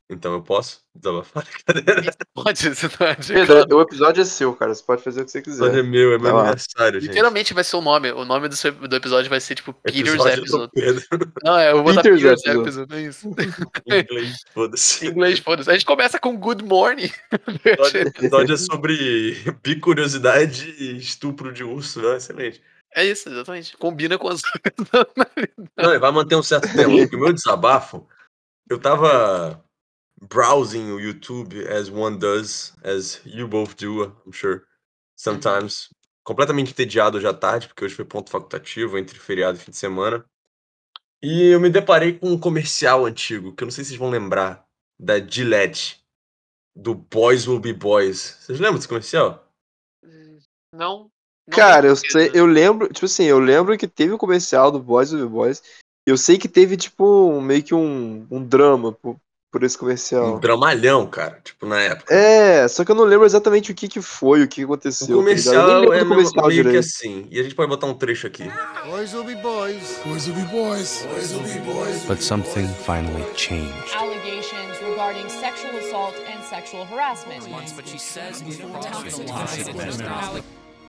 Então 0.09 0.33
eu 0.33 0.41
posso 0.43 0.81
desabafar? 0.93 1.47
Cadê? 1.65 1.81
Pode, 2.35 2.69
você 2.75 2.89
pode. 2.89 3.27
Pedro, 3.33 3.77
o 3.77 3.81
episódio 3.81 4.21
é 4.21 4.25
seu, 4.25 4.53
cara. 4.53 4.73
Você 4.75 4.83
pode 4.83 5.01
fazer 5.01 5.21
o 5.21 5.25
que 5.25 5.31
você 5.31 5.37
O 5.37 5.41
episódio 5.41 5.71
quiser. 5.71 5.79
é 5.85 5.89
meu, 5.89 6.13
é 6.13 6.17
meu 6.19 6.37
aniversário, 6.37 6.99
gente. 6.99 7.09
Literalmente 7.11 7.53
vai 7.53 7.63
ser 7.63 7.77
o 7.77 7.81
nome. 7.81 8.11
O 8.11 8.25
nome 8.25 8.49
do, 8.49 8.55
seu- 8.55 8.73
do 8.73 8.95
episódio 8.95 9.29
vai 9.29 9.39
ser 9.39 9.55
tipo 9.55 9.73
Peter's 9.73 10.25
episode. 10.25 10.71
Não, 11.43 11.57
é, 11.57 11.71
eu 11.71 11.75
vou 11.75 11.83
botar 11.85 12.01
Peter's 12.03 12.21
Peter's 12.21 12.45
episode. 12.45 12.61
episode. 12.61 12.93
É 12.95 13.01
isso. 13.01 13.27
Em 13.87 13.99
inglês, 14.01 14.37
foda-se. 14.53 15.05
Em 15.05 15.09
inglês, 15.09 15.39
foda-se. 15.39 15.69
A 15.69 15.73
gente 15.73 15.85
começa 15.85 16.19
com 16.19 16.37
Good 16.37 16.63
Morning. 16.65 17.09
O 17.31 17.97
episódio- 17.97 18.53
é 18.53 18.57
sobre 18.57 19.35
bicuriosidade 19.63 20.69
e 20.79 20.97
estupro 20.97 21.51
de 21.53 21.63
urso. 21.63 22.05
É 22.07 22.17
excelente. 22.17 22.61
É 22.95 23.05
isso, 23.05 23.29
exatamente. 23.29 23.75
Combina 23.77 24.17
com 24.17 24.27
as. 24.27 24.41
Não, 25.77 25.99
vai 25.99 26.11
manter 26.11 26.35
um 26.35 26.43
certo 26.43 26.71
tema. 26.71 26.95
Porque 26.97 27.15
o 27.15 27.19
meu 27.19 27.33
desabafo, 27.33 28.07
eu 28.69 28.77
tava 28.77 29.63
browsing 30.29 30.91
o 30.91 30.99
YouTube 30.99 31.67
as 31.67 31.89
one 31.89 32.17
does, 32.17 32.73
as 32.83 33.21
you 33.25 33.47
both 33.47 33.75
do, 33.75 34.03
I'm 34.25 34.31
sure, 34.31 34.61
sometimes. 35.15 35.89
Completamente 36.23 36.71
entediado 36.71 37.17
hoje 37.17 37.27
à 37.27 37.33
tarde, 37.33 37.67
porque 37.67 37.83
hoje 37.83 37.95
foi 37.95 38.05
ponto 38.05 38.29
facultativo 38.29 38.97
entre 38.97 39.19
feriado 39.19 39.57
e 39.57 39.61
fim 39.61 39.71
de 39.71 39.77
semana. 39.77 40.25
E 41.21 41.47
eu 41.47 41.59
me 41.59 41.69
deparei 41.69 42.17
com 42.17 42.29
um 42.29 42.39
comercial 42.39 43.05
antigo, 43.05 43.53
que 43.53 43.63
eu 43.63 43.65
não 43.65 43.71
sei 43.71 43.83
se 43.83 43.89
vocês 43.89 43.99
vão 43.99 44.09
lembrar, 44.09 44.65
da 44.99 45.19
Gillette, 45.19 46.03
do 46.75 46.95
Boys 46.95 47.47
Will 47.47 47.59
Be 47.59 47.73
Boys. 47.73 48.37
Vocês 48.41 48.59
lembram 48.59 48.75
desse 48.75 48.87
comercial? 48.87 49.45
Não. 50.73 51.09
não 51.09 51.11
Cara, 51.51 51.87
eu 51.87 51.95
sei, 51.95 52.31
eu 52.33 52.45
lembro, 52.45 52.87
tipo 52.91 53.05
assim, 53.05 53.25
eu 53.25 53.39
lembro 53.39 53.77
que 53.77 53.87
teve 53.87 54.13
o 54.13 54.17
comercial 54.17 54.71
do 54.71 54.79
Boys 54.79 55.11
Will 55.11 55.27
Be 55.27 55.31
Boys. 55.31 55.61
Eu 56.05 56.17
sei 56.17 56.37
que 56.37 56.49
teve, 56.49 56.75
tipo, 56.75 57.05
um- 57.05 57.41
meio 57.41 57.63
que 57.63 57.73
um, 57.73 58.27
um 58.29 58.45
drama 58.45 58.91
por, 58.91 59.17
por 59.53 59.63
esse 59.63 59.77
Um 59.77 59.79
comercial. 59.81 60.39
dramalhão, 60.39 61.05
cara, 61.05 61.39
tipo, 61.43 61.67
na 61.67 61.79
época. 61.79 62.11
É, 62.11 62.67
só 62.67 62.83
que 62.83 62.89
eu 62.89 62.95
não 62.95 63.03
lembro 63.03 63.23
exatamente 63.23 63.71
o 63.71 63.75
que 63.75 63.87
que 63.87 64.01
foi, 64.01 64.41
o 64.41 64.47
que 64.47 64.63
O 64.63 64.65
aconteceu. 64.65 65.05
tá 65.07 65.13
nem 65.13 65.21
comercial 65.23 65.79
lembro 65.81 65.93
é 65.93 65.99
do 65.99 66.05
meio, 66.05 66.09
comercial 66.09 66.47
meio 66.47 66.71
que 66.71 66.77
assim. 66.77 67.27
E 67.29 67.39
a 67.39 67.43
gente 67.43 67.53
pode 67.53 67.69
botar 67.69 67.85
um 67.85 67.93
trecho 67.93 68.25
aqui. 68.25 68.51
Boys 68.87 69.13
will 69.13 69.23
be 69.23 69.35
boys. 69.35 69.99
Boys 70.03 70.25
will 70.27 70.35
be 70.35 70.41
boys. 70.51 71.05
Boys 71.13 71.31
will 71.33 71.43
be 71.43 71.59
boys. 71.59 72.03
But 72.07 72.19
something 72.23 72.67
finally 72.83 73.23
changed. 73.35 73.95
allegations 73.95 74.79
regarding 74.81 75.29
sexual 75.29 75.77
assault 75.77 76.15
and 76.27 76.41
sexual 76.49 76.85
harassment. 76.91 77.43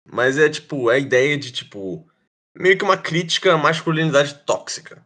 Mas 0.05 0.37
é 0.37 0.49
tipo, 0.49 0.91
é 0.91 0.95
a 0.95 0.99
ideia 0.99 1.37
de 1.37 1.51
tipo. 1.51 2.05
Meio 2.55 2.77
que 2.77 2.83
uma 2.83 2.97
crítica 2.97 3.53
à 3.53 3.57
masculinidade 3.57 4.33
tóxica. 4.45 5.03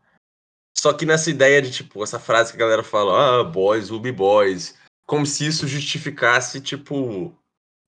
Só 0.86 0.93
que 0.93 1.04
nessa 1.04 1.32
ideia 1.32 1.63
de, 1.63 1.71
tipo, 1.71 2.04
essa 2.04 2.19
frase 2.19 2.52
que 2.52 2.58
a 2.58 2.60
galera 2.60 2.84
fala, 2.84 3.39
ah, 3.39 3.43
boys 3.43 3.89
will 3.89 4.00
be 4.00 4.12
boys. 4.12 4.78
Como 5.08 5.26
se 5.26 5.48
isso 5.48 5.67
justificasse, 5.67 6.62
tipo. 6.62 7.36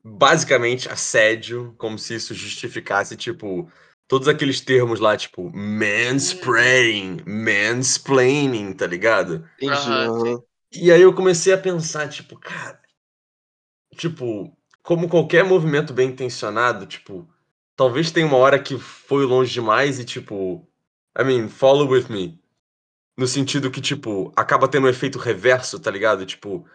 Basicamente, 0.03 0.89
assédio. 0.89 1.75
Como 1.77 1.99
se 1.99 2.15
isso 2.15 2.33
justificasse, 2.33 3.15
tipo. 3.15 3.71
Todos 4.07 4.27
aqueles 4.27 4.61
termos 4.61 4.99
lá, 4.99 5.15
tipo, 5.15 5.51
manspreading, 5.55 7.21
mansplaining, 7.23 8.73
tá 8.73 8.87
ligado? 8.87 9.47
Aham. 9.61 10.41
E 10.73 10.91
aí 10.91 11.03
eu 11.03 11.13
comecei 11.13 11.53
a 11.53 11.57
pensar, 11.57 12.09
tipo, 12.09 12.35
cara, 12.39 12.81
tipo, 13.95 14.51
como 14.81 15.07
qualquer 15.07 15.43
movimento 15.43 15.93
bem 15.93 16.09
intencionado, 16.09 16.87
tipo, 16.87 17.29
talvez 17.75 18.09
tenha 18.09 18.25
uma 18.25 18.37
hora 18.37 18.57
que 18.57 18.79
foi 18.79 19.23
longe 19.23 19.53
demais 19.53 19.99
e, 19.99 20.03
tipo, 20.03 20.67
I 21.15 21.23
mean, 21.23 21.47
follow 21.47 21.87
with 21.87 22.07
me. 22.09 22.41
No 23.17 23.27
sentido 23.27 23.71
que, 23.71 23.81
tipo, 23.81 24.31
acaba 24.35 24.67
tendo 24.67 24.85
um 24.85 24.89
efeito 24.89 25.17
reverso, 25.17 25.79
tá 25.79 25.89
ligado? 25.89 26.25
Tipo, 26.25 26.65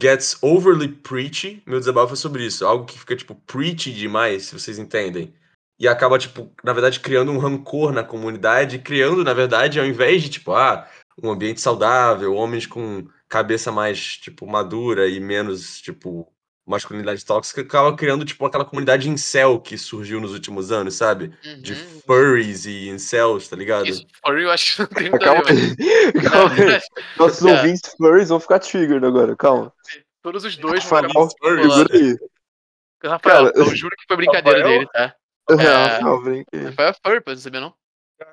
gets 0.00 0.36
overly 0.42 0.88
preachy. 0.88 1.62
Meu 1.64 1.78
desabafo 1.78 2.14
é 2.14 2.16
sobre 2.16 2.44
isso. 2.44 2.66
Algo 2.66 2.84
que 2.84 2.98
fica, 2.98 3.14
tipo, 3.14 3.34
preachy 3.46 3.92
demais, 3.92 4.46
se 4.46 4.58
vocês 4.58 4.78
entendem. 4.78 5.32
E 5.78 5.86
acaba, 5.86 6.18
tipo, 6.18 6.50
na 6.64 6.72
verdade, 6.72 7.00
criando 7.00 7.30
um 7.30 7.38
rancor 7.38 7.92
na 7.92 8.02
comunidade, 8.02 8.78
criando, 8.78 9.22
na 9.22 9.34
verdade, 9.34 9.78
ao 9.78 9.86
invés 9.86 10.22
de, 10.22 10.30
tipo, 10.30 10.52
ah, 10.52 10.88
um 11.22 11.30
ambiente 11.30 11.60
saudável, 11.60 12.34
homens 12.34 12.66
com 12.66 13.06
cabeça 13.28 13.70
mais, 13.70 14.16
tipo, 14.16 14.46
madura 14.46 15.08
e 15.08 15.20
menos, 15.20 15.80
tipo, 15.80 16.32
masculinidade 16.66 17.24
tóxica, 17.24 17.60
acaba 17.62 17.94
criando, 17.96 18.24
tipo, 18.24 18.44
aquela 18.44 18.64
comunidade 18.64 19.08
incel 19.08 19.60
que 19.60 19.78
surgiu 19.78 20.20
nos 20.20 20.32
últimos 20.32 20.72
anos, 20.72 20.94
sabe? 20.96 21.28
De 21.62 21.74
Uhum. 21.74 22.00
furries 22.06 22.66
e 22.66 22.88
incels, 22.88 23.48
tá 23.48 23.54
ligado? 23.56 23.86
Isso, 23.86 24.04
furry 24.24 24.42
eu 24.42 24.50
acho 24.50 24.74
que 24.74 24.80
não 24.82 24.88
tem 24.88 25.10
Calma 25.18 25.44
aí. 25.48 26.12
Calma 26.22 26.54
aí. 26.76 26.80
Nossos 27.16 27.46
É. 27.46 27.52
ouvintes 27.52 27.94
furries 27.96 28.28
vão 28.28 28.40
ficar 28.40 28.58
triggered 28.58 29.06
agora, 29.06 29.36
calma. 29.36 29.72
Todos 30.22 30.44
os 30.44 30.56
dois 30.56 30.84
vão 30.84 31.28
segura 31.30 31.86
aí. 31.94 32.16
Rafael, 33.04 33.52
Cara, 33.52 33.52
eu 33.54 33.76
juro 33.76 33.94
que 33.96 34.04
foi 34.08 34.16
brincadeira 34.16 34.58
Rafael? 34.58 34.78
dele, 34.78 34.90
tá? 34.92 35.14
É, 35.50 35.54
É. 35.62 35.86
Rafael, 35.94 36.22
brinca 36.22 36.48
aí. 36.52 36.64
Rafael 36.64 36.88
é 36.88 36.94
furry, 36.94 37.20
pô, 37.20 37.30
não 37.30 37.38
sabia 37.38 37.60
não? 37.60 37.74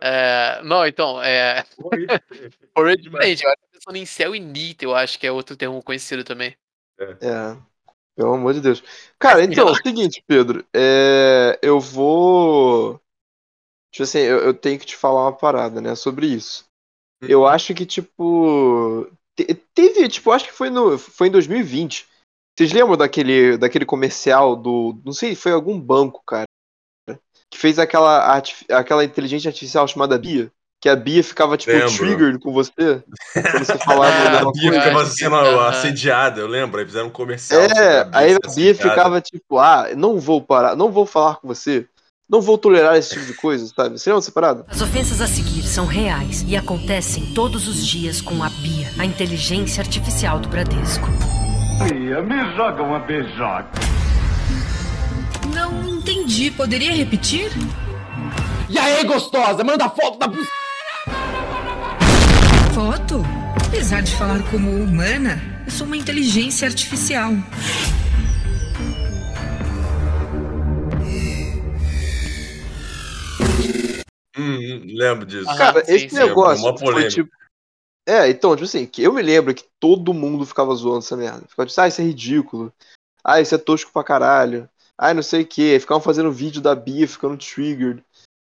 É, 0.02 0.62
não, 0.63 0.88
então, 0.88 1.22
é. 1.22 1.63
Furry 1.76 2.08
é 2.93 2.96
diferente. 2.96 3.43
Eu 3.43 3.50
acho 3.52 3.58
que 3.62 3.67
pensando 3.78 3.96
em 3.98 4.06
céu 4.06 4.34
e 4.36 4.39
nita, 4.39 4.86
eu 4.86 4.96
acho 4.96 5.19
que 5.19 5.28
é 5.28 5.32
outro 5.32 5.56
termo 5.56 5.84
conhecido 5.84 6.24
também. 6.24 6.56
É. 7.22 7.58
Pelo 8.15 8.34
amor 8.34 8.54
de 8.54 8.62
Deus. 8.62 8.84
Cara, 9.17 9.43
então, 9.43 9.67
é 9.67 9.71
o 9.71 9.76
seguinte, 9.76 10.23
Pedro. 10.28 10.65
É, 10.73 11.58
eu 11.62 11.80
vou. 11.80 12.99
Tipo 13.91 14.04
assim, 14.04 14.19
eu, 14.19 14.39
eu 14.39 14.54
tenho 14.54 14.80
que 14.80 14.86
te 14.86 14.95
falar 14.97 15.23
uma 15.23 15.34
parada, 15.38 15.82
né, 15.82 15.95
sobre 15.95 16.28
isso. 16.28 16.65
Eu 17.21 17.47
acho 17.47 17.73
que, 17.76 17.86
tipo. 17.86 19.08
te- 19.36 19.56
Teve, 19.76 20.10
tipo, 20.10 20.32
acho 20.32 20.45
que 20.45 20.54
foi, 20.54 20.69
no, 20.69 20.97
foi 20.99 21.28
em 21.30 21.32
2020. 21.32 22.08
Vocês 22.58 22.73
lembram 22.73 22.97
daquele, 22.97 23.58
daquele 23.58 23.86
comercial 23.86 24.56
do. 24.56 24.99
Não 25.06 25.13
sei, 25.13 25.36
foi 25.36 25.54
algum 25.54 25.80
banco, 25.80 26.23
cara. 26.28 26.45
Que 27.49 27.58
fez 27.58 27.80
aquela, 27.80 28.36
aquela 28.69 29.04
inteligência 29.06 29.49
artificial 29.49 29.88
chamada 29.88 30.17
Bia. 30.17 30.52
Que 30.84 30.89
a 30.89 30.98
Bia 30.98 31.24
ficava, 31.24 31.56
tipo, 31.56 31.72
Lembro. 31.72 31.96
triggered 31.98 32.39
com 32.39 32.52
você. 32.52 33.02
Quando 33.32 33.65
você 33.65 33.78
falava 33.78 34.12
Ah, 34.36 34.39
a 34.41 34.52
Bia 34.52 34.69
coisa. 34.69 34.82
ficava 34.82 35.06
sendo 35.06 35.36
assediada, 35.62 36.41
eu 36.41 36.48
lembro. 36.48 36.78
Aí 36.78 36.86
fizeram 36.86 37.08
um 37.08 37.10
comercial. 37.10 37.62
sobre 37.62 37.82
É, 37.82 38.00
aí 38.12 38.34
a 38.34 38.39
Bia 38.39 38.39
assediada. 38.74 38.89
ficava 38.89 39.22
tipo, 39.22 39.60
ah, 39.60 39.88
não 39.96 40.19
vou 40.19 40.41
parar, 40.41 40.76
não 40.76 40.91
vou 40.91 41.06
falar 41.06 41.36
com 41.36 41.48
você, 41.48 41.86
não 42.30 42.41
vou 42.41 42.58
tolerar 42.58 42.98
esse 42.98 43.12
tipo 43.12 43.26
de 43.28 43.34
coisa, 43.34 43.65
sabe? 43.74 43.98
Você 43.98 44.10
lembra 44.10 44.19
dessa 44.19 44.32
parada? 44.34 44.65
As 44.67 44.82
ofensas 44.82 45.22
a 45.22 45.28
seguir 45.28 45.63
são 45.63 45.86
reais 45.86 46.43
e 46.46 46.58
acontecem 46.58 47.28
todos 47.34 47.65
os 47.65 47.88
dias 47.88 48.19
com 48.19 48.43
a 48.43 48.50
Bia, 48.50 48.89
a 49.00 49.06
inteligência 49.06 49.80
artificial 49.82 50.38
do 50.38 50.50
Bradesco. 50.50 51.08
Me 51.80 52.56
joga 52.58 52.84
uma 52.84 53.00
beijoca. 53.00 53.69
Não 55.56 55.88
entendi, 55.88 56.52
poderia 56.52 56.91
repetir? 56.91 57.50
E 58.69 58.78
aí, 58.78 59.04
gostosa? 59.06 59.63
Manda 59.63 59.88
foto 59.89 60.17
da 60.19 60.28
Foto? 62.73 63.23
Apesar 63.67 64.02
de 64.02 64.15
falar 64.15 64.41
como 64.49 64.69
humana, 64.71 65.41
eu 65.65 65.71
sou 65.71 65.88
uma 65.88 65.97
inteligência 65.97 66.67
artificial. 66.67 67.32
Hum, 74.38 74.56
hum, 74.56 74.82
lembro 74.88 75.26
disso. 75.26 75.47
Aham, 75.49 75.58
Cara, 75.58 75.86
sim, 75.86 75.93
esse 75.95 76.10
sim. 76.10 76.15
negócio 76.15 76.63
Uma 76.65 76.78
foi 76.78 76.88
polêmica. 76.88 77.10
tipo. 77.10 77.30
É, 78.06 78.30
então, 78.30 78.52
tipo 78.56 78.65
assim, 78.65 78.86
que 78.86 79.02
eu 79.02 79.13
me 79.13 79.21
lembro 79.21 79.54
que 79.54 79.63
todo 79.80 80.13
mundo 80.13 80.45
ficava 80.45 80.76
zoando 80.76 80.99
essa 80.99 81.15
merda. 81.15 81.43
Ficava 81.47 81.67
tipo, 81.67 81.80
ah, 81.80 81.88
isso 81.88 82.02
é 82.02 82.04
ridículo. 82.04 82.73
Ah, 83.23 83.39
isso 83.39 83.56
é 83.56 83.58
tosco 83.58 83.91
pra 83.93 84.04
caralho. 84.04 84.69
Ah, 84.97 85.13
não 85.13 85.23
sei 85.23 85.43
o 85.43 85.45
que. 85.45 85.80
Ficavam 85.80 86.02
fazendo 86.02 86.32
vídeo 86.32 86.62
da 86.62 86.76
Bia 86.76 87.08
ficando 87.08 87.38
triggered. 87.38 88.04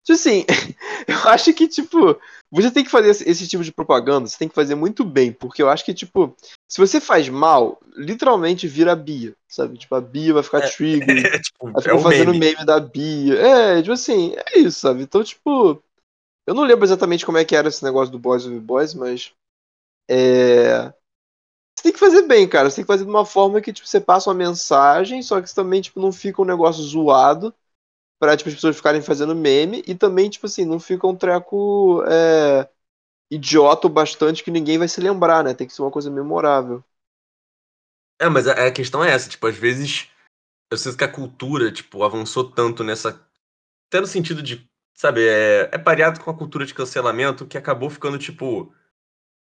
Tipo 0.08 0.14
assim, 0.14 0.46
eu 1.06 1.30
acho 1.30 1.54
que, 1.54 1.68
tipo, 1.68 2.18
você 2.50 2.72
tem 2.72 2.86
que 2.86 2.90
fazer 2.90 3.10
esse, 3.10 3.46
tipo 3.46 3.62
de 3.62 3.74
propaganda, 3.74 4.26
você 4.26 4.38
tem 4.38 4.48
que 4.48 4.56
fazer 4.56 4.74
muito 4.74 5.04
bem, 5.04 5.34
porque 5.34 5.62
eu 5.62 5.70
acho 5.70 5.84
que, 5.84 5.94
tipo, 5.94 6.34
se 6.66 6.80
você 6.80 7.02
faz 7.02 7.28
mal, 7.28 7.78
literalmente 7.94 8.70
vira 8.70 8.94
a 8.94 8.96
Bia, 8.96 9.36
sabe? 9.50 9.78
Tipo, 9.78 9.96
a 9.96 10.02
Bia 10.02 10.34
vai 10.34 10.44
ficar 10.44 10.60
É. 10.60 10.70
triggered. 10.70 11.28
É, 11.28 11.40
tipo, 11.40 11.68
Aí 11.68 11.74
é 11.76 11.82
ficam 11.82 11.98
o 11.98 12.02
fazendo 12.02 12.32
meme. 12.32 12.54
meme. 12.54 12.66
da 12.66 12.80
Bia. 12.80 13.34
É, 13.36 13.82
tipo 13.82 13.92
assim, 13.92 14.34
é 14.38 14.60
isso, 14.60 14.80
sabe? 14.80 15.04
Então, 15.04 15.22
tipo. 15.22 15.84
Eu 16.48 16.56
não 16.56 16.64
lembro 16.64 16.86
exatamente 16.86 17.26
como 17.26 17.38
é 17.38 17.44
que 17.44 17.54
era 17.54 17.68
esse 17.68 17.84
negócio 17.84 18.10
do 18.10 18.18
Boys 18.18 18.46
Over 18.46 18.62
Boys, 18.62 18.94
mas. 18.94 19.34
É. 20.10 20.94
Você 21.76 21.84
tem 21.84 21.92
que 21.92 22.00
fazer 22.00 22.22
bem, 22.22 22.48
cara. 22.48 22.70
Você 22.70 22.78
tem 22.78 22.86
que 22.86 22.88
fazer 22.88 23.04
de 23.04 23.10
uma 23.10 23.26
forma 23.26 23.60
que, 23.60 23.74
tipo, 23.74 23.86
você 23.86 24.00
passa 24.00 24.30
uma 24.30 24.36
mensagem, 24.38 25.22
só 25.22 25.42
que 25.42 25.54
também, 25.54 25.82
tipo, 25.82 26.00
não 26.00 26.14
fica 26.14 26.42
um 26.42 26.46
negócio 26.46 26.82
zoado 26.82 27.54
pra, 28.20 28.36
tipo, 28.38 28.50
as 28.50 28.56
pessoas 28.56 28.76
ficarem 28.78 29.02
fazendo 29.02 29.36
meme 29.36 29.84
e 29.88 29.96
também, 29.96 30.30
tipo 30.30 30.46
assim, 30.46 30.66
não 30.66 30.80
fica 30.80 31.08
um 31.08 31.16
treco 31.16 32.04
é, 32.08 32.68
idiota 33.32 33.88
o 33.88 33.90
bastante 33.90 34.44
que 34.44 34.52
ninguém 34.52 34.78
vai 34.78 34.88
se 34.88 35.02
lembrar, 35.02 35.44
né? 35.44 35.54
Tem 35.54 35.68
que 35.68 35.74
ser 35.74 35.82
uma 35.84 35.92
coisa 35.92 36.10
memorável. 36.12 36.84
É, 38.20 38.30
mas 38.30 38.48
a, 38.48 38.68
a 38.68 38.72
questão 38.72 39.04
é 39.04 39.12
essa, 39.12 39.30
tipo, 39.30 39.46
às 39.48 39.56
vezes 39.56 40.10
eu 40.72 40.78
sinto 40.78 40.98
que 40.98 41.04
a 41.04 41.12
cultura, 41.12 41.72
tipo, 41.72 42.04
avançou 42.04 42.50
tanto 42.52 42.84
nessa. 42.84 43.22
Até 43.90 44.02
no 44.02 44.08
sentido 44.08 44.44
de 44.44 44.68
sabe, 44.94 45.28
é, 45.28 45.70
é 45.72 45.78
pareado 45.78 46.20
com 46.20 46.32
a 46.32 46.38
cultura 46.38 46.66
de 46.66 46.74
cancelamento 46.74 47.48
que 47.48 47.58
acabou 47.58 47.90
ficando, 47.90 48.18
tipo, 48.18 48.74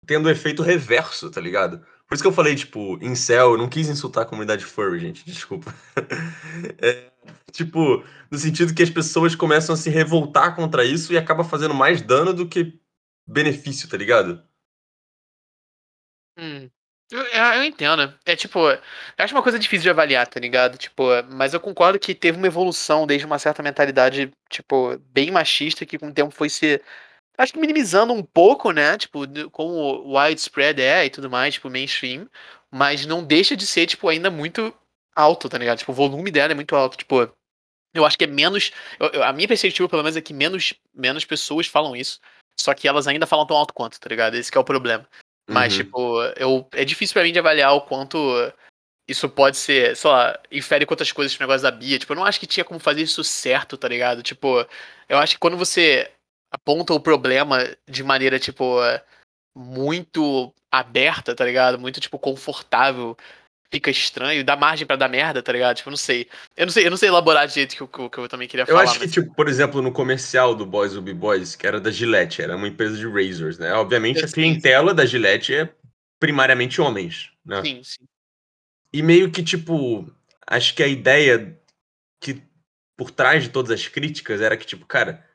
tendo 0.05 0.29
efeito 0.29 0.63
reverso, 0.63 1.31
tá 1.31 1.41
ligado? 1.41 1.85
Por 2.07 2.15
isso 2.15 2.23
que 2.23 2.27
eu 2.27 2.33
falei, 2.33 2.55
tipo, 2.55 2.97
incel, 3.03 3.51
eu 3.51 3.57
não 3.57 3.67
quis 3.67 3.89
insultar 3.89 4.23
a 4.23 4.25
comunidade 4.25 4.63
furry, 4.63 4.99
gente, 4.99 5.25
desculpa. 5.25 5.73
É, 6.79 7.11
tipo, 7.51 8.03
no 8.31 8.37
sentido 8.37 8.73
que 8.73 8.81
as 8.83 8.89
pessoas 8.89 9.35
começam 9.35 9.73
a 9.73 9.77
se 9.77 9.89
revoltar 9.89 10.55
contra 10.55 10.85
isso 10.85 11.11
e 11.11 11.17
acaba 11.17 11.43
fazendo 11.43 11.73
mais 11.73 12.01
dano 12.01 12.33
do 12.33 12.47
que 12.47 12.79
benefício, 13.27 13.89
tá 13.89 13.97
ligado? 13.97 14.41
Hum. 16.37 16.69
Eu, 17.09 17.21
eu 17.25 17.63
entendo. 17.63 18.13
É 18.25 18.35
tipo, 18.35 18.59
eu 18.69 18.79
acho 19.17 19.33
uma 19.33 19.43
coisa 19.43 19.57
difícil 19.57 19.83
de 19.83 19.89
avaliar, 19.89 20.27
tá 20.27 20.39
ligado? 20.39 20.77
Tipo, 20.77 21.03
mas 21.29 21.53
eu 21.53 21.59
concordo 21.59 21.99
que 21.99 22.13
teve 22.13 22.37
uma 22.37 22.47
evolução 22.47 23.07
desde 23.07 23.25
uma 23.25 23.39
certa 23.39 23.63
mentalidade, 23.63 24.31
tipo, 24.49 24.97
bem 24.99 25.31
machista, 25.31 25.85
que 25.85 25.97
com 25.97 26.09
o 26.09 26.13
tempo 26.13 26.31
foi 26.31 26.49
se. 26.49 26.81
Acho 27.37 27.53
que 27.53 27.59
minimizando 27.59 28.13
um 28.13 28.23
pouco, 28.23 28.71
né? 28.71 28.97
Tipo, 28.97 29.19
como 29.51 29.71
o 29.73 30.17
widespread 30.19 30.81
é 30.81 31.05
e 31.05 31.09
tudo 31.09 31.29
mais, 31.29 31.53
tipo, 31.53 31.69
mainstream. 31.69 32.27
Mas 32.71 33.05
não 33.05 33.23
deixa 33.23 33.55
de 33.55 33.65
ser, 33.65 33.85
tipo, 33.85 34.09
ainda 34.09 34.29
muito 34.31 34.73
alto, 35.15 35.47
tá 35.47 35.57
ligado? 35.57 35.77
Tipo, 35.77 35.91
o 35.91 35.95
volume 35.95 36.31
dela 36.31 36.51
é 36.51 36.55
muito 36.55 36.75
alto. 36.75 36.97
Tipo, 36.97 37.31
eu 37.93 38.05
acho 38.05 38.17
que 38.17 38.23
é 38.23 38.27
menos. 38.27 38.71
eu- 38.99 39.09
eu- 39.09 39.23
a 39.23 39.31
minha 39.31 39.47
perspectiva, 39.47 39.87
pelo 39.87 40.03
menos, 40.03 40.17
é 40.17 40.21
que 40.21 40.33
menos, 40.33 40.73
menos 40.93 41.23
pessoas 41.25 41.67
falam 41.67 41.95
isso. 41.95 42.19
Só 42.59 42.73
que 42.73 42.87
elas 42.87 43.07
ainda 43.07 43.27
falam 43.27 43.45
tão 43.45 43.55
alto 43.55 43.73
quanto, 43.73 43.99
tá 43.99 44.09
ligado? 44.09 44.35
Esse 44.35 44.51
que 44.51 44.57
é 44.57 44.61
o 44.61 44.63
problema. 44.63 45.07
Mas, 45.49 45.73
Uhum. 45.73 45.83
tipo, 45.83 46.21
eu, 46.35 46.67
é 46.73 46.83
difícil 46.83 47.13
pra 47.13 47.23
mim 47.23 47.31
de 47.31 47.39
avaliar 47.39 47.73
o 47.73 47.81
quanto 47.81 48.17
isso 49.07 49.29
pode 49.29 49.55
ser, 49.57 49.95
sei 49.95 50.09
lá, 50.11 50.37
infere 50.51 50.85
com 50.85 50.91
outras 50.93 51.11
coisas 51.11 51.33
pro 51.35 51.45
negócio 51.47 51.63
da 51.63 51.71
Bia. 51.71 51.97
Tipo, 51.97 52.11
eu 52.13 52.17
não 52.17 52.25
acho 52.25 52.39
que 52.39 52.45
tinha 52.47 52.65
como 52.65 52.79
fazer 52.79 53.03
isso 53.03 53.23
certo, 53.23 53.77
tá 53.77 53.87
ligado? 53.87 54.21
Tipo, 54.21 54.65
eu 55.07 55.17
acho 55.17 55.35
que 55.35 55.39
quando 55.39 55.55
você 55.55 56.11
aponta 56.51 56.93
o 56.93 56.99
problema 56.99 57.59
de 57.87 58.03
maneira, 58.03 58.39
tipo, 58.39 58.77
muito 59.55 60.53
aberta, 60.71 61.35
tá 61.35 61.45
ligado? 61.45 61.79
Muito, 61.79 61.99
tipo, 61.99 62.19
confortável, 62.19 63.17
fica 63.71 63.89
estranho, 63.89 64.43
dá 64.43 64.55
margem 64.55 64.85
pra 64.85 64.95
dar 64.95 65.09
merda, 65.09 65.41
tá 65.41 65.51
ligado? 65.51 65.77
Tipo, 65.77 65.89
eu 65.89 65.91
não 65.91 65.97
sei. 65.97 66.29
Eu 66.55 66.65
não 66.65 66.73
sei, 66.73 66.85
eu 66.85 66.89
não 66.89 66.97
sei 66.97 67.09
elaborar 67.09 67.47
de 67.47 67.53
jeito 67.55 67.75
que 67.75 67.81
eu, 67.81 67.87
que 67.87 67.99
eu- 67.99 68.09
que 68.09 68.17
eu 68.19 68.29
também 68.29 68.47
queria 68.47 68.63
Eu 68.63 68.67
falar. 68.67 68.83
acho 68.83 68.99
que, 68.99 69.05
mas- 69.05 69.13
tipo, 69.13 69.33
por 69.33 69.47
exemplo, 69.47 69.81
no 69.81 69.91
comercial 69.91 70.55
do 70.55 70.65
Boys 70.65 70.93
Will 70.93 71.01
Be 71.01 71.13
Boys, 71.13 71.55
que 71.55 71.65
era 71.65 71.79
da 71.79 71.91
Gillette, 71.91 72.41
era 72.41 72.55
uma 72.55 72.67
empresa 72.67 72.95
de 72.97 73.07
razors, 73.07 73.57
né? 73.57 73.73
Obviamente, 73.73 74.23
a 74.23 74.27
clientela 74.27 74.93
da 74.93 75.05
Gillette 75.05 75.53
é 75.53 75.69
primariamente 76.19 76.79
homens, 76.81 77.31
né? 77.45 77.61
Sim, 77.63 77.81
sim. 77.83 78.05
E 78.93 79.01
meio 79.01 79.31
que, 79.31 79.43
tipo, 79.43 80.09
acho 80.45 80.73
que 80.73 80.81
a 80.81 80.87
ideia 80.87 81.59
que 82.21 82.41
por 82.95 83.11
trás 83.11 83.43
de 83.43 83.49
todas 83.49 83.71
as 83.71 83.87
críticas 83.87 84.41
era 84.41 84.55
que, 84.55 84.65
tipo, 84.65 84.85
cara, 84.85 85.26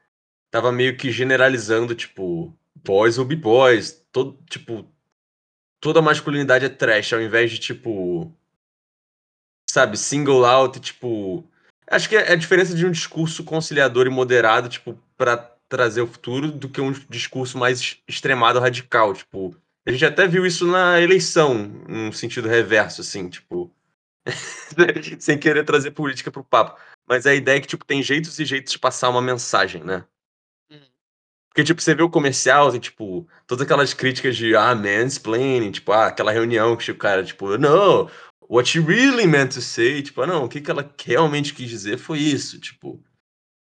tava 0.53 0.71
meio 0.71 0.97
que 0.97 1.11
generalizando, 1.11 1.95
tipo, 1.95 2.55
boys 2.85 3.17
will 3.17 3.27
be 3.27 3.35
boys, 3.35 4.05
todo, 4.13 4.39
tipo, 4.49 4.87
toda 5.81 6.03
masculinidade 6.03 6.67
é 6.67 6.69
trash, 6.69 7.15
ao 7.15 7.23
invés 7.23 7.51
de, 7.51 7.59
tipo, 7.59 8.31
sabe, 9.69 9.97
single 9.97 10.45
out, 10.45 10.79
tipo, 10.79 11.43
acho 11.91 12.07
que 12.07 12.17
é 12.17 12.33
a 12.33 12.37
diferença 12.37 12.75
de 12.75 12.85
um 12.85 12.91
discurso 12.91 13.43
conciliador 13.43 14.07
e 14.07 14.11
moderado, 14.11 14.69
tipo, 14.69 14.97
pra 15.17 15.39
trazer 15.71 16.03
o 16.03 16.07
futuro, 16.07 16.53
do 16.53 16.69
que 16.69 16.83
um 16.83 16.93
discurso 17.09 17.57
mais 17.57 17.99
extremado 18.07 18.61
radical, 18.61 19.15
tipo, 19.15 19.57
a 19.87 19.91
gente 19.91 20.05
até 20.05 20.29
viu 20.29 20.45
isso 20.45 20.67
na 20.67 21.01
eleição, 21.01 21.55
num 21.89 22.13
sentido 22.13 22.47
reverso, 22.47 23.01
assim, 23.01 23.31
tipo, 23.31 23.75
sem 25.19 25.39
querer 25.39 25.65
trazer 25.65 25.93
política 25.93 26.31
pro 26.31 26.45
papo. 26.45 26.79
Mas 27.09 27.27
a 27.27 27.35
ideia 27.35 27.57
é 27.57 27.61
que, 27.61 27.67
tipo, 27.67 27.87
tem 27.87 28.03
jeitos 28.03 28.39
e 28.39 28.45
jeitos 28.45 28.73
de 28.73 28.79
passar 28.79 29.09
uma 29.09 29.23
mensagem, 29.23 29.83
né? 29.83 30.05
Porque, 31.53 31.65
tipo, 31.65 31.83
você 31.83 31.95
vê 31.95 32.03
o 32.03 32.09
comercial, 32.09 32.71
tem, 32.73 32.81
tipo, 32.81 33.29
todas 33.47 33.63
aquelas 33.63 33.93
críticas 33.93 34.37
de, 34.39 34.57
ah, 34.57 34.75
mansplaining, 34.75 35.71
tipo, 35.71 35.93
ah, 35.93 36.07
aquela 36.07 36.33
reunião 36.33 36.75
que 36.77 36.91
o 36.91 36.97
cara, 36.97 37.23
tipo, 37.23 37.59
no, 37.59 38.11
what 38.49 38.67
she 38.67 38.81
really 38.81 39.27
meant 39.27 39.53
to 39.53 39.61
say, 39.61 40.01
tipo, 40.03 40.23
ah, 40.23 40.27
não, 40.27 40.45
o 40.45 40.49
que, 40.49 40.63
que 40.63 40.71
ela 40.71 40.91
realmente 41.05 41.53
quis 41.53 41.69
dizer 41.69 41.99
foi 41.99 42.19
isso, 42.21 42.59
tipo. 42.59 43.03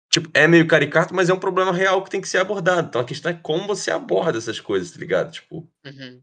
Tipo, 0.10 0.30
é 0.34 0.48
meio 0.48 0.66
caricato, 0.68 1.14
mas 1.14 1.30
é 1.30 1.34
um 1.34 1.40
problema 1.40 1.74
real 1.74 2.04
que 2.04 2.10
tem 2.10 2.22
que 2.22 2.28
ser 2.30 2.38
abordado. 2.38 2.88
Então 2.88 3.02
a 3.02 3.06
questão 3.06 3.32
é 3.32 3.36
como 3.42 3.66
você 3.68 3.90
aborda 3.92 4.38
essas 4.38 4.60
coisas, 4.60 4.92
tá 4.92 5.00
ligado? 5.00 5.32
Tipo, 5.32 5.68
Uhum. 5.86 6.22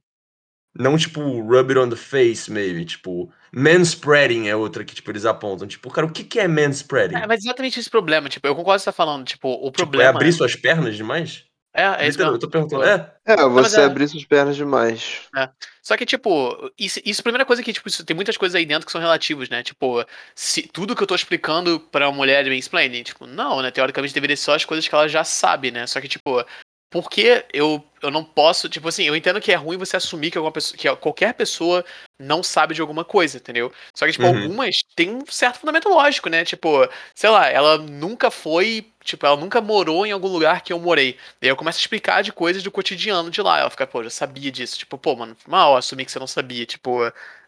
não, 0.75 0.96
tipo, 0.96 1.20
rub 1.42 1.70
it 1.70 1.79
on 1.79 1.90
the 1.90 1.96
face, 1.96 2.51
maybe. 2.51 2.85
Tipo, 2.85 3.33
manspreading 3.53 4.46
é 4.46 4.55
outra 4.55 4.85
que, 4.85 4.94
tipo, 4.94 5.11
eles 5.11 5.27
apontam. 5.27 5.66
Tipo, 5.66 5.90
cara, 5.90 6.07
o 6.07 6.12
que, 6.12 6.23
que 6.23 6.38
é 6.38 6.46
manspreading? 6.46 7.16
É, 7.16 7.27
mas 7.27 7.42
exatamente 7.44 7.81
esse 7.81 7.90
problema, 7.90 8.29
tipo, 8.29 8.46
eu 8.46 8.55
concordo 8.55 8.79
com 8.79 8.79
você 8.79 8.85
tá 8.85 8.92
falando, 8.92 9.27
tipo, 9.27 9.49
o 9.49 9.70
Tipo, 9.73 9.83
é 9.83 9.87
problema... 9.87 10.11
abrir 10.11 10.33
suas 10.33 10.55
pernas 10.55 10.96
demais? 10.96 11.49
É, 11.72 12.04
é 12.04 12.09
isso 12.09 12.18
mesmo. 12.18 12.33
eu 12.35 12.38
tô 12.38 12.48
perguntando. 12.48 12.83
É, 12.83 13.14
É, 13.24 13.37
você 13.48 13.80
é- 13.80 13.85
abrir 13.85 14.09
suas 14.09 14.24
pernas 14.24 14.56
demais. 14.56 15.20
É. 15.37 15.48
Só 15.83 15.96
que, 15.96 16.04
tipo, 16.04 16.70
isso, 16.78 17.00
isso 17.04 17.20
a 17.20 17.22
primeira 17.22 17.44
coisa 17.44 17.62
que, 17.62 17.72
tipo, 17.72 17.88
isso- 17.88 18.04
tem 18.04 18.14
muitas 18.16 18.37
coisas 18.37 18.54
aí 18.56 18.66
dentro 18.66 18.87
que 18.87 18.92
são 18.92 19.00
relativas, 19.00 19.48
né? 19.48 19.62
Tipo, 19.62 20.04
se 20.35 20.62
tudo 20.62 20.96
que 20.96 21.02
eu 21.02 21.06
tô 21.06 21.14
explicando 21.14 21.78
pra 21.78 22.09
uma 22.09 22.16
mulher 22.16 22.42
de 22.44 22.50
mansplaining, 22.50 23.02
tipo, 23.04 23.24
não, 23.26 23.62
né? 23.62 23.70
Teoricamente 23.70 24.12
deveria 24.12 24.37
ser 24.37 24.42
só 24.44 24.54
as 24.56 24.64
coisas 24.64 24.87
que 24.88 24.94
ela 24.94 25.09
já 25.09 25.22
sabe, 25.22 25.70
né? 25.70 25.87
Só 25.87 26.00
que, 26.00 26.09
tipo, 26.09 26.44
por 26.90 27.09
que 27.09 27.44
eu, 27.53 27.85
eu 28.03 28.11
não 28.11 28.24
posso, 28.24 28.68
tipo 28.68 28.88
assim, 28.88 29.05
eu 29.05 29.14
entendo 29.16 29.40
que 29.40 29.53
é 29.53 29.55
ruim 29.55 29.76
você 29.79 29.96
assumir 29.96 30.31
que, 30.31 30.37
alguma 30.38 30.53
pessoa, 30.53 30.76
que 30.76 30.96
qualquer 30.96 31.35
pessoa 31.35 31.85
não 32.18 32.42
sabe 32.42 32.74
de 32.74 32.81
alguma 32.81 33.05
coisa, 33.05 33.38
entendeu? 33.38 33.72
Só 33.96 34.07
que, 34.07 34.12
tipo, 34.12 34.26
Uhum. 34.26 34.26
algumas 34.26 34.76
têm 34.96 35.11
um 35.14 35.24
certo 35.26 35.61
fundamento 35.61 35.88
lógico, 35.88 36.29
né? 36.29 36.44
Tipo, 36.44 36.88
sei 37.14 37.31
lá, 37.31 37.48
ela 37.48 37.79
nunca 37.79 38.31
foi, 38.31 38.92
tipo, 39.05 39.24
ela 39.24 39.37
nunca 39.37 39.61
morou 39.61 40.05
em 40.05 40.11
algum 40.12 40.29
lugar 40.29 40.62
que 40.62 40.72
eu 40.72 40.81
morei. 40.81 41.16
Daí 41.40 41.48
eu 41.50 41.57
começo 41.57 41.79
a 41.79 41.81
explicar 41.81 42.22
de 42.22 42.33
coisas 42.33 42.62
do 42.62 42.70
cotidiano 42.72 43.31
de 43.31 43.40
lá. 43.40 43.61
Ela 43.61 43.70
fica, 43.70 43.87
pô, 43.87 44.00
eu 44.00 44.05
já 44.05 44.11
sabia 44.11 44.50
disso. 44.50 44.79
Tipo, 44.79 44.98
pô, 44.98 45.14
mano, 45.16 45.37
mal 45.46 45.76
assumir 45.76 46.05
que 46.05 46.12
você 46.12 46.18
não 46.18 46.26
sabia. 46.26 46.66
Tipo, 46.66 47.00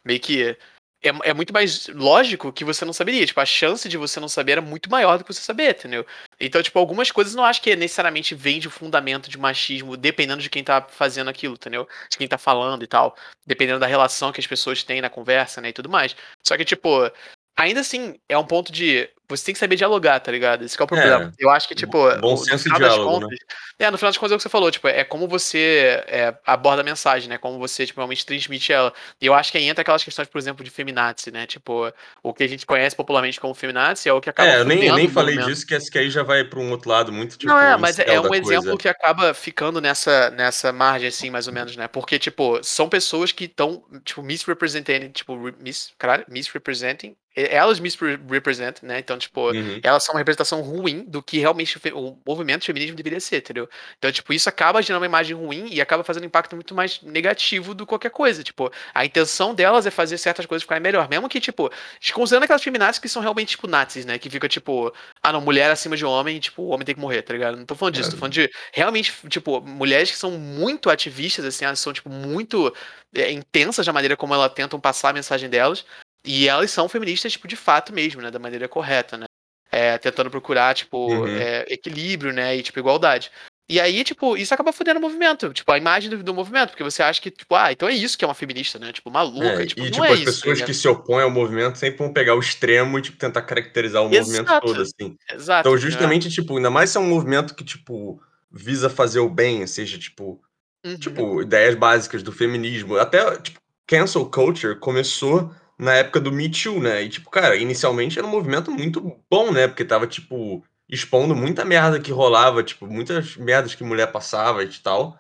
meio 0.05 0.20
que. 0.20 0.57
É, 1.02 1.30
é 1.30 1.34
muito 1.34 1.52
mais 1.52 1.88
lógico 1.88 2.52
que 2.52 2.64
você 2.64 2.84
não 2.84 2.92
saberia. 2.92 3.26
Tipo, 3.26 3.40
a 3.40 3.46
chance 3.46 3.88
de 3.88 3.96
você 3.96 4.20
não 4.20 4.28
saber 4.28 4.52
era 4.52 4.60
muito 4.60 4.88
maior 4.90 5.18
do 5.18 5.24
que 5.24 5.32
você 5.32 5.40
saber, 5.40 5.70
entendeu? 5.70 6.06
Então, 6.38 6.62
tipo, 6.62 6.78
algumas 6.78 7.10
coisas 7.10 7.34
não 7.34 7.44
acho 7.44 7.60
que 7.60 7.74
necessariamente 7.74 8.34
vem 8.34 8.60
de 8.60 8.70
fundamento 8.70 9.28
de 9.28 9.38
machismo, 9.38 9.96
dependendo 9.96 10.42
de 10.42 10.48
quem 10.48 10.62
tá 10.62 10.80
fazendo 10.88 11.28
aquilo, 11.28 11.54
entendeu? 11.54 11.88
De 12.08 12.16
quem 12.16 12.28
tá 12.28 12.38
falando 12.38 12.84
e 12.84 12.86
tal. 12.86 13.16
Dependendo 13.44 13.80
da 13.80 13.86
relação 13.86 14.32
que 14.32 14.40
as 14.40 14.46
pessoas 14.46 14.84
têm 14.84 15.00
na 15.00 15.10
conversa, 15.10 15.60
né? 15.60 15.70
E 15.70 15.72
tudo 15.72 15.88
mais. 15.88 16.14
Só 16.46 16.56
que, 16.56 16.64
tipo, 16.64 17.10
ainda 17.56 17.80
assim, 17.80 18.18
é 18.28 18.38
um 18.38 18.46
ponto 18.46 18.72
de. 18.72 19.08
Você 19.28 19.46
tem 19.46 19.52
que 19.54 19.58
saber 19.58 19.76
dialogar, 19.76 20.20
tá 20.20 20.30
ligado? 20.30 20.64
Esse 20.64 20.76
que 20.76 20.82
é 20.82 20.85
o 20.85 20.87
problema. 20.87 21.32
eu 21.38 21.48
acho 21.50 21.66
que, 21.66 21.74
tipo, 21.74 21.98
bom 22.20 22.37
senso 22.37 22.50
no 22.68 22.74
e 22.74 22.76
final 22.76 22.80
das 22.80 22.92
diálogo, 22.92 23.12
né? 23.20 23.20
contas. 23.26 23.38
É, 23.78 23.90
no 23.90 23.96
final 23.98 24.11
das 24.11 24.18
contas 24.18 24.32
é 24.32 24.35
o 24.35 24.38
que 24.38 24.42
você 24.42 24.48
falou, 24.48 24.70
tipo, 24.70 24.87
é 24.88 25.04
como 25.04 25.26
você 25.26 26.02
é, 26.06 26.35
aborda 26.46 26.82
a 26.82 26.85
mensagem, 26.85 27.28
né? 27.28 27.38
Como 27.38 27.58
você, 27.58 27.87
tipo, 27.87 27.98
realmente 28.00 28.26
transmite 28.26 28.72
ela. 28.72 28.92
E 29.20 29.26
eu 29.26 29.35
acho 29.35 29.50
que 29.50 29.58
aí 29.58 29.64
entra 29.68 29.82
aquelas 29.82 30.04
questões, 30.04 30.28
por 30.28 30.38
exemplo, 30.38 30.62
de 30.64 30.70
feminazi, 30.70 31.30
né? 31.30 31.46
Tipo, 31.46 31.92
o 32.22 32.35
que 32.35 32.42
a 32.44 32.48
gente 32.48 32.66
conhece 32.66 32.94
popularmente 32.94 33.40
como 33.40 33.54
feminazi 33.54 34.08
é 34.08 34.12
o 34.12 34.20
que 34.20 34.28
acaba 34.30 34.48
É, 34.48 34.61
eu 34.61 34.64
nem, 34.64 34.92
nem 34.92 35.08
falei 35.08 35.35
movimento. 35.37 35.54
disso, 35.54 35.66
que, 35.66 35.78
que 35.90 35.98
aí 35.98 36.11
já 36.11 36.22
vai 36.22 36.44
pra 36.44 36.61
um 36.61 36.70
outro 36.70 36.90
lado 36.90 37.12
muito, 37.12 37.38
tipo, 37.38 37.50
Não, 37.52 37.58
é, 37.58 37.76
mas 37.76 37.98
é 37.98 38.20
um 38.20 38.35
exemplo 38.35 38.64
coisa. 38.64 38.76
que 38.76 38.88
acaba 38.88 39.32
ficando 39.35 39.80
nessa, 39.80 40.30
nessa 40.30 40.72
margem, 40.72 41.08
assim, 41.08 41.30
mais 41.30 41.46
ou 41.46 41.52
menos, 41.52 41.74
né? 41.76 41.88
Porque, 41.88 42.18
tipo, 42.18 42.62
são 42.62 42.88
pessoas 42.88 43.32
que 43.32 43.44
estão, 43.44 43.82
tipo, 44.04 44.22
misrepresenting, 44.22 45.08
tipo, 45.11 45.37
mis, 45.58 45.92
caralho, 45.98 46.24
misrepresenting, 46.28 47.16
elas 47.35 47.80
misrepresentam, 47.80 48.87
né? 48.87 48.98
Então, 48.98 49.16
tipo, 49.22 49.50
Uhum. 49.52 49.80
elas 49.82 50.04
são 50.04 50.14
uma 50.14 50.18
representação 50.20 50.61
ruim 50.62 51.04
do 51.06 51.22
que 51.22 51.38
realmente 51.38 51.78
o 51.94 52.18
movimento 52.26 52.64
feminismo 52.64 52.96
deveria 52.96 53.20
ser, 53.20 53.38
entendeu? 53.38 53.68
Então, 53.98 54.11
tipo, 54.12 54.32
isso 54.32 54.48
acaba 54.48 54.82
gerando 54.82 55.00
uma 55.02 55.06
imagem 55.06 55.37
ruim 55.37 55.68
e 55.70 55.80
acaba 55.80 56.04
fazendo 56.04 56.22
um 56.24 56.26
impacto 56.26 56.54
muito 56.56 56.74
mais 56.74 57.00
negativo 57.02 57.74
do 57.74 57.85
que 57.85 57.88
qualquer 57.90 58.11
coisa. 58.11 58.42
Tipo, 58.42 58.70
a 58.94 59.04
intenção 59.04 59.54
delas 59.54 59.87
é 59.87 59.90
fazer 59.90 60.18
certas 60.18 60.46
coisas 60.46 60.62
ficarem 60.62 60.82
melhor. 60.82 61.08
Mesmo 61.08 61.28
que, 61.28 61.40
tipo, 61.40 61.70
considerando 62.12 62.44
aquelas 62.44 62.62
feminazis 62.62 62.98
que 62.98 63.08
são 63.08 63.22
realmente, 63.22 63.50
tipo, 63.50 63.66
nazis, 63.66 64.04
né? 64.04 64.18
Que 64.18 64.28
fica, 64.30 64.49
tipo, 64.49 64.92
ah, 65.22 65.32
não, 65.32 65.40
mulher 65.40 65.70
acima 65.70 65.97
de 65.97 66.05
homem, 66.05 66.38
tipo, 66.40 66.62
o 66.62 66.68
homem 66.68 66.84
tem 66.84 66.94
que 66.94 67.01
morrer, 67.01 67.22
tá 67.22 67.32
ligado? 67.32 67.57
Não 67.57 67.64
tô 67.66 67.74
falando 67.74 67.94
disso, 67.94 68.11
tô 68.11 68.16
falando 68.16 68.32
de 68.34 68.51
realmente, 68.72 69.12
tipo, 69.28 69.61
mulheres 69.61 70.11
que 70.11 70.16
são 70.16 70.30
muito 70.32 70.90
ativistas, 70.90 71.44
assim, 71.44 71.64
elas 71.64 71.78
são, 71.80 71.92
tipo, 71.92 72.09
muito 72.11 72.72
é, 73.14 73.30
intensas 73.30 73.86
na 73.86 73.92
maneira 73.92 74.16
como 74.16 74.34
elas 74.34 74.53
tentam 74.53 74.80
passar 74.80 75.11
a 75.11 75.12
mensagem 75.12 75.49
delas. 75.51 75.84
E 76.25 76.49
elas 76.49 76.70
são 76.70 76.89
feministas, 76.89 77.33
tipo, 77.33 77.49
de 77.49 77.57
fato 77.57 77.93
mesmo, 77.93 78.20
né? 78.23 78.31
Da 78.31 78.39
maneira 78.39 78.68
correta, 78.68 79.16
né? 79.16 79.27
É, 79.70 79.97
tentando 79.99 80.31
procurar, 80.31 80.75
tipo, 80.75 80.99
Uhum. 80.99 81.27
é, 81.27 81.64
equilíbrio, 81.68 82.33
né? 82.33 82.57
E, 82.57 82.62
tipo, 82.62 82.79
igualdade. 82.79 83.31
E 83.68 83.81
aí, 83.81 84.05
tipo, 84.05 84.37
isso 84.37 84.53
acaba 84.53 84.70
fudendo 84.73 84.99
o 84.99 85.03
movimento, 85.03 85.51
tipo, 85.53 85.70
a 85.73 85.79
imagem 85.79 86.11
do, 86.11 86.23
do 86.23 86.35
movimento, 86.35 86.70
porque 86.70 86.83
você 86.83 87.03
acha 87.03 87.20
que, 87.23 87.31
tipo, 87.31 87.55
ah, 87.55 87.73
então 87.73 87.89
é 87.89 87.93
isso 87.93 88.18
que 88.18 88.25
é 88.25 88.29
uma 88.29 88.35
feminista, 88.35 88.79
né? 88.79 88.93
Tipo, 88.93 89.11
maluca, 89.11 89.62
É, 89.62 89.66
tipo, 89.66 89.81
e, 89.81 89.85
não 89.85 89.91
tipo, 89.93 90.05
é 90.05 90.11
as 90.12 90.14
isso. 90.18 90.25
tá 90.27 90.31
pessoas 90.33 90.55
ligado? 90.59 90.66
que 90.66 90.75
se 90.75 90.89
opõem 90.89 91.23
ao 91.23 91.31
movimento 91.31 91.79
sempre 91.79 91.99
vão 91.99 92.12
pegar 92.12 92.35
o 92.35 92.41
extremo 92.41 92.99
e, 92.99 93.03
tipo, 93.03 93.16
tentar 93.16 93.41
caracterizar 93.43 94.03
o 94.03 94.11
movimento 94.11 94.49
Exato. 94.49 94.66
todo, 94.66 94.83
assim. 94.83 95.16
Exato. 95.33 95.61
Então, 95.61 95.73
entendeu? 95.73 95.79
justamente, 95.79 96.29
tipo, 96.29 96.57
ainda 96.57 96.70
mais 96.70 96.91
se 96.91 96.99
é 96.99 97.01
um 97.01 97.09
movimento 97.09 97.55
que, 97.55 97.64
tipo, 97.64 98.20
visa 98.51 98.91
fazer 98.91 99.20
o 99.20 99.29
bem, 99.31 99.66
seja, 99.66 99.99
tipo, 99.99 100.39
Uhum. 100.85 100.99
tipo, 100.99 101.41
ideias 101.41 101.75
básicas 101.75 102.23
do 102.23 102.33
feminismo. 102.33 102.99
Até, 102.99 103.39
tipo, 103.39 103.59
cancel 103.87 104.27
culture 104.27 104.79
começou 104.79 105.55
na 105.79 105.95
época 105.95 106.20
do 106.20 106.31
Me 106.33 106.49
Too, 106.51 106.81
né? 106.81 107.03
E, 107.03 107.09
tipo, 107.09 107.31
cara, 107.31 107.57
inicialmente 107.57 108.18
era 108.18 108.27
um 108.27 108.31
movimento 108.31 108.70
muito 108.70 109.01
bom, 109.31 109.51
né? 109.53 109.66
Porque 109.68 109.85
tava, 109.85 110.07
tipo, 110.07 110.64
expondo 110.89 111.35
muita 111.35 111.64
merda 111.64 111.99
que 112.01 112.12
rolava, 112.12 112.62
tipo, 112.62 112.87
muitas 112.87 113.37
merdas 113.37 113.75
que 113.75 113.85
mulher 113.85 114.11
passava 114.12 114.62
e 114.62 114.68
tal. 114.68 115.18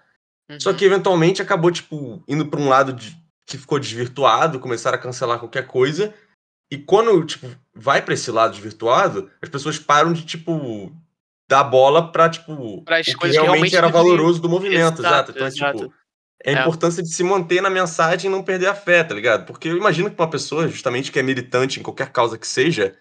Só 0.60 0.70
Uhum. 0.70 0.76
que 0.76 0.84
eventualmente 0.84 1.40
acabou, 1.40 1.70
tipo, 1.70 2.22
indo 2.28 2.46
pra 2.46 2.60
um 2.60 2.68
lado 2.68 2.92
de 2.92 3.16
que 3.46 3.56
ficou 3.58 3.78
desvirtuado, 3.78 4.60
começaram 4.60 4.96
a 4.98 5.00
cancelar 5.00 5.38
qualquer 5.38 5.66
coisa. 5.66 6.14
E 6.70 6.78
quando, 6.78 7.24
tipo, 7.24 7.48
vai 7.74 8.00
pra 8.02 8.14
esse 8.14 8.30
lado 8.30 8.52
desvirtuado, 8.52 9.30
as 9.42 9.48
pessoas 9.48 9.78
param 9.78 10.12
de, 10.12 10.24
tipo, 10.24 10.92
dar 11.48 11.64
bola 11.64 12.10
pra, 12.12 12.28
tipo, 12.30 12.82
Para 12.82 12.98
as 12.98 13.08
o 13.08 13.10
que 13.18 13.26
realmente 13.28 13.34
realmente 13.44 13.76
era 13.76 13.88
valoroso 13.88 14.40
do 14.40 14.48
movimento, 14.48 15.00
exato. 15.00 15.02
Exato, 15.02 15.30
Então 15.32 15.44
é 15.46 15.48
exato. 15.48 15.78
tipo, 15.80 15.94
é 16.44 16.54
a 16.54 16.58
É. 16.58 16.60
importância 16.60 17.02
de 17.02 17.08
se 17.08 17.22
manter 17.22 17.60
na 17.62 17.70
mensagem 17.70 18.28
e 18.30 18.32
não 18.32 18.42
perder 18.42 18.66
a 18.66 18.74
fé, 18.74 19.04
tá 19.04 19.14
ligado? 19.14 19.46
Porque 19.46 19.68
eu 19.68 19.76
imagino 19.76 20.10
que 20.10 20.20
uma 20.20 20.30
pessoa, 20.30 20.68
justamente 20.68 21.12
que 21.12 21.18
é 21.18 21.22
militante 21.22 21.78
em 21.80 21.82
qualquer 21.82 22.10
causa 22.10 22.38
que 22.38 22.46
seja, 22.46 22.94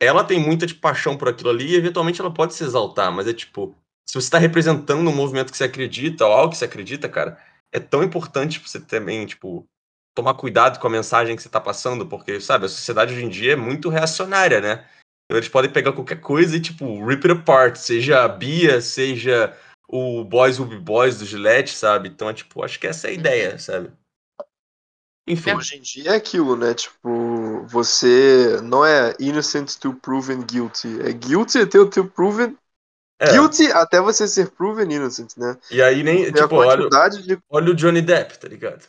ela 0.00 0.24
tem 0.24 0.40
muita 0.40 0.66
tipo, 0.66 0.80
paixão 0.80 1.16
por 1.16 1.28
aquilo 1.28 1.50
ali 1.50 1.72
e 1.72 1.76
eventualmente 1.76 2.20
ela 2.20 2.32
pode 2.32 2.54
se 2.54 2.64
exaltar, 2.64 3.12
mas 3.12 3.26
é 3.26 3.32
tipo, 3.32 3.74
se 4.08 4.14
você 4.14 4.30
tá 4.30 4.38
representando 4.38 5.08
um 5.08 5.14
movimento 5.14 5.50
que 5.50 5.56
você 5.56 5.64
acredita 5.64 6.26
ou 6.26 6.32
algo 6.32 6.52
que 6.52 6.58
você 6.58 6.64
acredita, 6.66 7.08
cara, 7.08 7.38
é 7.72 7.80
tão 7.80 8.02
importante 8.02 8.60
você 8.60 8.80
também, 8.80 9.26
tipo, 9.26 9.66
tomar 10.14 10.34
cuidado 10.34 10.78
com 10.78 10.86
a 10.86 10.90
mensagem 10.90 11.36
que 11.36 11.42
você 11.42 11.48
tá 11.48 11.60
passando, 11.60 12.06
porque, 12.06 12.40
sabe, 12.40 12.66
a 12.66 12.68
sociedade 12.68 13.12
hoje 13.14 13.24
em 13.24 13.28
dia 13.28 13.52
é 13.52 13.56
muito 13.56 13.88
reacionária, 13.90 14.60
né? 14.60 14.84
Então 15.24 15.38
eles 15.38 15.48
podem 15.48 15.70
pegar 15.70 15.92
qualquer 15.92 16.20
coisa 16.20 16.56
e, 16.56 16.60
tipo, 16.60 17.04
rip 17.04 17.26
it 17.28 17.40
apart, 17.40 17.76
seja 17.76 18.22
a 18.24 18.28
Bia, 18.28 18.80
seja 18.80 19.52
o 19.88 20.24
Boys 20.24 20.58
Will 20.58 20.68
Be 20.68 20.78
Boys 20.78 21.18
do 21.18 21.24
Gillette, 21.24 21.74
sabe? 21.74 22.08
Então, 22.08 22.28
é 22.28 22.34
tipo, 22.34 22.64
acho 22.64 22.78
que 22.78 22.86
essa 22.86 23.06
é 23.06 23.10
a 23.10 23.14
ideia, 23.14 23.58
sabe? 23.58 23.90
Enfim. 25.28 25.54
Hoje 25.54 25.76
em 25.76 25.82
dia 25.82 26.12
é 26.12 26.16
aquilo, 26.16 26.56
né? 26.56 26.72
Tipo, 26.74 27.66
você 27.66 28.60
não 28.62 28.86
é 28.86 29.14
innocent 29.18 29.76
to 29.78 29.92
proven 29.94 30.42
guilty. 30.42 31.00
É 31.02 31.12
guilty 31.12 31.58
até 31.58 31.78
o 31.78 31.90
teu 31.90 32.08
proven. 32.08 32.56
É. 33.18 33.32
Guilty 33.32 33.66
até 33.72 34.00
você 34.00 34.28
ser 34.28 34.50
proven 34.50 34.92
innocent, 34.92 35.36
né? 35.36 35.58
E 35.70 35.82
aí 35.82 36.02
nem, 36.02 36.30
tipo, 36.30 36.54
olha, 36.54 36.88
de. 37.10 37.38
olha 37.48 37.72
o 37.72 37.74
Johnny 37.74 38.02
Depp, 38.02 38.38
tá 38.38 38.46
ligado? 38.46 38.86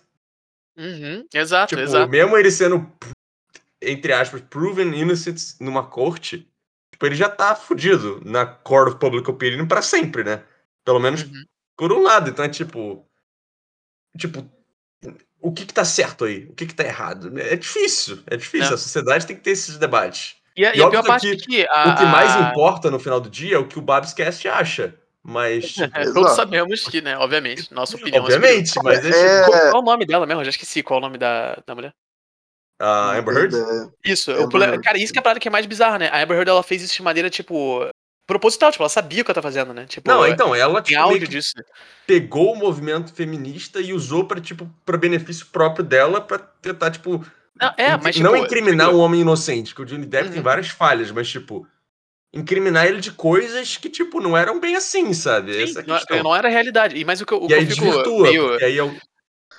Uhum. 0.77 1.25
Exato, 1.33 1.69
Tipo, 1.69 1.81
exato. 1.81 2.11
mesmo 2.11 2.37
ele 2.37 2.51
sendo, 2.51 2.87
entre 3.81 4.13
aspas, 4.13 4.41
proven 4.41 4.93
innocent 4.95 5.55
numa 5.59 5.87
corte, 5.87 6.47
tipo, 6.91 7.05
ele 7.05 7.15
já 7.15 7.29
tá 7.29 7.55
fudido 7.55 8.21
na 8.23 8.45
Court 8.45 8.89
of 8.89 8.99
Public 8.99 9.27
Opinion 9.27 9.65
pra 9.65 9.81
sempre, 9.81 10.23
né? 10.23 10.43
Pelo 10.87 11.01
menos 11.01 11.23
Uhum. 11.23 11.43
por 11.75 11.91
um 11.91 12.01
lado. 12.01 12.29
Então 12.29 12.45
é 12.45 12.47
tipo. 12.49 13.05
Tipo, 14.17 14.49
o 15.41 15.51
que 15.51 15.65
que 15.65 15.73
tá 15.73 15.83
certo 15.83 16.23
aí? 16.23 16.45
O 16.49 16.53
que 16.55 16.65
que 16.65 16.73
tá 16.73 16.85
errado? 16.85 17.37
É 17.39 17.57
difícil, 17.57 18.19
é 18.25 18.37
difícil. 18.37 18.71
É. 18.71 18.73
A 18.75 18.77
sociedade 18.77 19.27
tem 19.27 19.35
que 19.35 19.43
ter 19.43 19.51
esses 19.51 19.77
debates. 19.77 20.37
E 20.55 20.65
a, 20.65 20.73
E 20.73 20.79
e 20.79 20.81
a 20.81 20.89
pior 20.89 21.03
parte 21.05 21.35
que 21.35 21.61
é 21.61 21.65
que 21.65 21.67
a, 21.69 21.89
O 21.89 21.95
que 21.97 22.05
mais 22.05 22.35
a- 22.37 22.49
importa 22.49 22.89
no 22.89 22.99
final 22.99 23.19
do 23.19 23.29
dia 23.29 23.57
é 23.57 23.59
o 23.59 23.67
que 23.67 23.77
o 23.77 23.81
Babscast 23.81 24.47
acha. 24.47 24.95
Mas, 25.21 25.73
tipo, 25.75 25.97
É, 25.97 26.05
todos 26.13 26.31
sabemos 26.37 26.85
que, 26.85 27.01
né, 27.01 27.17
obviamente, 27.17 27.71
nossa 27.73 27.97
opinião 27.97 28.21
é 28.21 28.23
obviamente, 28.23 28.71
mas 28.81 29.03
é, 29.05 29.09
É, 29.09 29.43
tipo, 29.43 29.71
Qual 29.71 29.81
o 29.83 29.85
nome 29.85 30.05
dela 30.05 30.25
mesmo? 30.25 30.39
Eu 30.39 30.45
já 30.45 30.51
esqueci 30.51 30.81
qual 30.81 30.99
o 30.99 31.01
nome 31.01 31.17
da, 31.17 31.61
da 31.67 31.75
mulher. 31.75 31.93
a 32.79 33.11
não 33.11 33.19
Amber 33.19 33.35
Heard. 33.37 33.91
Isso, 34.05 34.31
o 34.31 34.43
Amber 34.45 34.61
Heard. 34.69 34.81
cara, 34.83 34.97
isso 34.97 35.11
que 35.11 35.19
é 35.19 35.21
a 35.21 35.23
parada 35.23 35.39
que 35.39 35.49
é 35.49 35.51
mais 35.51 35.65
bizarra, 35.65 35.99
né? 35.99 36.07
A 36.07 36.23
Amber 36.23 36.37
Heard, 36.37 36.49
ela 36.49 36.63
fez 36.63 36.81
isso 36.81 36.95
de 36.95 37.03
maneira, 37.03 37.29
tipo, 37.29 37.87
proposital, 38.27 38.71
tipo, 38.71 38.83
ela 38.83 38.89
sabia 38.89 39.21
o 39.21 39.25
que 39.25 39.31
ela 39.31 39.35
tá 39.35 39.41
fazendo, 39.41 39.73
né? 39.73 39.85
Tipo, 39.87 40.11
Não, 40.11 40.27
então, 40.27 40.53
ela 40.53 40.81
tem 40.81 40.95
tipo, 40.95 40.99
meio 40.99 41.11
áudio 41.13 41.27
que 41.27 41.33
disso. 41.33 41.53
pegou 42.05 42.53
o 42.53 42.55
movimento 42.57 43.13
feminista 43.13 43.79
e 43.79 43.93
usou 43.93 44.25
pra, 44.25 44.39
tipo, 44.41 44.69
pra 44.85 44.97
benefício 44.97 45.45
próprio 45.47 45.83
dela 45.83 46.19
pra 46.21 46.37
tentar, 46.37 46.91
tipo, 46.91 47.25
Não, 47.59 47.73
é, 47.77 47.97
mas, 47.97 48.15
tipo, 48.15 48.27
não 48.27 48.35
incriminar 48.35 48.87
digo, 48.87 48.99
um 48.99 49.01
homem 49.01 49.21
inocente, 49.21 49.73
que 49.73 49.81
o 49.81 49.85
Johnny 49.85 50.05
Depp 50.05 50.27
tem 50.29 50.37
Uhum. 50.39 50.43
várias 50.43 50.67
falhas, 50.67 51.09
mas, 51.09 51.27
tipo, 51.29 51.65
incriminar 52.33 52.85
ele 52.85 52.99
de 52.99 53.11
coisas 53.11 53.77
que, 53.77 53.89
tipo, 53.89 54.19
não 54.19 54.35
eram 54.37 54.59
bem 54.59 54.75
assim, 54.75 55.13
sabe? 55.13 55.53
sim, 55.53 55.63
Essa 55.63 55.79
é 55.79 55.83
não, 55.87 55.95
questão. 55.95 56.23
não 56.23 56.35
era 56.35 56.49
a 56.49 56.51
realidade. 56.51 56.97
E, 56.97 57.05
mas 57.05 57.21
o 57.21 57.25
que 57.25 57.33
eu, 57.33 57.41
o 57.41 57.45
E 57.45 57.47
que 57.47 57.53
eu 57.53 57.57
aí 57.59 57.65
fico 57.65 57.81
desvirtua, 57.85 58.23
meio... 58.23 58.53
aí 58.63 58.77
é 58.77 58.83
o, 58.83 58.95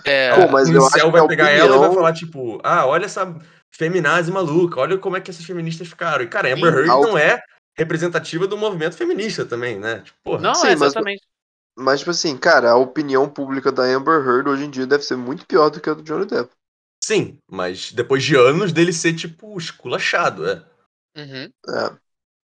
é, 0.05 0.35
Pô, 0.35 0.53
mas 0.53 0.69
o 0.69 0.75
eu 0.75 0.89
que 0.89 1.11
vai 1.11 1.21
a 1.23 1.27
pegar 1.27 1.51
ela 1.51 1.65
e 1.65 1.69
vai 1.71 1.79
opinião- 1.79 1.95
falar, 1.95 2.13
tipo, 2.13 2.61
ah, 2.63 2.87
olha 2.87 3.07
essa 3.07 3.35
feminazi 3.71 4.31
maluca, 4.31 4.79
olha 4.81 4.97
como 4.99 5.17
é 5.17 5.21
que 5.21 5.31
essas 5.31 5.45
feministas 5.45 5.89
ficaram. 5.89 6.23
E, 6.23 6.29
cara, 6.29 6.49
a 6.49 6.53
Amber 6.55 6.73
Heard 6.73 6.87
não 6.89 7.19
é 7.19 7.43
representativa 7.79 8.47
do 8.47 8.57
movimento 8.59 8.97
feminista 8.97 9.47
também, 9.47 9.79
né? 9.79 10.01
Tipo, 10.01 10.19
porra. 10.25 10.43
não, 10.43 10.55
Sim, 10.55 10.69
é, 10.69 10.77
mas- 10.77 10.95
exatamente. 10.95 11.27
Mas, 11.79 12.01
tipo 12.01 12.11
assim, 12.11 12.37
cara, 12.37 12.73
a 12.73 12.77
opinião 12.77 13.29
pública 13.29 13.73
da 13.73 13.85
Amber 13.85 14.15
Heard 14.27 14.49
hoje 14.49 14.65
em 14.65 14.71
dia 14.71 14.87
deve 14.87 15.05
ser 15.05 15.17
muito 15.17 15.47
pior 15.47 15.71
do 15.71 15.81
que 15.81 15.91
a 15.91 15.95
do 15.95 16.03
Johnny 16.03 16.27
Depp. 16.27 16.51
Sim, 17.03 17.39
mas 17.51 17.91
depois 17.93 18.23
de 18.23 18.37
anos 18.37 18.73
dele 18.73 18.93
ser, 18.93 19.15
tipo, 19.15 19.57
esculachado, 19.59 20.47
é. 20.49 20.65
Uhum. 21.17 21.53
É. 21.69 21.99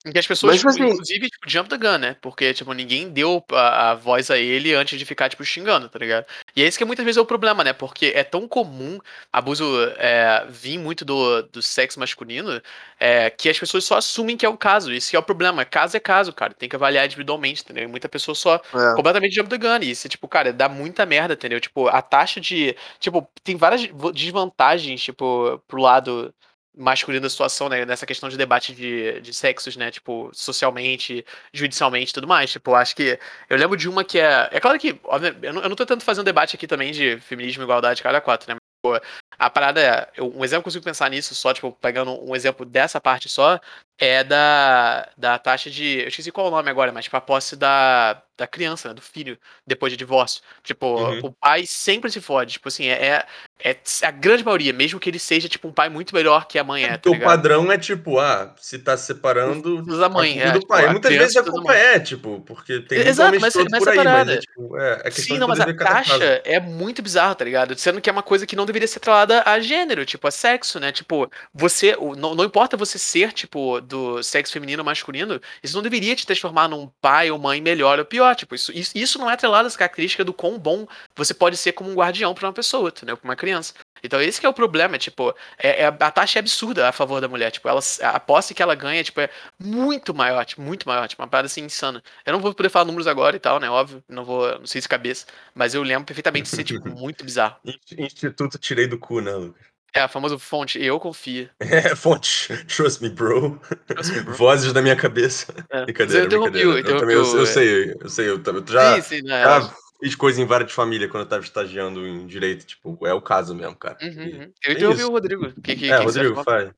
Em 0.06 0.12
que 0.12 0.18
as 0.18 0.26
pessoas, 0.26 0.52
Mas, 0.52 0.60
tipo 0.60 0.68
assim- 0.84 0.92
inclusive, 0.92 1.30
tipo, 1.30 1.48
jump 1.48 1.68
the 1.70 1.78
gun, 1.78 1.96
né? 1.96 2.14
Porque, 2.20 2.52
tipo, 2.52 2.72
ninguém 2.74 3.08
deu 3.08 3.42
a, 3.50 3.92
a 3.92 3.94
voz 3.94 4.30
a 4.30 4.36
ele 4.36 4.74
antes 4.74 4.98
de 4.98 5.04
ficar, 5.06 5.30
tipo, 5.30 5.42
xingando, 5.44 5.88
tá 5.88 5.98
ligado? 5.98 6.26
E 6.54 6.62
é 6.62 6.66
isso 6.66 6.76
que 6.76 6.84
muitas 6.84 7.04
vezes 7.06 7.16
é 7.16 7.22
o 7.22 7.24
problema, 7.26 7.64
né? 7.64 7.72
Porque 7.72 8.12
é 8.14 8.22
tão 8.22 8.46
comum 8.46 8.98
abuso 9.32 9.64
é, 9.96 10.44
vir 10.50 10.76
muito 10.78 11.06
do, 11.06 11.40
do 11.44 11.62
sexo 11.62 11.98
masculino 11.98 12.60
é, 13.00 13.30
que 13.30 13.48
as 13.48 13.58
pessoas 13.58 13.84
só 13.84 13.96
assumem 13.96 14.36
que 14.36 14.44
é 14.44 14.48
o 14.48 14.58
caso. 14.58 14.92
Isso 14.92 15.08
que 15.08 15.16
é 15.16 15.18
o 15.18 15.22
problema. 15.22 15.64
Caso 15.64 15.96
é 15.96 16.00
caso, 16.00 16.34
cara. 16.34 16.52
Tem 16.52 16.68
que 16.68 16.76
avaliar 16.76 17.06
individualmente, 17.06 17.62
entendeu? 17.62 17.84
E 17.84 17.86
muita 17.86 18.08
pessoa 18.08 18.34
só 18.34 18.56
É. 18.56 18.94
completamente 18.96 19.34
jump 19.34 19.48
the 19.48 19.56
gun. 19.56 19.82
E 19.82 19.90
isso, 19.92 20.06
tipo, 20.08 20.28
cara, 20.28 20.52
dá 20.52 20.68
muita 20.68 21.06
merda, 21.06 21.32
entendeu? 21.32 21.60
Tipo, 21.60 21.88
a 21.88 22.02
taxa 22.02 22.40
de. 22.42 22.76
Tipo, 23.00 23.26
tem 23.42 23.56
várias 23.56 23.88
desvantagens, 24.12 25.02
tipo, 25.02 25.62
pro 25.66 25.80
lado 25.80 26.34
masculino 26.76 27.22
da 27.22 27.30
situação, 27.30 27.68
né? 27.68 27.84
Nessa 27.84 28.06
questão 28.06 28.28
de 28.28 28.36
debate 28.36 28.74
de, 28.74 29.20
de 29.20 29.32
sexos, 29.34 29.76
né? 29.76 29.90
Tipo, 29.90 30.30
socialmente, 30.34 31.24
judicialmente 31.52 32.10
e 32.10 32.14
tudo 32.14 32.26
mais. 32.28 32.50
Tipo, 32.52 32.74
acho 32.74 32.94
que. 32.96 33.18
Eu 33.48 33.56
lembro 33.56 33.76
de 33.76 33.88
uma 33.88 34.04
que 34.04 34.18
é. 34.18 34.48
É 34.52 34.60
claro 34.60 34.78
que, 34.78 34.98
óbvio, 35.04 35.36
eu 35.42 35.52
não, 35.52 35.62
eu 35.62 35.68
não 35.68 35.76
tô 35.76 35.84
tentando 35.86 36.02
fazer 36.04 36.20
um 36.20 36.24
debate 36.24 36.56
aqui 36.56 36.66
também 36.66 36.92
de 36.92 37.18
feminismo 37.20 37.62
igualdade, 37.62 38.02
cara, 38.02 38.20
quatro, 38.20 38.48
né? 38.52 38.54
Mas, 38.54 38.60
pô, 39.00 39.00
a 39.38 39.50
parada 39.50 39.80
é. 39.80 40.10
eu- 40.16 40.26
um 40.36 40.44
exemplo 40.44 40.62
que 40.62 40.68
eu 40.68 40.72
consigo 40.72 40.84
pensar 40.84 41.10
nisso, 41.10 41.34
só, 41.34 41.52
tipo, 41.54 41.72
pegando 41.72 42.12
um 42.28 42.34
exemplo 42.34 42.64
dessa 42.66 43.00
parte 43.00 43.28
só, 43.28 43.58
é 43.98 44.24
da, 44.24 45.08
da 45.16 45.38
taxa 45.38 45.70
de. 45.70 46.00
Eu 46.02 46.08
esqueci 46.08 46.32
qual 46.32 46.46
é 46.46 46.48
o 46.50 46.52
nome 46.52 46.70
agora, 46.70 46.92
mas 46.92 47.04
tipo, 47.04 47.16
a 47.16 47.20
posse 47.20 47.56
da, 47.56 48.22
da 48.36 48.46
criança, 48.46 48.88
né? 48.88 48.94
Do 48.94 49.00
filho, 49.02 49.38
depois 49.66 49.92
de 49.92 49.96
divórcio. 49.96 50.42
Tipo, 50.62 50.86
Uhum. 50.86 51.20
o 51.24 51.32
pai 51.32 51.64
sempre 51.66 52.10
se 52.10 52.20
fode. 52.20 52.54
Tipo 52.54 52.68
assim, 52.68 52.86
é, 52.88 53.24
é, 53.60 53.70
é 53.70 53.76
a 54.02 54.10
grande 54.10 54.44
maioria, 54.44 54.72
mesmo 54.72 54.98
que 54.98 55.08
ele 55.08 55.18
seja, 55.18 55.48
tipo, 55.48 55.68
um 55.68 55.72
pai 55.72 55.88
muito 55.88 56.14
melhor 56.14 56.46
que 56.46 56.58
a 56.58 56.64
mãe 56.64 56.84
é, 56.84 56.88
tá 56.92 56.98
Porque 56.98 57.16
o 57.22 57.24
padrão 57.24 57.70
é 57.70 57.78
tipo, 57.78 58.18
ah, 58.18 58.54
se 58.60 58.78
tá 58.78 58.96
se 58.96 59.06
separando, 59.06 59.84
Usa 59.86 60.06
a 60.06 60.08
mãe, 60.08 60.32
culpa 60.32 60.48
é, 60.48 60.52
do 60.52 60.58
tipo, 60.60 60.68
pai. 60.68 60.90
Muitas 60.90 61.12
vezes 61.14 61.36
a 61.36 61.42
culpa 61.42 61.74
é, 61.74 62.00
tipo, 62.00 62.40
porque 62.46 62.80
tem 62.80 62.98
Exato, 63.00 63.38
mas- 63.40 63.54
mas 63.54 63.84
por 63.84 63.88
aí, 63.88 63.96
mas 64.04 64.28
é 64.28 64.36
tipo, 64.38 64.76
é, 64.78 65.02
é 65.04 65.10
Sim, 65.10 65.38
não, 65.38 65.48
mas 65.48 65.60
a 65.60 65.72
taxa 65.72 66.42
é 66.44 66.58
muito 66.58 67.02
bizarra, 67.02 67.34
tá 67.34 67.44
ligado? 67.44 67.76
Sendo 67.78 68.00
que 68.00 68.10
é 68.10 68.12
uma 68.12 68.22
coisa 68.22 68.46
que 68.46 68.56
não 68.56 68.66
deveria 68.66 68.88
ser 68.88 68.98
atrelada 68.98 69.42
a 69.46 69.60
gênero, 69.60 70.04
tipo, 70.04 70.26
a 70.26 70.30
sexo, 70.30 70.80
né? 70.80 70.90
Tipo, 70.92 71.30
você. 71.52 71.96
Não, 72.18 72.34
não 72.34 72.44
importa 72.44 72.76
você 72.76 72.98
ser, 72.98 73.32
tipo, 73.32 73.80
do 73.80 74.22
sexo 74.22 74.52
feminino 74.52 74.80
ou 74.82 74.86
masculino, 74.86 75.40
isso 75.62 75.74
não 75.76 75.82
deveria 75.82 76.14
te 76.16 76.26
transformar 76.26 76.68
num 76.68 76.88
pai 77.00 77.30
ou 77.30 77.38
mãe 77.38 77.60
melhor 77.60 77.98
ou 77.98 78.04
pior. 78.04 78.23
Tipo, 78.32 78.54
isso, 78.54 78.70
isso, 78.94 79.18
não 79.18 79.28
é 79.28 79.34
atrelado 79.34 79.64
a 79.64 79.66
essa 79.66 79.76
característica 79.76 80.24
do 80.24 80.32
quão 80.32 80.56
bom 80.56 80.86
você 81.16 81.34
pode 81.34 81.56
ser 81.56 81.72
como 81.72 81.90
um 81.90 81.94
guardião 81.94 82.32
pra 82.32 82.46
uma 82.46 82.52
pessoa, 82.52 82.90
entendeu? 82.90 83.16
Pra 83.16 83.28
uma 83.28 83.34
criança. 83.34 83.74
Então, 84.04 84.20
esse 84.20 84.38
que 84.38 84.46
é 84.46 84.48
o 84.48 84.52
problema, 84.52 84.98
tipo, 84.98 85.34
é, 85.58 85.82
é- 85.82 85.86
a 85.86 86.10
taxa 86.10 86.38
é 86.38 86.40
absurda 86.40 86.88
a 86.88 86.92
favor 86.92 87.20
da 87.20 87.26
mulher. 87.28 87.50
Tipo, 87.50 87.68
ela, 87.68 87.80
a 88.02 88.20
posse 88.20 88.54
que 88.54 88.62
ela 88.62 88.74
ganha, 88.74 89.02
tipo, 89.02 89.20
é 89.20 89.28
muito 89.58 90.14
maior, 90.14 90.44
tipo, 90.44 90.60
muito 90.62 90.86
maior, 90.86 91.08
tipo, 91.08 91.20
uma 91.22 91.28
parada 91.28 91.46
assim 91.46 91.62
insana. 91.64 92.02
Eu 92.24 92.34
não 92.34 92.40
vou 92.40 92.54
poder 92.54 92.68
falar 92.68 92.84
números 92.84 93.06
agora 93.06 93.34
e 93.34 93.40
tal, 93.40 93.58
né? 93.58 93.68
Óbvio, 93.68 94.04
não 94.08 94.24
vou, 94.24 94.58
não 94.58 94.66
sei 94.66 94.80
de 94.80 94.88
cabeça, 94.88 95.26
mas 95.54 95.74
eu 95.74 95.82
lembro 95.82 96.04
perfeitamente 96.04 96.50
de 96.50 96.54
ser, 96.54 96.64
tipo, 96.64 96.86
muito 96.94 97.24
bizarro. 97.24 97.56
Inst- 97.64 97.92
Instituto 97.98 98.58
tirei 98.58 98.86
do 98.86 98.98
cu, 98.98 99.20
né, 99.20 99.32
Lucas? 99.32 99.73
É, 99.96 100.00
a 100.00 100.08
famosa 100.08 100.36
fonte, 100.38 100.82
eu 100.82 100.98
confio. 100.98 101.48
É, 101.60 101.94
fonte. 101.94 102.48
Trust 102.66 103.00
me, 103.00 103.08
bro. 103.10 103.60
Trust 103.86 104.12
me, 104.12 104.20
bro. 104.22 104.34
Vozes 104.34 104.72
da 104.72 104.82
minha 104.82 104.96
cabeça. 104.96 105.54
É. 105.70 105.84
Brincadeira, 105.84 106.24
eu 106.24 106.28
brincadeira. 106.28 106.68
o- 106.68 106.78
Eu 106.78 106.98
também, 106.98 107.14
eu, 107.16 107.36
eu 107.36 107.46
sei, 107.46 107.94
eu 108.00 108.08
sei. 108.08 108.28
Eu, 108.28 108.42
eu 108.44 108.66
já, 108.66 108.96
sim, 108.96 109.02
sim, 109.18 109.22
né? 109.22 109.44
já 109.44 109.70
fiz 110.02 110.14
coisa 110.16 110.42
em 110.42 110.46
vara 110.46 110.64
de 110.64 110.72
família 110.72 111.08
quando 111.08 111.22
eu 111.22 111.28
tava 111.28 111.44
estagiando 111.44 112.04
em 112.04 112.26
direito. 112.26 112.66
Tipo, 112.66 113.06
é 113.06 113.14
o 113.14 113.22
caso 113.22 113.54
mesmo, 113.54 113.76
cara. 113.76 113.96
Uhum, 114.02 114.26
E 114.26 114.34
uhum. 114.34 114.52
Eu 114.64 114.70
é 114.70 114.72
interrompi 114.72 115.04
o 115.04 115.10
Rodrigo. 115.10 115.46
O 115.46 115.62
que, 115.62 115.76
que, 115.76 115.90
É, 115.92 115.96
que 115.96 116.04
Rodrigo, 116.04 116.42
faz. 116.42 116.70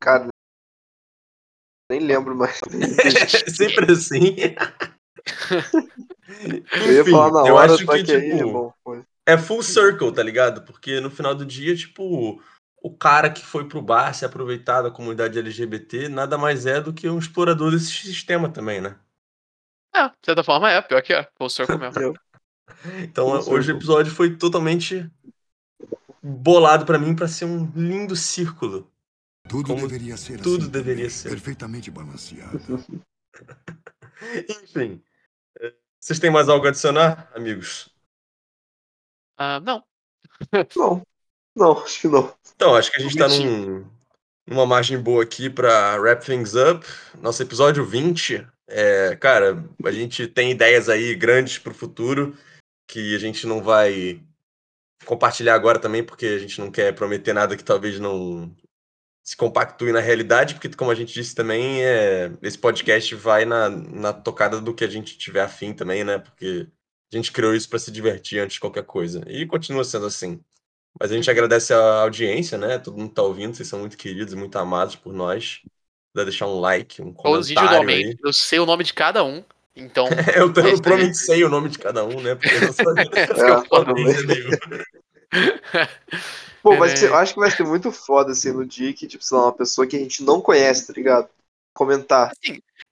Cara, 0.00 0.28
nem 1.88 2.00
lembro 2.00 2.34
mais. 2.34 2.58
Sempre 3.54 3.92
assim. 3.92 4.34
Eu 6.72 6.92
ia 6.92 7.04
falar 7.04 7.30
na 7.30 7.48
eu 7.48 7.54
hora, 7.54 7.72
acho 7.74 7.84
só 7.86 7.92
que, 7.92 8.02
que 8.02 8.12
aí, 8.12 8.28
tipo, 8.30 8.50
bom, 8.50 8.74
foi. 8.82 9.04
É 9.26 9.38
full 9.38 9.62
circle, 9.62 10.12
tá 10.12 10.22
ligado? 10.22 10.62
Porque 10.62 11.00
no 11.00 11.10
final 11.10 11.34
do 11.34 11.46
dia, 11.46 11.74
tipo, 11.76 12.42
o 12.82 12.96
cara 12.96 13.30
que 13.30 13.44
foi 13.44 13.68
pro 13.68 13.80
bar 13.80 14.12
se 14.12 14.24
aproveitar 14.24 14.82
da 14.82 14.90
comunidade 14.90 15.38
LGBT 15.38 16.08
nada 16.08 16.36
mais 16.36 16.66
é 16.66 16.80
do 16.80 16.92
que 16.92 17.08
um 17.08 17.18
explorador 17.18 17.70
desse 17.70 17.86
sistema 17.86 18.48
também, 18.48 18.80
né? 18.80 18.98
É, 19.94 20.08
de 20.08 20.16
certa 20.24 20.42
forma 20.42 20.70
é, 20.70 20.80
pior 20.82 21.02
que 21.02 21.12
é. 21.12 21.28
Full 21.36 21.50
circle 21.50 21.78
mesmo. 21.78 22.14
Então 23.02 23.26
Full 23.40 23.54
hoje 23.54 23.70
o 23.70 23.74
circle. 23.74 23.76
episódio 23.76 24.12
foi 24.12 24.36
totalmente 24.36 25.08
bolado 26.22 26.84
pra 26.84 26.98
mim 26.98 27.14
pra 27.14 27.28
ser 27.28 27.44
um 27.44 27.70
lindo 27.76 28.16
círculo. 28.16 28.90
Tudo 29.48 29.74
Como 29.74 29.86
deveria 29.86 30.16
ser 30.16 30.40
tudo 30.40 30.64
assim 30.64 30.70
deveria 30.70 31.08
também, 31.08 31.10
ser. 31.10 31.28
Perfeitamente 31.28 31.90
balanceado. 31.90 32.60
Enfim. 34.48 35.02
Vocês 36.00 36.18
têm 36.18 36.30
mais 36.30 36.48
algo 36.48 36.66
a 36.66 36.70
adicionar, 36.70 37.30
amigos? 37.34 37.91
Ah, 39.36 39.60
não. 39.60 39.82
Não. 40.76 41.02
Não, 41.54 41.78
acho 41.82 42.00
que 42.00 42.08
não. 42.08 42.34
Então, 42.54 42.74
acho 42.74 42.90
que 42.90 42.98
a 42.98 43.00
gente 43.00 43.16
tá 43.16 43.28
num, 43.28 43.86
numa 44.46 44.64
margem 44.64 44.98
boa 44.98 45.22
aqui 45.22 45.50
pra 45.50 45.96
wrap 45.96 46.24
things 46.24 46.54
up. 46.54 46.86
Nosso 47.20 47.42
episódio 47.42 47.84
20. 47.84 48.46
É, 48.66 49.16
cara, 49.16 49.62
a 49.84 49.90
gente 49.90 50.26
tem 50.26 50.50
ideias 50.50 50.88
aí 50.88 51.14
grandes 51.14 51.58
pro 51.58 51.74
futuro 51.74 52.36
que 52.86 53.14
a 53.14 53.18
gente 53.18 53.46
não 53.46 53.62
vai 53.62 54.22
compartilhar 55.04 55.54
agora 55.54 55.78
também, 55.78 56.02
porque 56.02 56.26
a 56.26 56.38
gente 56.38 56.60
não 56.60 56.70
quer 56.70 56.94
prometer 56.94 57.32
nada 57.32 57.56
que 57.56 57.64
talvez 57.64 57.98
não 57.98 58.54
se 59.22 59.36
compactue 59.36 59.92
na 59.92 60.00
realidade, 60.00 60.54
porque 60.54 60.68
como 60.70 60.90
a 60.90 60.94
gente 60.94 61.12
disse 61.12 61.34
também, 61.34 61.84
é, 61.84 62.32
esse 62.42 62.58
podcast 62.58 63.14
vai 63.14 63.44
na, 63.44 63.68
na 63.68 64.12
tocada 64.12 64.60
do 64.60 64.74
que 64.74 64.84
a 64.84 64.88
gente 64.88 65.16
tiver 65.16 65.42
afim 65.42 65.72
também, 65.72 66.02
né? 66.02 66.18
Porque 66.18 66.66
a 67.12 67.16
gente 67.16 67.32
criou 67.32 67.54
isso 67.54 67.68
pra 67.68 67.78
se 67.78 67.90
divertir 67.90 68.40
antes 68.40 68.54
de 68.54 68.60
qualquer 68.60 68.84
coisa. 68.84 69.22
E 69.26 69.46
continua 69.46 69.84
sendo 69.84 70.06
assim. 70.06 70.40
Mas 70.98 71.10
a 71.10 71.14
gente 71.14 71.30
agradece 71.30 71.72
a 71.72 72.02
audiência, 72.02 72.58
né? 72.58 72.78
Todo 72.78 72.98
mundo 72.98 73.12
tá 73.12 73.22
ouvindo, 73.22 73.54
vocês 73.54 73.68
são 73.68 73.80
muito 73.80 73.96
queridos 73.96 74.32
e 74.32 74.36
muito 74.36 74.56
amados 74.58 74.96
por 74.96 75.12
nós. 75.12 75.60
Dá 76.14 76.24
deixar 76.24 76.46
um 76.46 76.60
like, 76.60 77.00
um 77.00 77.12
comentário 77.12 77.46
aí. 77.46 77.52
individualmente. 77.52 78.18
Eu 78.22 78.32
sei 78.32 78.58
o 78.58 78.66
nome 78.66 78.84
de 78.84 78.92
cada 78.92 79.24
um. 79.24 79.42
Então. 79.74 80.06
Eu, 80.36 80.48
aí. 80.48 80.52
provavelmente 80.52 81.16
sei 81.16 81.44
o 81.44 81.48
nome 81.48 81.70
de 81.70 81.78
cada 81.78 82.04
um, 82.04 82.20
né? 82.20 82.34
Porque 82.34 82.54
eu 82.54 82.60
não 82.60 82.72
sabia 82.76 83.10
É. 85.74 85.88
Pô, 86.62 86.76
vai 86.76 86.94
ser, 86.94 87.08
eu 87.08 87.16
acho 87.16 87.34
que 87.34 87.40
vai 87.40 87.50
ser 87.50 87.64
muito 87.64 87.90
foda, 87.90 88.32
assim, 88.32 88.52
no 88.52 88.64
dia 88.66 88.92
que, 88.92 89.06
tipo, 89.06 89.24
sei 89.24 89.36
lá, 89.36 89.44
uma 89.44 89.52
pessoa 89.52 89.86
que 89.86 89.96
a 89.96 89.98
gente 89.98 90.22
não 90.22 90.40
conhece, 90.40 90.86
tá 90.86 90.92
ligado? 90.92 91.28
Comentar. 91.74 92.30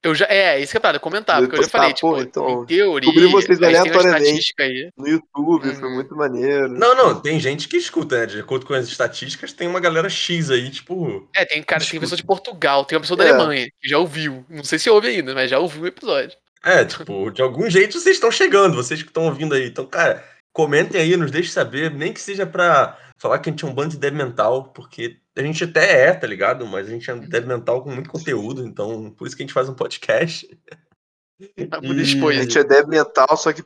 Eu 0.02 0.14
já, 0.14 0.24
é, 0.30 0.58
isso 0.58 0.70
que 0.70 0.78
é 0.78 0.80
parada, 0.80 0.98
comentar, 0.98 1.42
Eu 1.42 1.48
porque 1.48 1.60
eu 1.60 1.64
já 1.64 1.68
falei, 1.68 1.90
pô, 1.90 1.94
tipo, 2.16 2.20
então, 2.22 2.62
em 2.62 2.66
teoria, 2.66 3.00
descobri 3.12 3.26
vocês 3.30 3.58
tem 3.58 3.68
aleatoriamente. 3.68 4.22
estatística 4.24 4.62
aí. 4.62 4.90
No 4.96 5.06
YouTube, 5.06 5.74
foi 5.74 5.88
Uhum. 5.88 5.94
muito 5.94 6.16
maneiro. 6.16 6.68
Não, 6.70 6.94
não, 6.94 7.20
tem 7.20 7.38
gente 7.38 7.68
que 7.68 7.76
escuta, 7.76 8.20
né? 8.20 8.26
De 8.26 8.40
acordo 8.40 8.64
com 8.64 8.72
as 8.72 8.88
estatísticas, 8.88 9.52
tem 9.52 9.68
uma 9.68 9.78
galera 9.78 10.08
X 10.08 10.50
aí, 10.50 10.70
tipo. 10.70 11.28
É, 11.36 11.44
tem 11.44 11.62
cara, 11.62 11.80
tem 11.80 11.84
Escuta. 11.86 12.00
pessoa 12.00 12.16
de 12.16 12.24
Portugal, 12.24 12.84
tem 12.86 12.96
uma 12.96 13.02
pessoa 13.02 13.18
da 13.18 13.24
É. 13.26 13.30
Alemanha, 13.30 13.66
que 13.80 13.88
já 13.88 13.98
ouviu. 13.98 14.42
Não 14.48 14.64
sei 14.64 14.78
se 14.78 14.88
ouve 14.88 15.08
ainda, 15.08 15.34
mas 15.34 15.50
já 15.50 15.58
ouviu 15.58 15.82
o 15.82 15.86
episódio. 15.86 16.32
É, 16.64 16.82
tipo, 16.84 17.30
de 17.30 17.42
algum 17.42 17.68
jeito 17.68 17.98
vocês 18.00 18.16
estão 18.16 18.30
chegando, 18.30 18.76
vocês 18.76 19.02
que 19.02 19.08
estão 19.08 19.24
ouvindo 19.26 19.54
aí. 19.54 19.66
Então, 19.66 19.84
cara, 19.84 20.24
comentem 20.52 20.98
aí, 21.00 21.14
nos 21.16 21.30
deixem 21.30 21.52
saber, 21.52 21.90
nem 21.90 22.12
que 22.12 22.20
seja 22.22 22.46
pra 22.46 22.96
falar 23.20 23.38
que 23.38 23.50
a 23.50 23.52
gente 23.52 23.64
é 23.64 23.68
um 23.68 23.74
bando 23.74 23.90
de 23.90 23.98
débil 23.98 24.18
mental, 24.26 24.64
porque 24.72 25.20
a 25.36 25.42
gente 25.42 25.62
até 25.64 26.06
é, 26.08 26.12
tá 26.14 26.26
ligado? 26.26 26.66
Mas 26.66 26.86
a 26.86 26.90
gente 26.90 27.08
é 27.10 27.14
um 27.14 27.20
débil 27.20 27.48
mental 27.50 27.82
com 27.84 27.90
muito 27.90 28.08
conteúdo, 28.10 28.64
então 28.64 29.10
por 29.12 29.26
isso 29.26 29.36
que 29.36 29.42
a 29.42 29.46
gente 29.46 29.52
faz 29.52 29.68
um 29.68 29.74
podcast. 29.74 30.48
Tá 31.68 31.80
muito 31.82 32.00
E- 32.00 32.38
A 32.38 32.42
gente 32.42 32.58
é 32.58 32.64
débil 32.64 32.88
mental, 32.88 33.36
só 33.36 33.52
que 33.52 33.62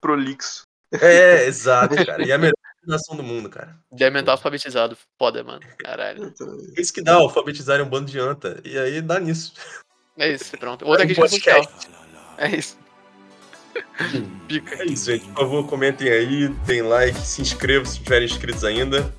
prolixo. 0.00 0.62
É, 0.92 1.46
exato, 1.46 1.94
cara. 2.04 2.26
E 2.26 2.30
é 2.30 2.34
a 2.34 2.38
melhor 2.38 2.52
nação 2.86 3.16
do 3.16 3.22
mundo, 3.22 3.48
cara. 3.48 3.76
Deve 3.90 4.10
mental 4.10 4.32
alfabetizado. 4.36 4.96
Foda, 5.18 5.42
mano. 5.42 5.62
Caralho. 5.78 6.32
É 6.76 6.80
isso 6.80 6.92
que 6.92 7.00
dá, 7.02 7.14
alfabetizar 7.14 7.80
um 7.80 7.88
bando 7.88 8.10
de 8.10 8.18
anta. 8.18 8.60
E 8.64 8.76
aí 8.78 9.00
dá 9.00 9.18
nisso. 9.18 9.54
É 10.18 10.30
isso, 10.32 10.56
pronto. 10.58 10.84
Outra 10.86 11.04
Um 11.04 11.06
crítica 11.06 11.28
social. 11.28 11.64
podcast. 11.64 11.90
É 12.38 12.56
isso. 12.56 12.76
Pica. 14.48 14.82
É 14.82 14.86
isso, 14.86 15.10
gente. 15.10 15.26
Por 15.26 15.40
favor, 15.40 15.66
comentem 15.66 16.08
aí, 16.08 16.48
deem 16.66 16.82
like, 16.82 17.18
se 17.20 17.42
inscrevam 17.42 17.84
se 17.84 17.98
estiverem 17.98 18.26
inscritos 18.26 18.64
ainda. 18.64 19.12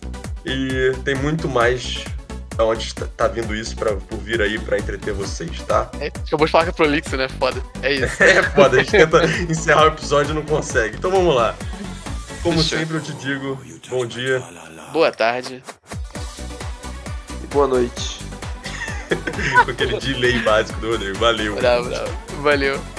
E 0.46 0.92
tem 1.04 1.16
muito 1.16 1.48
mais 1.48 2.04
da 2.56 2.66
onde 2.66 2.94
tá, 2.94 3.28
vindo 3.28 3.56
isso 3.56 3.76
pra, 3.76 3.96
por 3.96 4.20
vir 4.20 4.42
aí 4.42 4.60
pra 4.60 4.78
entreter 4.78 5.14
vocês, 5.14 5.62
tá? 5.64 5.90
É, 6.00 6.08
acabou 6.08 6.46
de 6.46 6.52
falar 6.52 6.66
que 6.66 6.70
é 6.70 6.74
prolixo, 6.74 7.18
né? 7.18 7.28
Foda. 7.28 7.62
É 7.82 7.94
isso. 7.94 8.14
É 8.24 8.44
foda, 8.44 8.78
a 8.78 8.80
gente 8.84 8.92
tenta 8.92 9.26
encerrar 9.50 9.86
o 9.86 9.88
episódio 9.88 10.32
e 10.32 10.36
não 10.36 10.44
consegue. 10.44 10.98
Então 10.98 11.10
vamos 11.10 11.34
lá. 11.36 11.56
Como 12.42 12.62
Fechou. 12.62 12.80
sempre 12.80 12.98
eu 12.98 13.02
te 13.02 13.14
digo, 13.14 13.60
bom 13.90 14.06
dia. 14.06 14.44
Boa 14.92 15.12
tarde. 15.12 15.64
E 17.44 17.48
boa 17.48 17.68
noite. 17.68 18.20
Com 19.66 19.72
aquele 19.72 20.00
delay 20.00 20.40
básico 20.40 20.80
do 20.80 20.92
Rodrigo. 20.92 21.18
Valeu. 21.18 21.56
Bravo, 21.56 21.90
bravo. 21.90 22.12
Valeu. 22.42 22.93